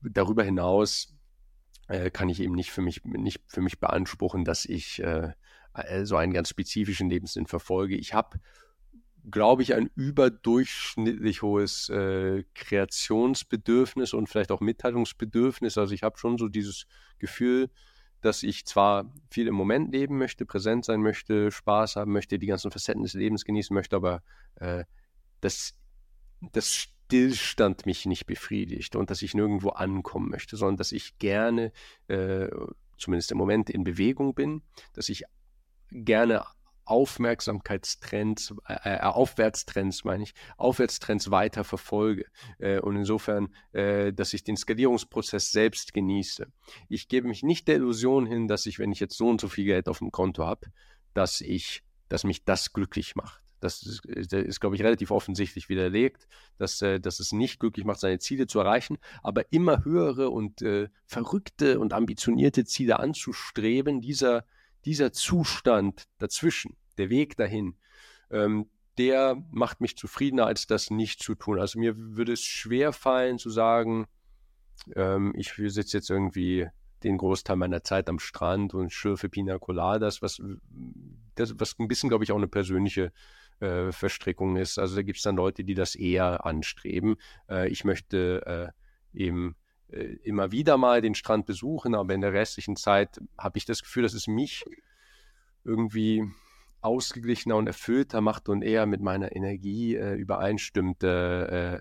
[0.00, 1.14] Darüber hinaus
[1.88, 5.32] äh, kann ich eben nicht für mich, nicht für mich beanspruchen, dass ich äh,
[6.02, 7.96] so einen ganz spezifischen Lebenssinn verfolge.
[7.96, 8.40] Ich habe
[9.30, 15.78] glaube ich, ein überdurchschnittlich hohes äh, Kreationsbedürfnis und vielleicht auch Mitteilungsbedürfnis.
[15.78, 16.86] Also ich habe schon so dieses
[17.18, 17.70] Gefühl,
[18.20, 22.46] dass ich zwar viel im Moment leben möchte, präsent sein möchte, Spaß haben möchte, die
[22.46, 24.22] ganzen Facetten des Lebens genießen möchte, aber
[24.56, 24.84] äh,
[25.40, 25.74] dass
[26.52, 31.72] das Stillstand mich nicht befriedigt und dass ich nirgendwo ankommen möchte, sondern dass ich gerne,
[32.08, 32.48] äh,
[32.96, 34.62] zumindest im Moment, in Bewegung bin,
[34.94, 35.24] dass ich
[35.90, 36.44] gerne
[36.84, 42.26] Aufmerksamkeitstrends, äh, äh, Aufwärtstrends meine ich, Aufwärtstrends weiter verfolge.
[42.58, 46.46] Äh, und insofern, äh, dass ich den Skalierungsprozess selbst genieße.
[46.88, 49.48] Ich gebe mich nicht der Illusion hin, dass ich, wenn ich jetzt so und so
[49.48, 50.66] viel Geld auf dem Konto habe,
[51.14, 53.42] dass ich, dass mich das glücklich macht.
[53.62, 56.26] Das ist, äh, ist, glaube ich, relativ offensichtlich widerlegt,
[56.58, 60.62] dass, äh, dass es nicht glücklich macht, seine Ziele zu erreichen, aber immer höhere und
[60.62, 64.44] äh, verrückte und ambitionierte Ziele anzustreben, dieser
[64.84, 67.76] dieser Zustand dazwischen, der Weg dahin,
[68.30, 71.58] ähm, der macht mich zufriedener, als das nicht zu tun.
[71.58, 74.06] Also mir würde es schwer fallen zu sagen,
[74.94, 76.68] ähm, ich sitze jetzt irgendwie
[77.02, 80.40] den Großteil meiner Zeit am Strand und schürfe Pina Coladas, was,
[81.34, 83.12] das, was ein bisschen, glaube ich, auch eine persönliche
[83.60, 84.78] äh, Verstrickung ist.
[84.78, 87.16] Also da gibt es dann Leute, die das eher anstreben.
[87.48, 88.72] Äh, ich möchte
[89.14, 89.56] äh, eben
[90.22, 94.02] immer wieder mal den Strand besuchen, aber in der restlichen Zeit habe ich das Gefühl,
[94.02, 94.64] dass es mich
[95.64, 96.24] irgendwie
[96.80, 101.78] ausgeglichener und erfüllter macht und eher mit meiner Energie äh, übereinstimmt, äh,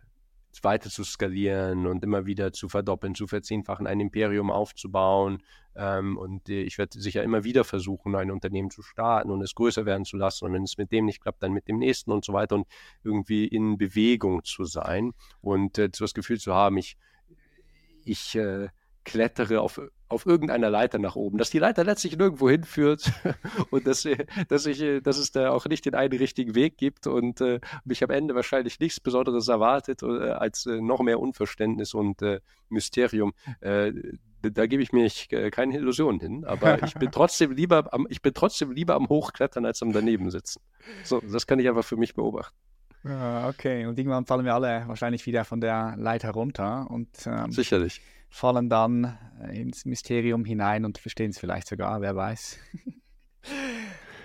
[0.61, 5.41] weiter zu skalieren und immer wieder zu verdoppeln, zu verzehnfachen, ein Imperium aufzubauen.
[5.75, 9.55] Ähm, und äh, ich werde sicher immer wieder versuchen, ein Unternehmen zu starten und es
[9.55, 10.45] größer werden zu lassen.
[10.45, 12.67] Und wenn es mit dem nicht klappt, dann mit dem nächsten und so weiter und
[13.03, 16.97] irgendwie in Bewegung zu sein und äh, das Gefühl zu haben, ich
[18.05, 18.69] ich, äh,
[19.03, 23.11] klettere auf, auf irgendeiner Leiter nach oben, dass die Leiter letztlich nirgendwo hinführt
[23.71, 24.07] und dass,
[24.47, 28.03] dass, ich, dass es da auch nicht den einen richtigen Weg gibt und äh, mich
[28.03, 33.33] am Ende wahrscheinlich nichts Besonderes erwartet äh, als äh, noch mehr Unverständnis und äh, Mysterium.
[33.61, 33.93] Äh,
[34.41, 38.21] da gebe ich mir äh, keine Illusionen hin, aber ich bin trotzdem lieber am, ich
[38.21, 40.61] bin trotzdem lieber am Hochklettern als am daneben sitzen.
[41.03, 42.55] So, das kann ich einfach für mich beobachten.
[43.03, 48.01] Okay, und irgendwann fallen wir alle wahrscheinlich wieder von der Leiter runter und ähm, sicherlich
[48.31, 52.57] fallen dann äh, ins Mysterium hinein und verstehen es vielleicht sogar, wer weiß.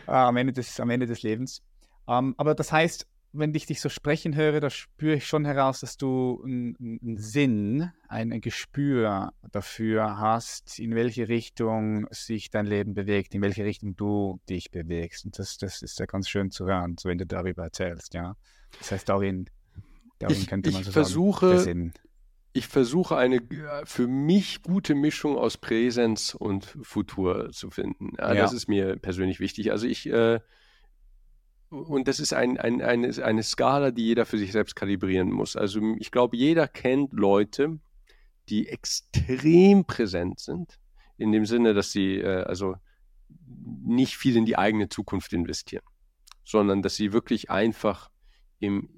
[0.08, 1.64] Ah, am, Ende des, am Ende des Lebens.
[2.06, 5.80] Ähm, aber das heißt, wenn ich dich so sprechen höre, da spüre ich schon heraus,
[5.80, 12.94] dass du einen Sinn, ein, ein, Gespür dafür hast, in welche Richtung sich dein Leben
[12.94, 15.24] bewegt, in welche Richtung du dich bewegst.
[15.24, 18.36] Und das, das ist ja ganz schön zu hören, so wenn du darüber erzählst, ja.
[18.78, 19.48] Das heißt, darin,
[20.18, 21.92] darin ich, könnte man ich so versuche, sagen,
[22.52, 23.40] ich versuche eine
[23.84, 28.12] für mich gute Mischung aus Präsenz und Futur zu finden.
[28.18, 28.42] Ja, ja.
[28.42, 29.72] Das ist mir persönlich wichtig.
[29.72, 30.40] Also ich äh,
[31.68, 35.56] und das ist ein, ein, eine, eine Skala, die jeder für sich selbst kalibrieren muss.
[35.56, 37.78] Also ich glaube, jeder kennt Leute,
[38.48, 40.78] die extrem präsent sind,
[41.18, 42.76] in dem Sinne, dass sie äh, also
[43.84, 45.84] nicht viel in die eigene Zukunft investieren,
[46.44, 48.10] sondern dass sie wirklich einfach
[48.60, 48.88] im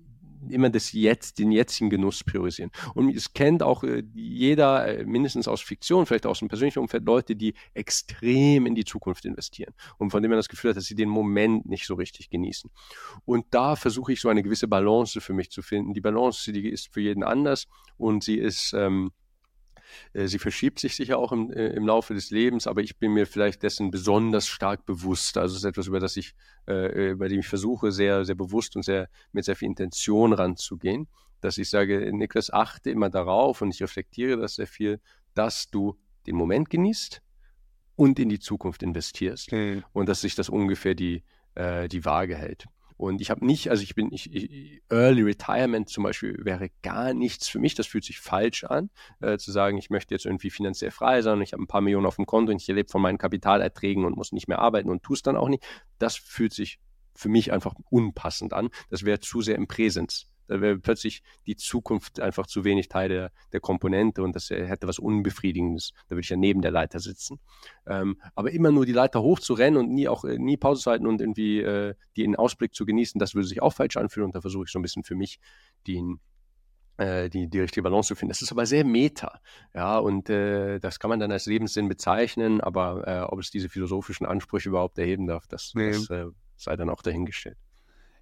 [0.48, 2.70] immer das Jetzt, den jetzigen Genuss priorisieren.
[2.94, 7.04] Und es kennt auch äh, jeder, äh, mindestens aus Fiktion, vielleicht aus dem persönlichen Umfeld,
[7.04, 10.84] Leute, die extrem in die Zukunft investieren und von denen man das Gefühl hat, dass
[10.84, 12.70] sie den Moment nicht so richtig genießen.
[13.24, 15.94] Und da versuche ich so eine gewisse Balance für mich zu finden.
[15.94, 19.17] Die Balance, die ist für jeden anders und sie ist ähm, äh,
[20.12, 23.26] sie verschiebt sich sicher auch im, äh, im Laufe des Lebens, aber ich bin mir
[23.26, 25.36] vielleicht dessen besonders stark bewusst.
[25.38, 26.34] Also es ist etwas, über das ich,
[26.66, 31.08] äh, über dem ich versuche, sehr, sehr bewusst und sehr, mit sehr viel Intention ranzugehen.
[31.40, 35.00] Dass ich sage, Niklas, achte immer darauf und ich reflektiere das sehr viel,
[35.34, 37.22] dass du den Moment genießt
[37.96, 39.52] und in die Zukunft investierst.
[39.52, 39.84] Mhm.
[39.92, 41.22] Und dass sich das ungefähr die,
[41.54, 42.66] äh, die Waage hält.
[42.98, 47.14] Und ich habe nicht, also ich bin, ich, ich, Early Retirement zum Beispiel wäre gar
[47.14, 47.76] nichts für mich.
[47.76, 48.90] Das fühlt sich falsch an,
[49.20, 52.06] äh, zu sagen, ich möchte jetzt irgendwie finanziell frei sein, ich habe ein paar Millionen
[52.06, 55.04] auf dem Konto und ich lebe von meinen Kapitalerträgen und muss nicht mehr arbeiten und
[55.04, 55.64] tue es dann auch nicht.
[56.00, 56.80] Das fühlt sich
[57.14, 58.68] für mich einfach unpassend an.
[58.90, 60.28] Das wäre zu sehr im Präsens.
[60.48, 64.88] Da wäre plötzlich die Zukunft einfach zu wenig Teil der, der Komponente und das hätte
[64.88, 65.92] was Unbefriedigendes.
[66.08, 67.38] Da würde ich ja neben der Leiter sitzen.
[67.86, 71.06] Ähm, aber immer nur die Leiter hochzurennen und nie auch äh, nie Pause zu halten
[71.06, 74.34] und irgendwie äh, die in Ausblick zu genießen, das würde sich auch falsch anfühlen und
[74.34, 75.38] da versuche ich so ein bisschen für mich
[75.86, 76.20] den,
[76.96, 78.30] äh, die, die richtige Balance zu finden.
[78.30, 79.40] Das ist aber sehr meta,
[79.74, 83.68] ja, und äh, das kann man dann als Lebenssinn bezeichnen, aber äh, ob es diese
[83.68, 85.90] philosophischen Ansprüche überhaupt erheben darf, das, nee.
[85.90, 86.08] das
[86.56, 87.58] sei dann auch dahingestellt.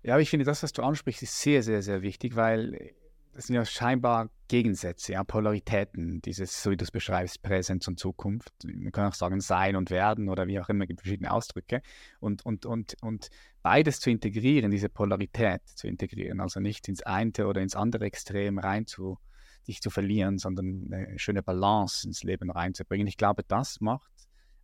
[0.07, 2.95] Ja, aber ich finde, das, was du ansprichst, ist sehr, sehr, sehr wichtig, weil
[3.33, 7.99] das sind ja scheinbar Gegensätze, ja, Polaritäten, dieses, so wie du es beschreibst, Präsenz und
[7.99, 8.53] Zukunft.
[8.65, 11.83] Man kann auch sagen Sein und Werden oder wie auch immer, gibt verschiedene Ausdrücke.
[12.21, 13.31] Und, und, und, und
[13.63, 18.61] beides zu integrieren, diese Polarität zu integrieren, also nicht ins eine oder ins andere Extrem
[18.61, 19.19] rein zu,
[19.67, 23.09] dich zu verlieren, sondern eine schöne Balance ins Leben reinzubringen.
[23.09, 24.13] Ich glaube, das macht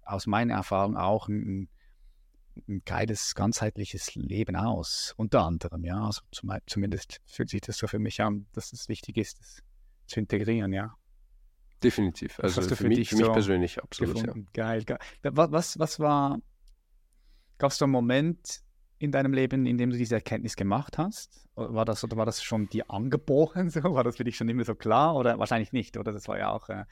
[0.05, 1.69] aus meiner Erfahrung auch ein,
[2.69, 5.15] ein geiles, ganzheitliches Leben aus.
[5.17, 6.05] Unter anderem, ja.
[6.05, 9.63] Also zum, zumindest fühlt sich das so für mich an, dass es wichtig ist, das
[10.07, 10.95] zu integrieren, ja.
[11.83, 12.39] Definitiv.
[12.41, 14.25] Also für, für, mich, für mich so persönlich absolut.
[14.25, 14.35] Ja.
[14.53, 14.99] Geil, geil.
[15.23, 16.39] Was, was war,
[17.59, 18.63] gab es da einen Moment
[18.99, 21.49] in deinem Leben, in dem du diese Erkenntnis gemacht hast?
[21.55, 23.71] War das, oder war das schon dir angeboren?
[23.71, 23.83] So?
[23.83, 25.17] War das für dich schon immer so klar?
[25.17, 26.13] Oder wahrscheinlich nicht, oder?
[26.13, 26.69] Das war ja auch.
[26.69, 26.85] Äh,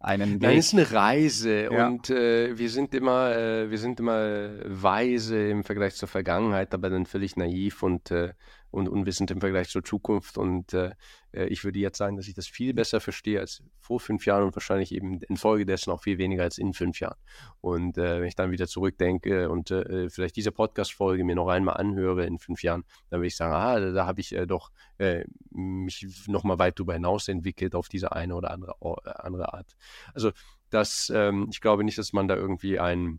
[0.00, 0.42] einen Weg.
[0.42, 1.86] Nein, es ist eine Reise ja.
[1.86, 6.88] und äh, wir sind immer, äh, wir sind immer weise im Vergleich zur Vergangenheit, aber
[6.88, 8.32] dann völlig naiv und äh,
[8.70, 10.38] und unwissend im Vergleich zur Zukunft.
[10.38, 10.92] Und äh,
[11.32, 14.44] äh, ich würde jetzt sagen, dass ich das viel besser verstehe als vor fünf Jahren
[14.44, 17.18] und wahrscheinlich eben infolgedessen auch viel weniger als in fünf Jahren.
[17.60, 21.76] Und äh, wenn ich dann wieder zurückdenke und äh, vielleicht diese Podcast-Folge mir noch einmal
[21.76, 24.70] anhöre in fünf Jahren, dann würde ich sagen, ah, da, da habe ich äh, doch
[24.98, 29.76] äh, mich nochmal weit darüber hinaus entwickelt auf diese eine oder andere, äh, andere Art.
[30.14, 30.30] Also
[30.70, 33.18] das, ähm, ich glaube nicht, dass man da irgendwie ein,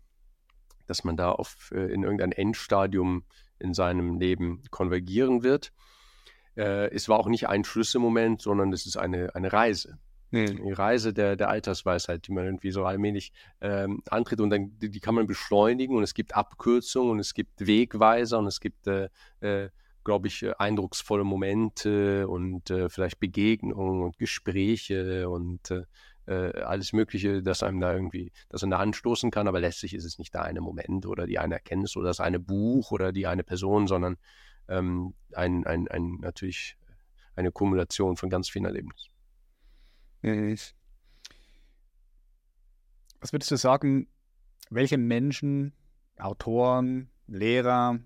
[0.88, 3.26] dass man da auf, äh, in irgendein Endstadium
[3.62, 5.72] in seinem Leben konvergieren wird.
[6.56, 9.98] Äh, es war auch nicht ein Schlüsselmoment, sondern es ist eine, eine Reise.
[10.32, 10.64] Mhm.
[10.64, 14.90] Die Reise der, der Altersweisheit, die man irgendwie so allmählich ähm, antritt und dann die,
[14.90, 18.88] die, kann man beschleunigen und es gibt Abkürzungen und es gibt Wegweiser und es gibt,
[18.88, 19.10] äh,
[19.42, 19.70] äh,
[20.04, 25.74] glaube ich, äh, eindrucksvolle Momente und äh, vielleicht Begegnungen und Gespräche und
[26.28, 28.96] äh, alles Mögliche, das einem da irgendwie, das an der Hand
[29.32, 32.20] kann, aber letztlich ist es nicht der eine Moment oder die eine Erkenntnis oder das
[32.20, 34.18] eine Buch oder die eine Person, sondern
[34.68, 36.78] ähm, ein, ein, ein, natürlich
[37.36, 39.12] eine Kumulation von ganz vielen Erlebnissen.
[43.20, 44.08] was würdest du sagen,
[44.70, 45.74] welche Menschen,
[46.18, 48.00] Autoren, Lehrer,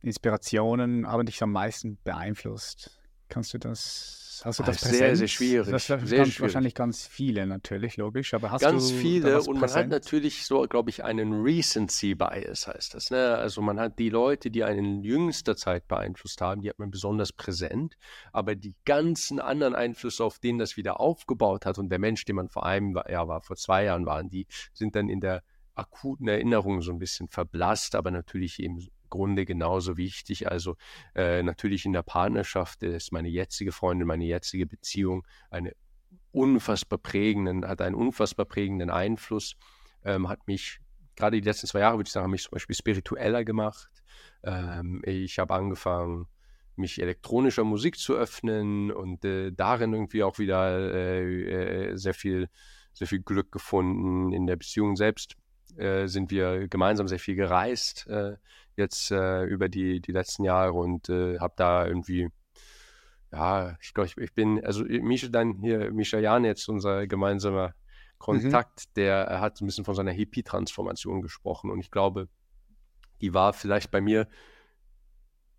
[0.00, 2.97] Inspirationen haben dich am meisten beeinflusst?
[3.28, 4.98] Kannst du das Hast du das präsent?
[4.98, 5.70] Sehr, sehr schwierig.
[5.70, 6.40] Das sehr schwierig.
[6.40, 8.34] wahrscheinlich ganz viele natürlich, logisch.
[8.34, 12.66] Aber hast ganz du viele und man hat natürlich so, glaube ich, einen Recency Bias
[12.66, 13.10] heißt das.
[13.10, 13.36] Ne?
[13.36, 16.90] Also man hat die Leute, die einen in jüngster Zeit beeinflusst haben, die hat man
[16.90, 17.96] besonders präsent.
[18.32, 22.36] Aber die ganzen anderen Einflüsse, auf denen das wieder aufgebaut hat und der Mensch, den
[22.36, 25.42] man vor einem ja, war, vor zwei Jahren waren, die sind dann in der
[25.74, 30.50] akuten Erinnerung so ein bisschen verblasst, aber natürlich eben Grunde genauso wichtig.
[30.50, 30.76] Also
[31.14, 35.72] äh, natürlich in der Partnerschaft ist meine jetzige Freundin, meine jetzige Beziehung eine
[36.32, 39.56] unfassbar prägenden, hat einen unfassbar prägenden Einfluss,
[40.04, 40.80] ähm, hat mich
[41.16, 43.90] gerade die letzten zwei Jahre, würde ich sagen, mich zum Beispiel spiritueller gemacht.
[44.44, 46.26] Ähm, ich habe angefangen,
[46.76, 52.48] mich elektronischer Musik zu öffnen und äh, darin irgendwie auch wieder äh, äh sehr viel,
[52.92, 54.32] sehr viel Glück gefunden.
[54.32, 55.34] In der Beziehung selbst
[55.78, 58.06] äh, sind wir gemeinsam sehr viel gereist.
[58.08, 58.36] Äh,
[58.76, 62.28] jetzt äh, über die, die letzten Jahre und äh, habe da irgendwie,
[63.32, 67.74] ja, ich glaube, ich, ich, bin, also Misha dann hier, Misha Jan jetzt, unser gemeinsamer
[68.18, 68.94] Kontakt, mhm.
[68.96, 72.28] der hat ein bisschen von seiner Hippie-Transformation gesprochen und ich glaube,
[73.20, 74.28] die war vielleicht bei mir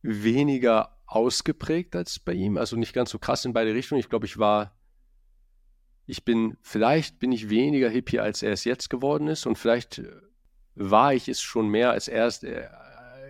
[0.02, 4.00] weniger ausgeprägt als bei ihm, also nicht ganz so krass in beide Richtungen.
[4.00, 4.79] Ich glaube, ich war,
[6.10, 10.02] ich bin, vielleicht bin ich weniger Hippie, als er es jetzt geworden ist und vielleicht
[10.74, 12.68] war ich es schon mehr, als er es, äh,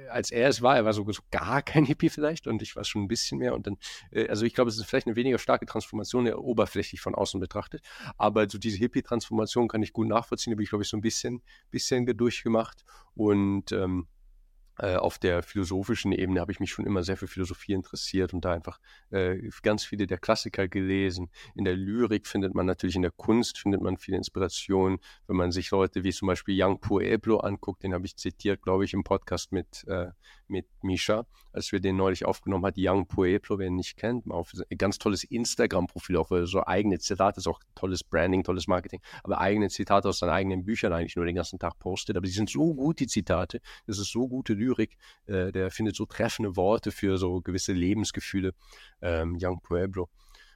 [0.10, 3.04] als er es war, er war so, gar kein Hippie vielleicht und ich war schon
[3.04, 3.78] ein bisschen mehr und dann,
[4.12, 7.42] äh, also ich glaube, es ist vielleicht eine weniger starke Transformation, der oberflächlich von außen
[7.42, 7.82] betrachtet,
[8.18, 11.02] aber so diese Hippie-Transformation kann ich gut nachvollziehen, da habe ich, glaube ich, so ein
[11.02, 11.42] bisschen,
[11.72, 14.19] bisschen durchgemacht und ähm, äh,
[14.80, 18.54] auf der philosophischen Ebene habe ich mich schon immer sehr für Philosophie interessiert und da
[18.54, 18.80] einfach
[19.12, 21.30] äh, ganz viele der Klassiker gelesen.
[21.56, 25.00] In der Lyrik findet man natürlich, in der Kunst findet man viele Inspirationen.
[25.28, 28.86] Wenn man sich Leute wie zum Beispiel Young Pueblo anguckt, den habe ich zitiert, glaube
[28.86, 30.08] ich, im Podcast mit, äh,
[30.48, 32.76] mit Misha, als wir den neulich aufgenommen haben.
[32.78, 37.00] Young Pueblo, wer ihn nicht kennt, mal auf ein ganz tolles Instagram-Profil, auch so eigene
[37.00, 41.16] Zitate, ist auch tolles Branding, tolles Marketing, aber eigene Zitate aus seinen eigenen Büchern eigentlich
[41.16, 42.16] nur den ganzen Tag postet.
[42.16, 43.62] Aber die sind so gut, die Zitate.
[43.86, 47.74] Das ist so gute Lyrik Lyrik, äh, der findet so treffende Worte für so gewisse
[47.74, 48.54] Lebensgefühle.
[49.02, 50.10] Ähm, Young Pueblo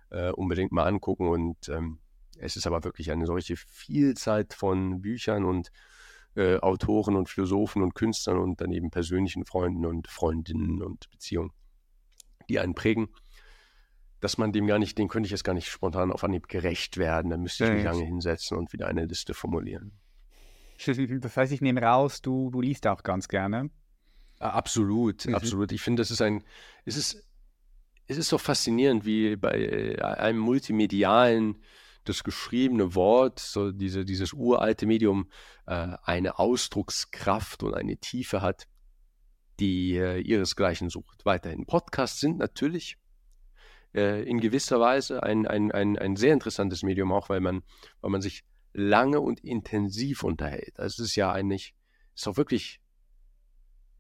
[0.09, 1.99] äh, unbedingt mal angucken und ähm,
[2.37, 5.69] es ist aber wirklich eine solche Vielzahl von Büchern und
[6.35, 11.51] äh, Autoren und Philosophen und Künstlern und daneben persönlichen Freunden und Freundinnen und Beziehungen,
[12.49, 13.09] die einen prägen,
[14.19, 16.97] dass man dem gar nicht, den könnte ich jetzt gar nicht spontan auf Anhieb gerecht
[16.97, 17.29] werden.
[17.29, 19.99] Da müsste ich mich lange hinsetzen und wieder eine Liste formulieren.
[20.77, 23.69] Das heißt, ich nehme raus, du, du liest auch ganz gerne.
[24.43, 25.35] Absolut, mhm.
[25.35, 25.71] absolut.
[25.71, 26.43] Ich finde, das ist ein,
[26.85, 27.25] es ist,
[28.07, 31.63] es ist so faszinierend, wie bei äh, einem multimedialen,
[32.03, 35.29] das geschriebene Wort, so diese, dieses uralte Medium,
[35.65, 38.67] äh, eine Ausdruckskraft und eine Tiefe hat,
[39.59, 41.23] die äh, ihresgleichen sucht.
[41.23, 41.65] Weiterhin.
[41.65, 42.97] Podcasts sind natürlich
[43.95, 47.63] äh, in gewisser Weise ein, ein, ein, ein sehr interessantes Medium, auch weil man,
[48.01, 48.43] weil man sich
[48.73, 50.77] lange und intensiv unterhält.
[50.79, 51.73] Also es ist ja eigentlich,
[52.15, 52.81] ist auch wirklich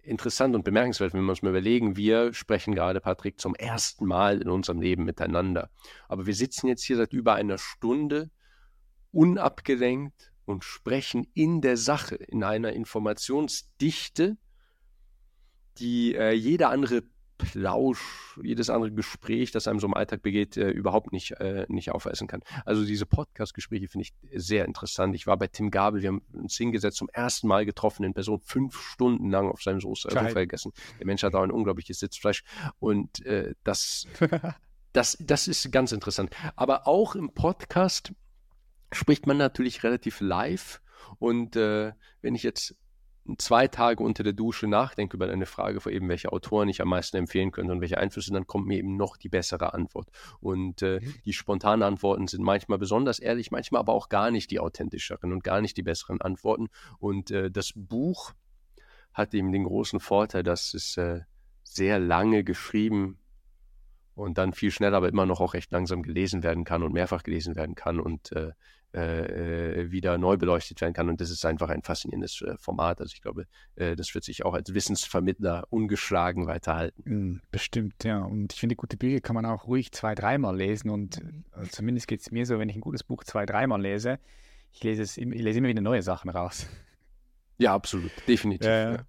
[0.03, 4.41] interessant und bemerkenswert, wenn wir uns mal überlegen, wir sprechen gerade, Patrick, zum ersten Mal
[4.41, 5.69] in unserem Leben miteinander.
[6.07, 8.29] Aber wir sitzen jetzt hier seit über einer Stunde
[9.11, 14.37] unabgelenkt und sprechen in der Sache, in einer Informationsdichte,
[15.77, 17.03] die äh, jeder andere
[17.43, 21.91] Plausch, jedes andere Gespräch, das einem so im Alltag begeht, äh, überhaupt nicht, äh, nicht
[21.91, 22.41] aufweisen kann.
[22.65, 25.15] Also diese Podcast-Gespräche finde ich sehr interessant.
[25.15, 28.39] Ich war bei Tim Gabel, wir haben uns hingesetzt, zum ersten Mal getroffen in Person,
[28.39, 30.71] fünf Stunden lang auf seinem Soße Sofa gegessen.
[30.99, 32.43] Der Mensch hat auch ein unglaubliches Sitzfleisch
[32.79, 34.07] und äh, das,
[34.93, 36.31] das, das ist ganz interessant.
[36.55, 38.13] Aber auch im Podcast
[38.91, 40.81] spricht man natürlich relativ live
[41.19, 42.75] und äh, wenn ich jetzt
[43.37, 46.89] zwei Tage unter der Dusche nachdenke über eine Frage vor eben, welche Autoren ich am
[46.89, 50.09] meisten empfehlen könnte und welche Einflüsse, dann kommt mir eben noch die bessere Antwort.
[50.39, 51.15] Und äh, mhm.
[51.25, 55.43] die spontanen Antworten sind manchmal besonders ehrlich, manchmal aber auch gar nicht die authentischeren und
[55.43, 56.67] gar nicht die besseren Antworten.
[56.99, 58.33] Und äh, das Buch
[59.13, 61.21] hat eben den großen Vorteil, dass es äh,
[61.63, 63.19] sehr lange geschrieben
[64.15, 67.23] und dann viel schneller, aber immer noch auch recht langsam gelesen werden kann und mehrfach
[67.23, 68.31] gelesen werden kann und
[68.93, 71.09] äh, äh, wieder neu beleuchtet werden kann.
[71.09, 73.01] Und das ist einfach ein faszinierendes äh, Format.
[73.01, 77.03] Also ich glaube, äh, das wird sich auch als Wissensvermittler ungeschlagen weiterhalten.
[77.05, 78.19] Hm, bestimmt, ja.
[78.19, 80.91] Und ich finde, gute Bücher kann man auch ruhig zwei, dreimal lesen.
[80.91, 84.19] Und äh, zumindest geht es mir so, wenn ich ein gutes Buch zwei, dreimal lese,
[84.71, 86.67] ich lese, es, ich lese immer wieder neue Sachen raus.
[87.59, 88.65] Ja, absolut, definitiv.
[88.65, 89.05] Ja,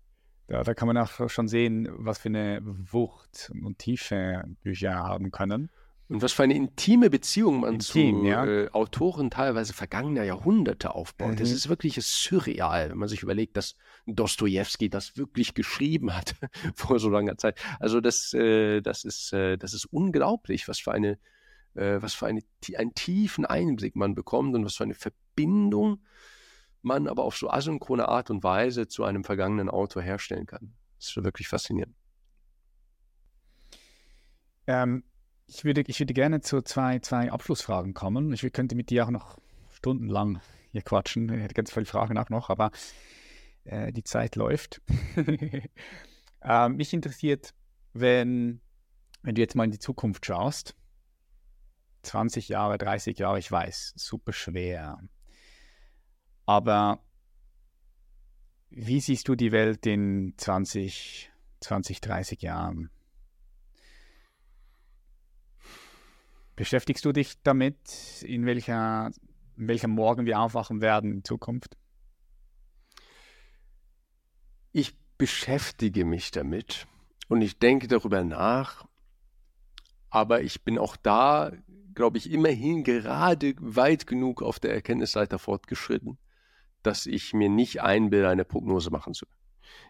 [0.48, 0.62] ja.
[0.62, 5.70] Da, kann man auch schon sehen, was für eine Wucht und Tiefe Bücher haben können.
[6.14, 8.46] Und was für eine intime Beziehung man Intim, zu ja.
[8.46, 11.40] äh, Autoren teilweise vergangener Jahrhunderte aufbaut.
[11.40, 11.56] Das Mhm.
[11.56, 13.74] ist wirklich surreal, wenn man sich überlegt, dass
[14.06, 16.36] Dostojewski das wirklich geschrieben hat
[16.76, 17.58] vor so langer Zeit.
[17.80, 21.18] Also das, äh, das, ist, äh, das ist unglaublich, was für eine,
[21.74, 22.42] äh, was für eine,
[22.76, 26.04] einen tiefen Einblick man bekommt und was für eine Verbindung
[26.82, 30.74] man aber auf so asynchrone Art und Weise zu einem vergangenen Autor herstellen kann.
[30.96, 31.96] Das ist wirklich faszinierend.
[34.68, 35.02] Ähm,
[35.46, 38.32] ich, würde, ich würde gerne zu zwei, zwei Abschlussfragen kommen.
[38.32, 39.38] Ich könnte mit dir auch noch
[39.70, 40.40] stundenlang
[40.72, 41.32] hier quatschen.
[41.32, 42.70] Ich hätte ganz viele Fragen auch noch, aber
[43.64, 44.82] äh, die Zeit läuft.
[46.42, 47.54] ähm, mich interessiert,
[47.92, 48.60] wenn,
[49.22, 50.74] wenn du jetzt mal in die Zukunft schaust,
[52.02, 54.98] 20 Jahre, 30 Jahre, ich weiß, super schwer.
[56.46, 57.00] Aber
[58.70, 61.30] wie siehst du die Welt in 20,
[61.60, 62.90] 20, 30 Jahren?
[66.56, 69.10] Beschäftigst du dich damit, in welcher,
[69.56, 71.76] in welcher Morgen wir aufwachen werden in Zukunft?
[74.70, 76.86] Ich beschäftige mich damit
[77.28, 78.86] und ich denke darüber nach,
[80.10, 81.52] aber ich bin auch da,
[81.94, 86.18] glaube ich, immerhin gerade weit genug auf der Erkenntnisseite fortgeschritten,
[86.82, 89.43] dass ich mir nicht einbilde, eine Prognose machen zu können.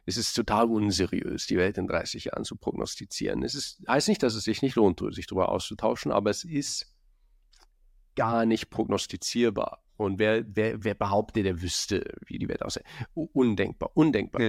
[0.07, 3.43] Es ist total unseriös, die Welt in 30 Jahren zu prognostizieren.
[3.43, 6.95] Es ist, heißt nicht, dass es sich nicht lohnt, sich darüber auszutauschen, aber es ist
[8.17, 9.83] gar nicht prognostizierbar.
[9.97, 12.85] Und wer, wer, wer behauptet, der wüsste, wie die Welt aussieht?
[13.15, 14.43] Undenkbar, undenkbar.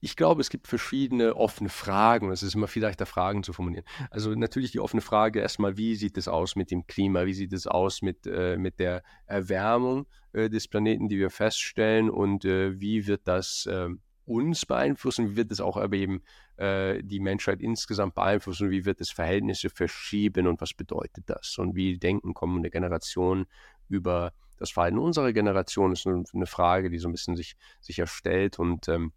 [0.00, 2.30] Ich glaube, es gibt verschiedene offene Fragen.
[2.30, 3.84] Es ist immer viel leichter, Fragen zu formulieren.
[4.10, 7.26] Also natürlich die offene Frage erstmal, wie sieht es aus mit dem Klima?
[7.26, 12.10] Wie sieht es aus mit, äh, mit der Erwärmung äh, des Planeten, die wir feststellen?
[12.10, 13.88] Und äh, wie wird das äh,
[14.24, 15.30] uns beeinflussen?
[15.30, 16.22] Wie wird es auch aber eben
[16.58, 18.70] äh, die Menschheit insgesamt beeinflussen?
[18.70, 20.46] Wie wird es Verhältnisse verschieben?
[20.46, 21.58] Und was bedeutet das?
[21.58, 23.46] Und wie denken kommende Generationen
[23.88, 25.90] über das Verhalten unserer Generation?
[25.90, 29.12] Das ist eine Frage, die so ein bisschen sich, sich erstellt und ähm,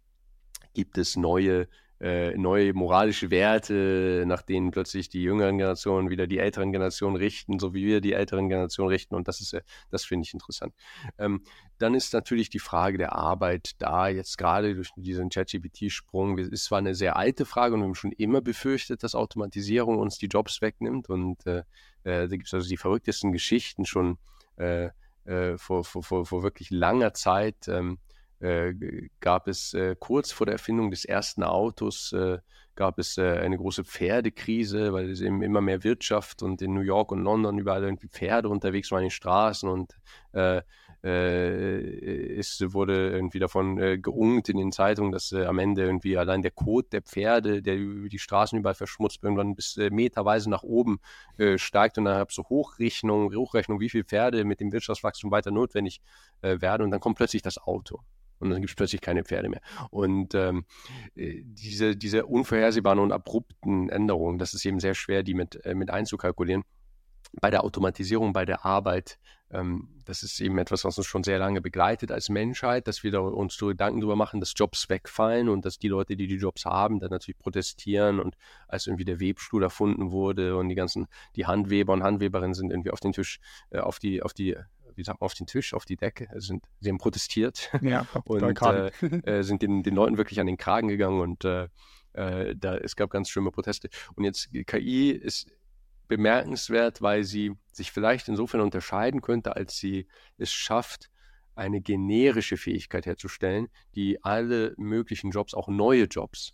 [0.72, 1.68] gibt es neue,
[2.00, 7.58] äh, neue moralische Werte, nach denen plötzlich die jüngeren Generationen wieder die älteren Generationen richten,
[7.58, 9.14] so wie wir die älteren Generationen richten.
[9.14, 10.74] Und das ist, äh, das finde ich interessant.
[11.18, 11.44] Ähm,
[11.78, 16.38] dann ist natürlich die Frage der Arbeit da, jetzt gerade durch diesen ChatGPT-Sprung.
[16.38, 20.18] ist zwar eine sehr alte Frage und wir haben schon immer befürchtet, dass Automatisierung uns
[20.18, 21.08] die Jobs wegnimmt.
[21.08, 21.62] Und äh,
[22.04, 24.18] äh, da gibt es also die verrücktesten Geschichten schon
[24.56, 24.90] äh,
[25.24, 27.68] äh, vor, vor, vor, vor wirklich langer Zeit.
[27.68, 27.98] Ähm,
[28.42, 28.74] äh,
[29.20, 32.38] gab es äh, kurz vor der Erfindung des ersten Autos äh,
[32.74, 36.80] gab es äh, eine große Pferdekrise, weil es eben immer mehr Wirtschaft und in New
[36.80, 39.96] York und London überall irgendwie Pferde unterwegs waren in den Straßen und
[40.32, 40.62] äh,
[41.04, 46.50] äh, es wurde irgendwie davon geungt in den Zeitungen, dass am Ende irgendwie allein der
[46.50, 51.00] Kot der Pferde, der über die Straßen überall verschmutzt, irgendwann bis meterweise nach oben
[51.56, 56.00] steigt und dann habe so Hochrechnung, Hochrechnung, wie viele Pferde mit dem Wirtschaftswachstum weiter notwendig
[56.40, 58.00] werden und dann kommt plötzlich das Auto
[58.42, 59.60] und dann gibt es plötzlich keine Pferde mehr.
[59.90, 60.64] Und ähm,
[61.14, 65.90] diese, diese unvorhersehbaren und abrupten Änderungen, das ist eben sehr schwer, die mit, äh, mit
[65.90, 66.64] einzukalkulieren.
[67.40, 69.18] Bei der Automatisierung, bei der Arbeit,
[69.50, 73.12] ähm, das ist eben etwas, was uns schon sehr lange begleitet als Menschheit, dass wir
[73.12, 76.36] da uns so Gedanken darüber machen, dass Jobs wegfallen und dass die Leute, die die
[76.36, 78.36] Jobs haben, dann natürlich protestieren und
[78.66, 81.06] als irgendwie der Webstuhl erfunden wurde und die ganzen,
[81.36, 83.38] die Handweber und Handweberinnen sind irgendwie auf den Tisch,
[83.70, 84.56] äh, auf die, auf die
[84.96, 88.62] wie sagt man, auf den Tisch, auf die Decke, sind, sie haben protestiert ja, und
[88.62, 91.68] äh, sind den, den Leuten wirklich an den Kragen gegangen und äh,
[92.14, 93.88] äh, da, es gab ganz schlimme Proteste.
[94.14, 95.50] Und jetzt KI ist
[96.08, 100.06] bemerkenswert, weil sie sich vielleicht insofern unterscheiden könnte, als sie
[100.36, 101.10] es schafft,
[101.54, 106.52] eine generische Fähigkeit herzustellen, die alle möglichen Jobs, auch neue Jobs,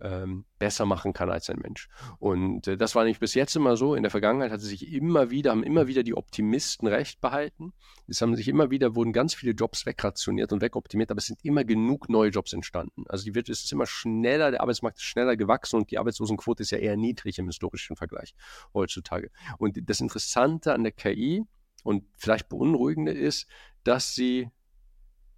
[0.00, 1.88] ähm, besser machen kann als ein Mensch.
[2.18, 3.94] Und äh, das war nicht bis jetzt immer so.
[3.94, 7.72] In der Vergangenheit hatte sich immer wieder, haben immer wieder die Optimisten recht behalten.
[8.08, 11.44] Es haben sich immer wieder, wurden ganz viele Jobs wegrationiert und wegoptimiert, aber es sind
[11.44, 13.04] immer genug neue Jobs entstanden.
[13.08, 16.62] Also die wird, es ist immer schneller, der Arbeitsmarkt ist schneller gewachsen und die Arbeitslosenquote
[16.62, 18.34] ist ja eher niedrig im historischen Vergleich
[18.72, 19.30] heutzutage.
[19.58, 21.44] Und das Interessante an der KI
[21.84, 23.46] und vielleicht beunruhigende ist,
[23.84, 24.50] dass sie,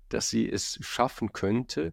[0.09, 1.93] dass sie es schaffen könnte,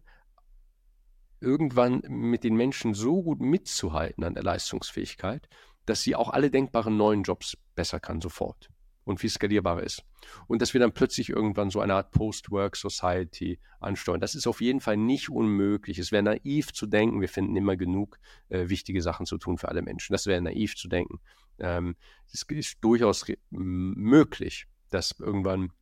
[1.40, 5.48] irgendwann mit den Menschen so gut mitzuhalten an der Leistungsfähigkeit,
[5.86, 8.70] dass sie auch alle denkbaren neuen Jobs besser kann sofort
[9.04, 10.02] und viel skalierbarer ist.
[10.46, 14.20] Und dass wir dann plötzlich irgendwann so eine Art Post-Work-Society ansteuern.
[14.20, 15.98] Das ist auf jeden Fall nicht unmöglich.
[15.98, 19.68] Es wäre naiv zu denken, wir finden immer genug äh, wichtige Sachen zu tun für
[19.68, 20.12] alle Menschen.
[20.12, 21.20] Das wäre naiv zu denken.
[21.58, 21.96] Ähm,
[22.32, 25.72] es ist durchaus möglich, dass irgendwann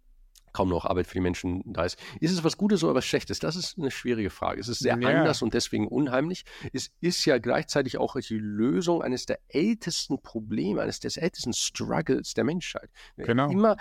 [0.53, 1.99] kaum noch Arbeit für die Menschen da ist.
[2.21, 3.39] Ist es was Gutes oder was Schlechtes?
[3.39, 4.61] Das ist eine schwierige Frage.
[4.61, 5.09] Es ist sehr ja.
[5.09, 6.45] anders und deswegen unheimlich.
[6.73, 12.35] Es ist ja gleichzeitig auch die Lösung eines der ältesten Probleme, eines des ältesten Struggles
[12.35, 12.91] der Menschheit.
[13.17, 13.51] Genau.
[13.51, 13.77] Immer,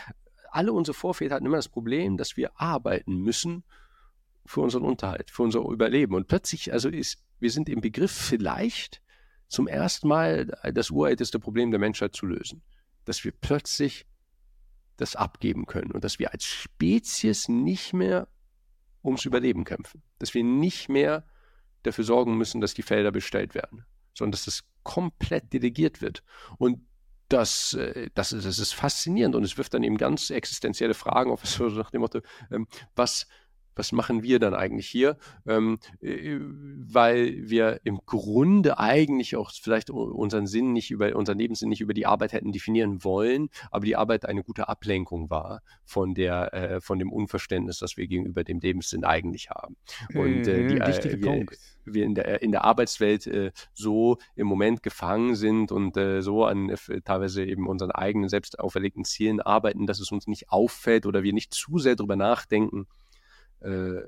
[0.50, 3.64] alle unsere Vorväter hatten immer das Problem, dass wir arbeiten müssen
[4.46, 6.16] für unseren Unterhalt, für unser Überleben.
[6.16, 9.02] Und plötzlich, also ist, wir sind im Begriff vielleicht
[9.48, 12.62] zum ersten Mal das urälteste Problem der Menschheit zu lösen.
[13.06, 14.06] Dass wir plötzlich
[15.02, 18.28] das abgeben können und dass wir als Spezies nicht mehr
[19.04, 20.04] ums Überleben kämpfen.
[20.20, 21.26] Dass wir nicht mehr
[21.84, 23.84] dafür sorgen müssen, dass die Felder bestellt werden,
[24.14, 26.24] sondern dass das komplett delegiert wird.
[26.58, 26.86] Und
[27.30, 31.32] das, äh, das, ist, das ist faszinierend und es wirft dann eben ganz existenzielle Fragen
[31.32, 32.22] auf, so nach dem Motto,
[32.52, 33.28] ähm, was,
[33.76, 35.18] was machen wir dann eigentlich hier?
[35.48, 41.70] Ähm, äh, weil wir im Grunde eigentlich auch vielleicht unseren Sinn nicht über, unseren Lebenssinn
[41.70, 46.14] nicht über die Arbeit hätten definieren wollen, aber die Arbeit eine gute Ablenkung war von
[46.14, 49.78] der, äh, von dem Unverständnis, das wir gegenüber dem Lebenssinn eigentlich haben.
[50.14, 51.46] Und äh, die, mhm, äh, wir,
[51.86, 56.46] wir, in der, in der Arbeitswelt äh, so im Moment gefangen sind und äh, so
[56.46, 56.76] an
[57.06, 61.34] teilweise eben unseren eigenen selbst auferlegten Zielen arbeiten, dass es uns nicht auffällt oder wir
[61.34, 62.88] nicht zu sehr darüber nachdenken,
[63.62, 64.02] äh,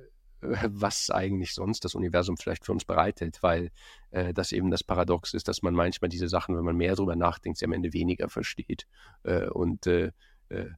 [0.67, 3.71] was eigentlich sonst das Universum vielleicht für uns bereithält, weil
[4.11, 7.15] äh, das eben das Paradox ist, dass man manchmal diese Sachen, wenn man mehr darüber
[7.15, 8.87] nachdenkt, sie am Ende weniger versteht.
[9.23, 10.11] Äh, und äh,
[10.49, 10.69] äh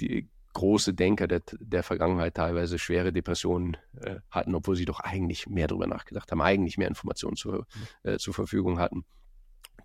[0.00, 5.46] die große Denker der, der Vergangenheit teilweise schwere Depressionen äh, hatten, obwohl sie doch eigentlich
[5.46, 7.64] mehr darüber nachgedacht haben, eigentlich mehr Informationen zu, mhm.
[8.02, 9.04] äh, zur Verfügung hatten.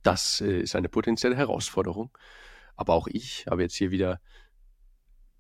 [0.02, 2.10] Das ist eine potenzielle Herausforderung.
[2.76, 4.22] Aber auch ich habe jetzt hier wieder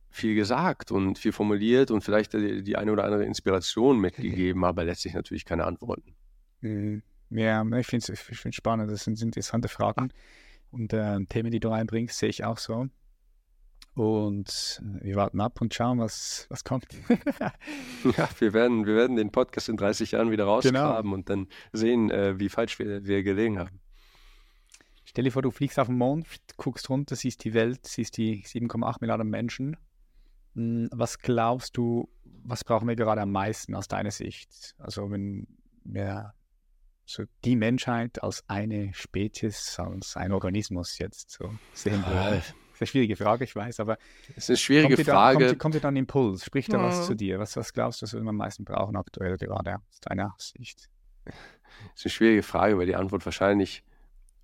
[0.09, 4.83] viel gesagt und viel formuliert und vielleicht die, die eine oder andere Inspiration mitgegeben, aber
[4.83, 6.15] letztlich natürlich keine Antworten.
[6.61, 7.03] Mhm.
[7.31, 8.91] Ja, ich finde es ich spannend.
[8.91, 10.11] Das sind interessante Fragen
[10.71, 12.87] und äh, Themen, die du reinbringst, sehe ich auch so.
[13.93, 16.87] Und äh, wir warten ab und schauen, was, was kommt.
[18.17, 21.15] ja, wir werden, wir werden den Podcast in 30 Jahren wieder rausgraben genau.
[21.15, 23.79] und dann sehen, äh, wie falsch wir, wir gelegen haben.
[25.05, 26.27] Stell dir vor, du fliegst auf den Mond,
[26.57, 29.75] guckst runter, siehst die Welt, siehst die 7,8 Milliarden Menschen
[30.53, 32.09] was glaubst du,
[32.43, 34.75] was brauchen wir gerade am meisten aus deiner Sicht?
[34.77, 35.47] Also wenn
[35.83, 36.33] wir
[37.05, 42.41] so die Menschheit als eine Spezies, als ein Organismus jetzt so sehen würden.
[42.41, 43.97] Das ist eine schwierige Frage, ich weiß, aber
[44.29, 45.39] es ist eine schwierige kommt Frage.
[45.39, 46.45] Da, kommt, kommt dir dann ein Impuls?
[46.45, 46.83] Spricht da ja.
[46.83, 47.39] was zu dir?
[47.39, 50.89] Was, was glaubst du, was wir am meisten brauchen aktuell gerade aus deiner Sicht?
[51.25, 51.33] Das
[51.95, 53.83] ist eine schwierige Frage, weil die Antwort wahrscheinlich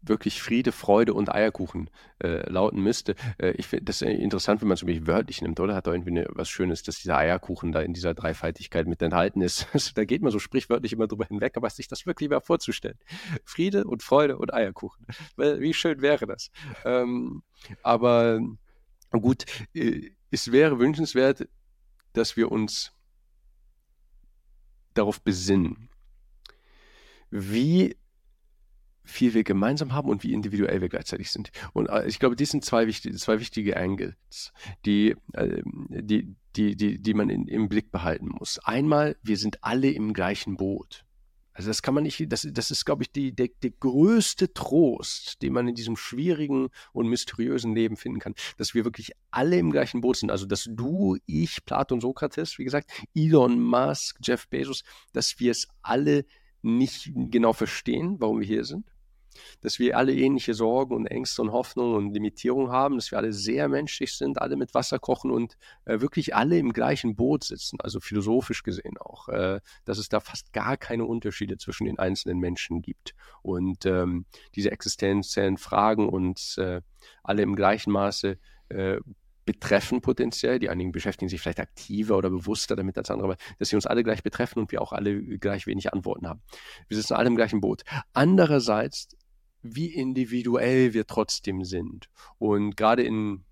[0.07, 1.89] wirklich Friede, Freude und Eierkuchen
[2.23, 3.15] äh, lauten müsste.
[3.37, 5.75] Äh, ich finde das interessant, wenn man es irgendwie wörtlich nimmt, oder?
[5.75, 9.41] Hat doch irgendwie eine, was Schönes, dass dieser Eierkuchen da in dieser Dreifaltigkeit mit enthalten
[9.41, 9.67] ist.
[9.75, 12.97] Also, da geht man so sprichwörtlich immer drüber hinweg, aber sich das wirklich mal vorzustellen.
[13.43, 15.05] Friede und Freude und Eierkuchen.
[15.35, 16.49] Wie schön wäre das?
[16.85, 17.43] Ähm,
[17.83, 18.39] aber
[19.11, 21.47] gut, äh, es wäre wünschenswert,
[22.13, 22.93] dass wir uns
[24.93, 25.89] darauf besinnen,
[27.29, 27.97] wie
[29.05, 31.51] viel wir gemeinsam haben und wie individuell wir gleichzeitig sind.
[31.73, 34.51] Und äh, ich glaube, dies sind zwei wichtige, zwei wichtige Angles,
[34.85, 38.59] die, äh, die, die, die, die man in, im Blick behalten muss.
[38.59, 41.05] Einmal, wir sind alle im gleichen Boot.
[41.53, 45.41] Also das kann man nicht, das, das ist, glaube ich, die, der, der größte Trost,
[45.41, 49.71] den man in diesem schwierigen und mysteriösen Leben finden kann, dass wir wirklich alle im
[49.71, 50.31] gleichen Boot sind.
[50.31, 54.83] Also dass du, ich, Platon, Sokrates, wie gesagt, Elon Musk, Jeff Bezos,
[55.13, 56.25] dass wir es alle
[56.61, 58.85] nicht genau verstehen, warum wir hier sind
[59.61, 63.33] dass wir alle ähnliche Sorgen und Ängste und Hoffnungen und Limitierungen haben, dass wir alle
[63.33, 67.79] sehr menschlich sind, alle mit Wasser kochen und äh, wirklich alle im gleichen Boot sitzen,
[67.81, 72.39] also philosophisch gesehen auch, äh, dass es da fast gar keine Unterschiede zwischen den einzelnen
[72.39, 73.15] Menschen gibt.
[73.41, 74.25] Und ähm,
[74.55, 76.81] diese existenziellen Fragen uns äh,
[77.23, 78.37] alle im gleichen Maße
[78.69, 78.97] äh,
[79.45, 80.59] betreffen potenziell.
[80.59, 83.85] Die einigen beschäftigen sich vielleicht aktiver oder bewusster damit als andere, aber dass sie uns
[83.85, 86.41] alle gleich betreffen und wir auch alle gleich wenig Antworten haben.
[86.87, 87.83] Wir sitzen alle im gleichen Boot.
[88.13, 89.07] Andererseits
[89.65, 92.09] wie individuell wir trotzdem sind.
[92.37, 93.43] Und gerade in,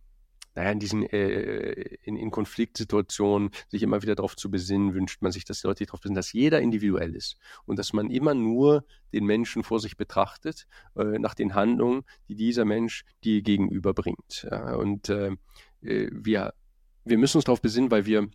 [0.56, 1.72] naja, in diesen äh,
[2.04, 5.86] in, in Konfliktsituationen sich immer wieder darauf zu besinnen, wünscht man sich, dass die Leute
[5.86, 9.98] darauf besinnen, dass jeder individuell ist und dass man immer nur den Menschen vor sich
[9.98, 14.48] betrachtet, äh, nach den Handlungen, die dieser Mensch dir gegenüberbringt.
[14.50, 15.36] Ja, und äh,
[15.82, 16.54] äh wir,
[17.06, 18.30] wir müssen uns darauf besinnen, weil wir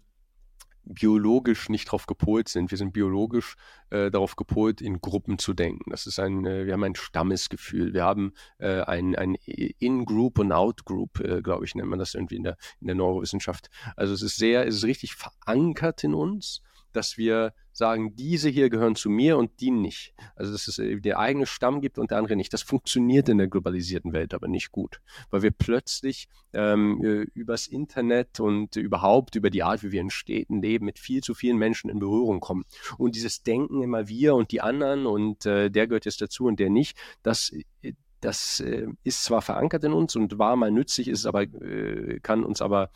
[0.89, 2.71] biologisch nicht darauf gepolt sind.
[2.71, 3.57] Wir sind biologisch
[3.91, 5.91] äh, darauf gepolt, in Gruppen zu denken.
[5.91, 7.93] Das ist ein, äh, wir haben ein Stammesgefühl.
[7.93, 12.37] Wir haben äh, ein, ein In-Group und Out-Group, äh, glaube ich, nennt man das irgendwie
[12.37, 13.71] in der, in der Neurowissenschaft.
[13.97, 16.63] Also es ist sehr, es ist richtig verankert in uns,
[16.93, 20.15] dass wir sagen, diese hier gehören zu mir und die nicht.
[20.35, 22.53] Also dass es äh, der eigene Stamm gibt und der andere nicht.
[22.53, 25.01] Das funktioniert in der globalisierten Welt aber nicht gut,
[25.31, 30.11] weil wir plötzlich ähm, äh, übers Internet und überhaupt über die Art, wie wir in
[30.11, 32.65] Städten leben, mit viel zu vielen Menschen in Berührung kommen.
[32.99, 36.59] Und dieses Denken immer wir und die anderen und äh, der gehört jetzt dazu und
[36.59, 37.53] der nicht, das
[37.83, 42.19] äh, das äh, ist zwar verankert in uns und war mal nützlich, ist aber, äh,
[42.21, 42.91] kann uns aber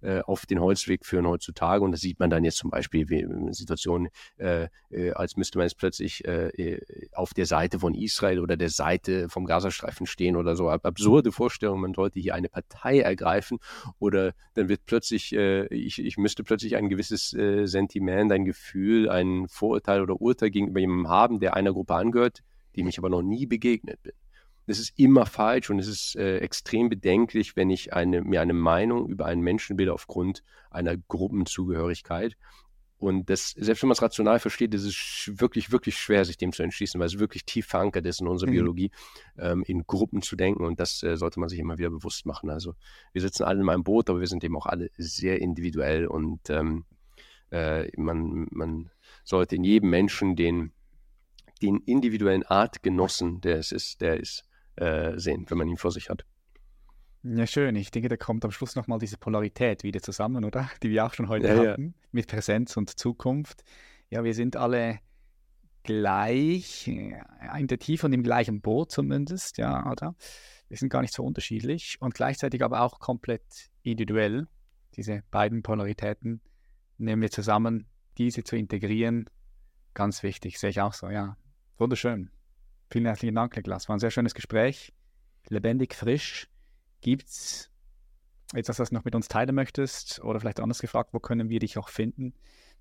[0.00, 1.84] äh, auf den Holzweg führen heutzutage.
[1.84, 4.08] Und das sieht man dann jetzt zum Beispiel wie in Situationen,
[4.38, 8.56] äh, äh, als müsste man jetzt plötzlich äh, äh, auf der Seite von Israel oder
[8.56, 10.70] der Seite vom Gazastreifen stehen oder so.
[10.70, 13.58] Absurde Vorstellungen, man sollte hier eine Partei ergreifen
[13.98, 19.08] oder dann wird plötzlich, äh, ich, ich müsste plötzlich ein gewisses äh, Sentiment, ein Gefühl,
[19.08, 22.42] ein Vorurteil oder Urteil gegenüber jemandem haben, der einer Gruppe angehört,
[22.76, 24.12] dem ich aber noch nie begegnet bin.
[24.68, 28.52] Das ist immer falsch und es ist äh, extrem bedenklich, wenn ich eine, mir eine
[28.52, 32.36] Meinung über einen Menschen bilde aufgrund einer Gruppenzugehörigkeit.
[32.98, 36.52] Und das, selbst wenn man es rational versteht, ist es wirklich, wirklich schwer, sich dem
[36.52, 38.54] zu entschließen, weil es wirklich tief verankert ist in unserer mhm.
[38.54, 38.90] Biologie,
[39.38, 40.64] ähm, in Gruppen zu denken.
[40.64, 42.50] Und das äh, sollte man sich immer wieder bewusst machen.
[42.50, 42.74] Also
[43.12, 46.50] wir sitzen alle in einem Boot, aber wir sind eben auch alle sehr individuell und
[46.50, 46.84] ähm,
[47.50, 48.90] äh, man, man
[49.24, 50.72] sollte in jedem Menschen den,
[51.62, 54.47] den individuellen Artgenossen, der es ist, der ist,
[54.80, 56.24] äh, sehen, wenn man ihn vor sich hat.
[57.22, 57.74] Ja, schön.
[57.76, 60.70] Ich denke, da kommt am Schluss nochmal diese Polarität wieder zusammen, oder?
[60.82, 62.08] Die wir auch schon heute ja, hatten, ja.
[62.12, 63.64] mit Präsenz und Zukunft.
[64.10, 65.00] Ja, wir sind alle
[65.82, 67.20] gleich, äh,
[67.58, 70.14] in der Tiefe und im gleichen Boot zumindest, ja, oder?
[70.68, 74.46] Wir sind gar nicht so unterschiedlich und gleichzeitig aber auch komplett individuell.
[74.96, 76.40] Diese beiden Polaritäten
[76.98, 77.86] nehmen wir zusammen,
[78.18, 79.30] diese zu integrieren,
[79.94, 81.36] ganz wichtig, sehe ich auch so, ja.
[81.78, 82.30] Wunderschön.
[82.90, 83.88] Vielen herzlichen Dank, Niklas.
[83.88, 84.92] War ein sehr schönes Gespräch.
[85.48, 86.48] Lebendig, frisch.
[87.02, 87.70] Gibt's
[88.54, 90.22] etwas, was du noch mit uns teilen möchtest?
[90.24, 92.32] Oder vielleicht anders gefragt, wo können wir dich auch finden?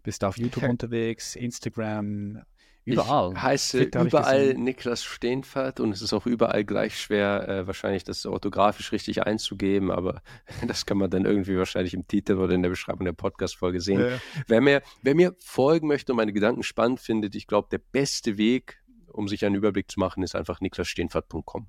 [0.04, 2.44] Bist du auf YouTube unterwegs, Instagram,
[2.86, 3.34] überall?
[3.34, 8.06] Ich heiße Twitter, überall Niklas Steenfert und es ist auch überall gleich schwer, äh, wahrscheinlich
[8.06, 10.22] das orthografisch richtig einzugeben, aber
[10.66, 14.00] das kann man dann irgendwie wahrscheinlich im Titel oder in der Beschreibung der Podcast-Folge sehen.
[14.00, 14.22] Ja.
[14.48, 18.38] Wer, mir, wer mir folgen möchte und meine Gedanken spannend findet, ich glaube, der beste
[18.38, 18.80] Weg,
[19.18, 21.68] um sich einen Überblick zu machen, ist einfach niklassteenfert.com.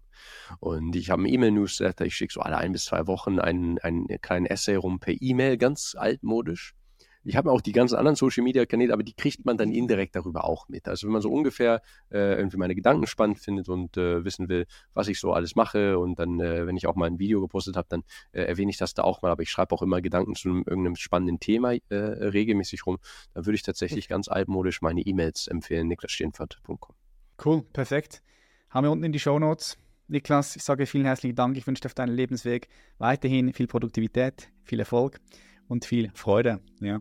[0.61, 4.07] Und ich habe einen E-Mail-Newsletter, ich schicke so alle ein bis zwei Wochen einen, einen
[4.21, 6.75] kleinen Essay rum per E-Mail, ganz altmodisch.
[7.25, 10.17] Ich habe auch die ganzen anderen Social Media Kanäle, aber die kriegt man dann indirekt
[10.17, 10.89] darüber auch mit.
[10.89, 14.67] Also wenn man so ungefähr äh, irgendwie meine Gedanken spannend findet und äh, wissen will,
[14.95, 17.77] was ich so alles mache und dann, äh, wenn ich auch mal ein Video gepostet
[17.77, 18.03] habe, dann
[18.33, 19.31] äh, erwähne ich das da auch mal.
[19.31, 22.99] Aber ich schreibe auch immer Gedanken zu einem, irgendeinem spannenden Thema äh, regelmäßig rum.
[23.35, 27.08] Dann würde ich tatsächlich ganz altmodisch meine E-Mails empfehlen, niklassteenfert.com.
[27.45, 28.23] Cool, perfekt.
[28.71, 29.79] Haben wir unten in die Show Notes.
[30.09, 31.57] Niklas, ich sage vielen herzlichen Dank.
[31.57, 35.21] Ich wünsche dir auf deinen Lebensweg weiterhin viel Produktivität, viel Erfolg
[35.69, 36.61] und viel Freude.
[36.81, 37.01] Ja.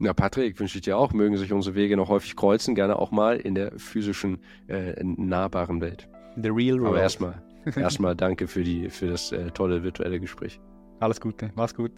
[0.00, 1.12] Ja, Patrick, wünsche ich dir auch.
[1.12, 5.80] Mögen sich unsere Wege noch häufig kreuzen, gerne auch mal in der physischen, äh, nahbaren
[5.80, 6.08] Welt.
[6.36, 6.88] The real world.
[6.88, 7.42] Aber erstmal,
[7.76, 10.60] erstmal danke für, die, für das äh, tolle virtuelle Gespräch.
[10.98, 11.92] Alles Gute, mach's gut.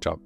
[0.00, 0.18] Ciao.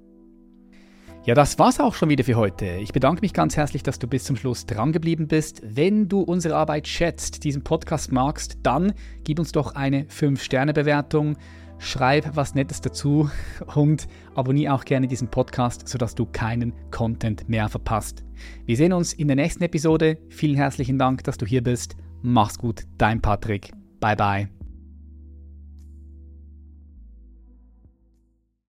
[1.25, 2.65] Ja, das war's auch schon wieder für heute.
[2.81, 5.61] Ich bedanke mich ganz herzlich, dass du bis zum Schluss drangeblieben bist.
[5.63, 8.91] Wenn du unsere Arbeit schätzt, diesen Podcast magst, dann
[9.23, 11.37] gib uns doch eine 5-Sterne-Bewertung,
[11.79, 13.29] schreib was Nettes dazu
[13.75, 18.25] und abonniere auch gerne diesen Podcast, sodass du keinen Content mehr verpasst.
[18.65, 20.17] Wir sehen uns in der nächsten Episode.
[20.27, 21.95] Vielen herzlichen Dank, dass du hier bist.
[22.21, 23.71] Mach's gut, dein Patrick.
[24.01, 24.62] Bye bye.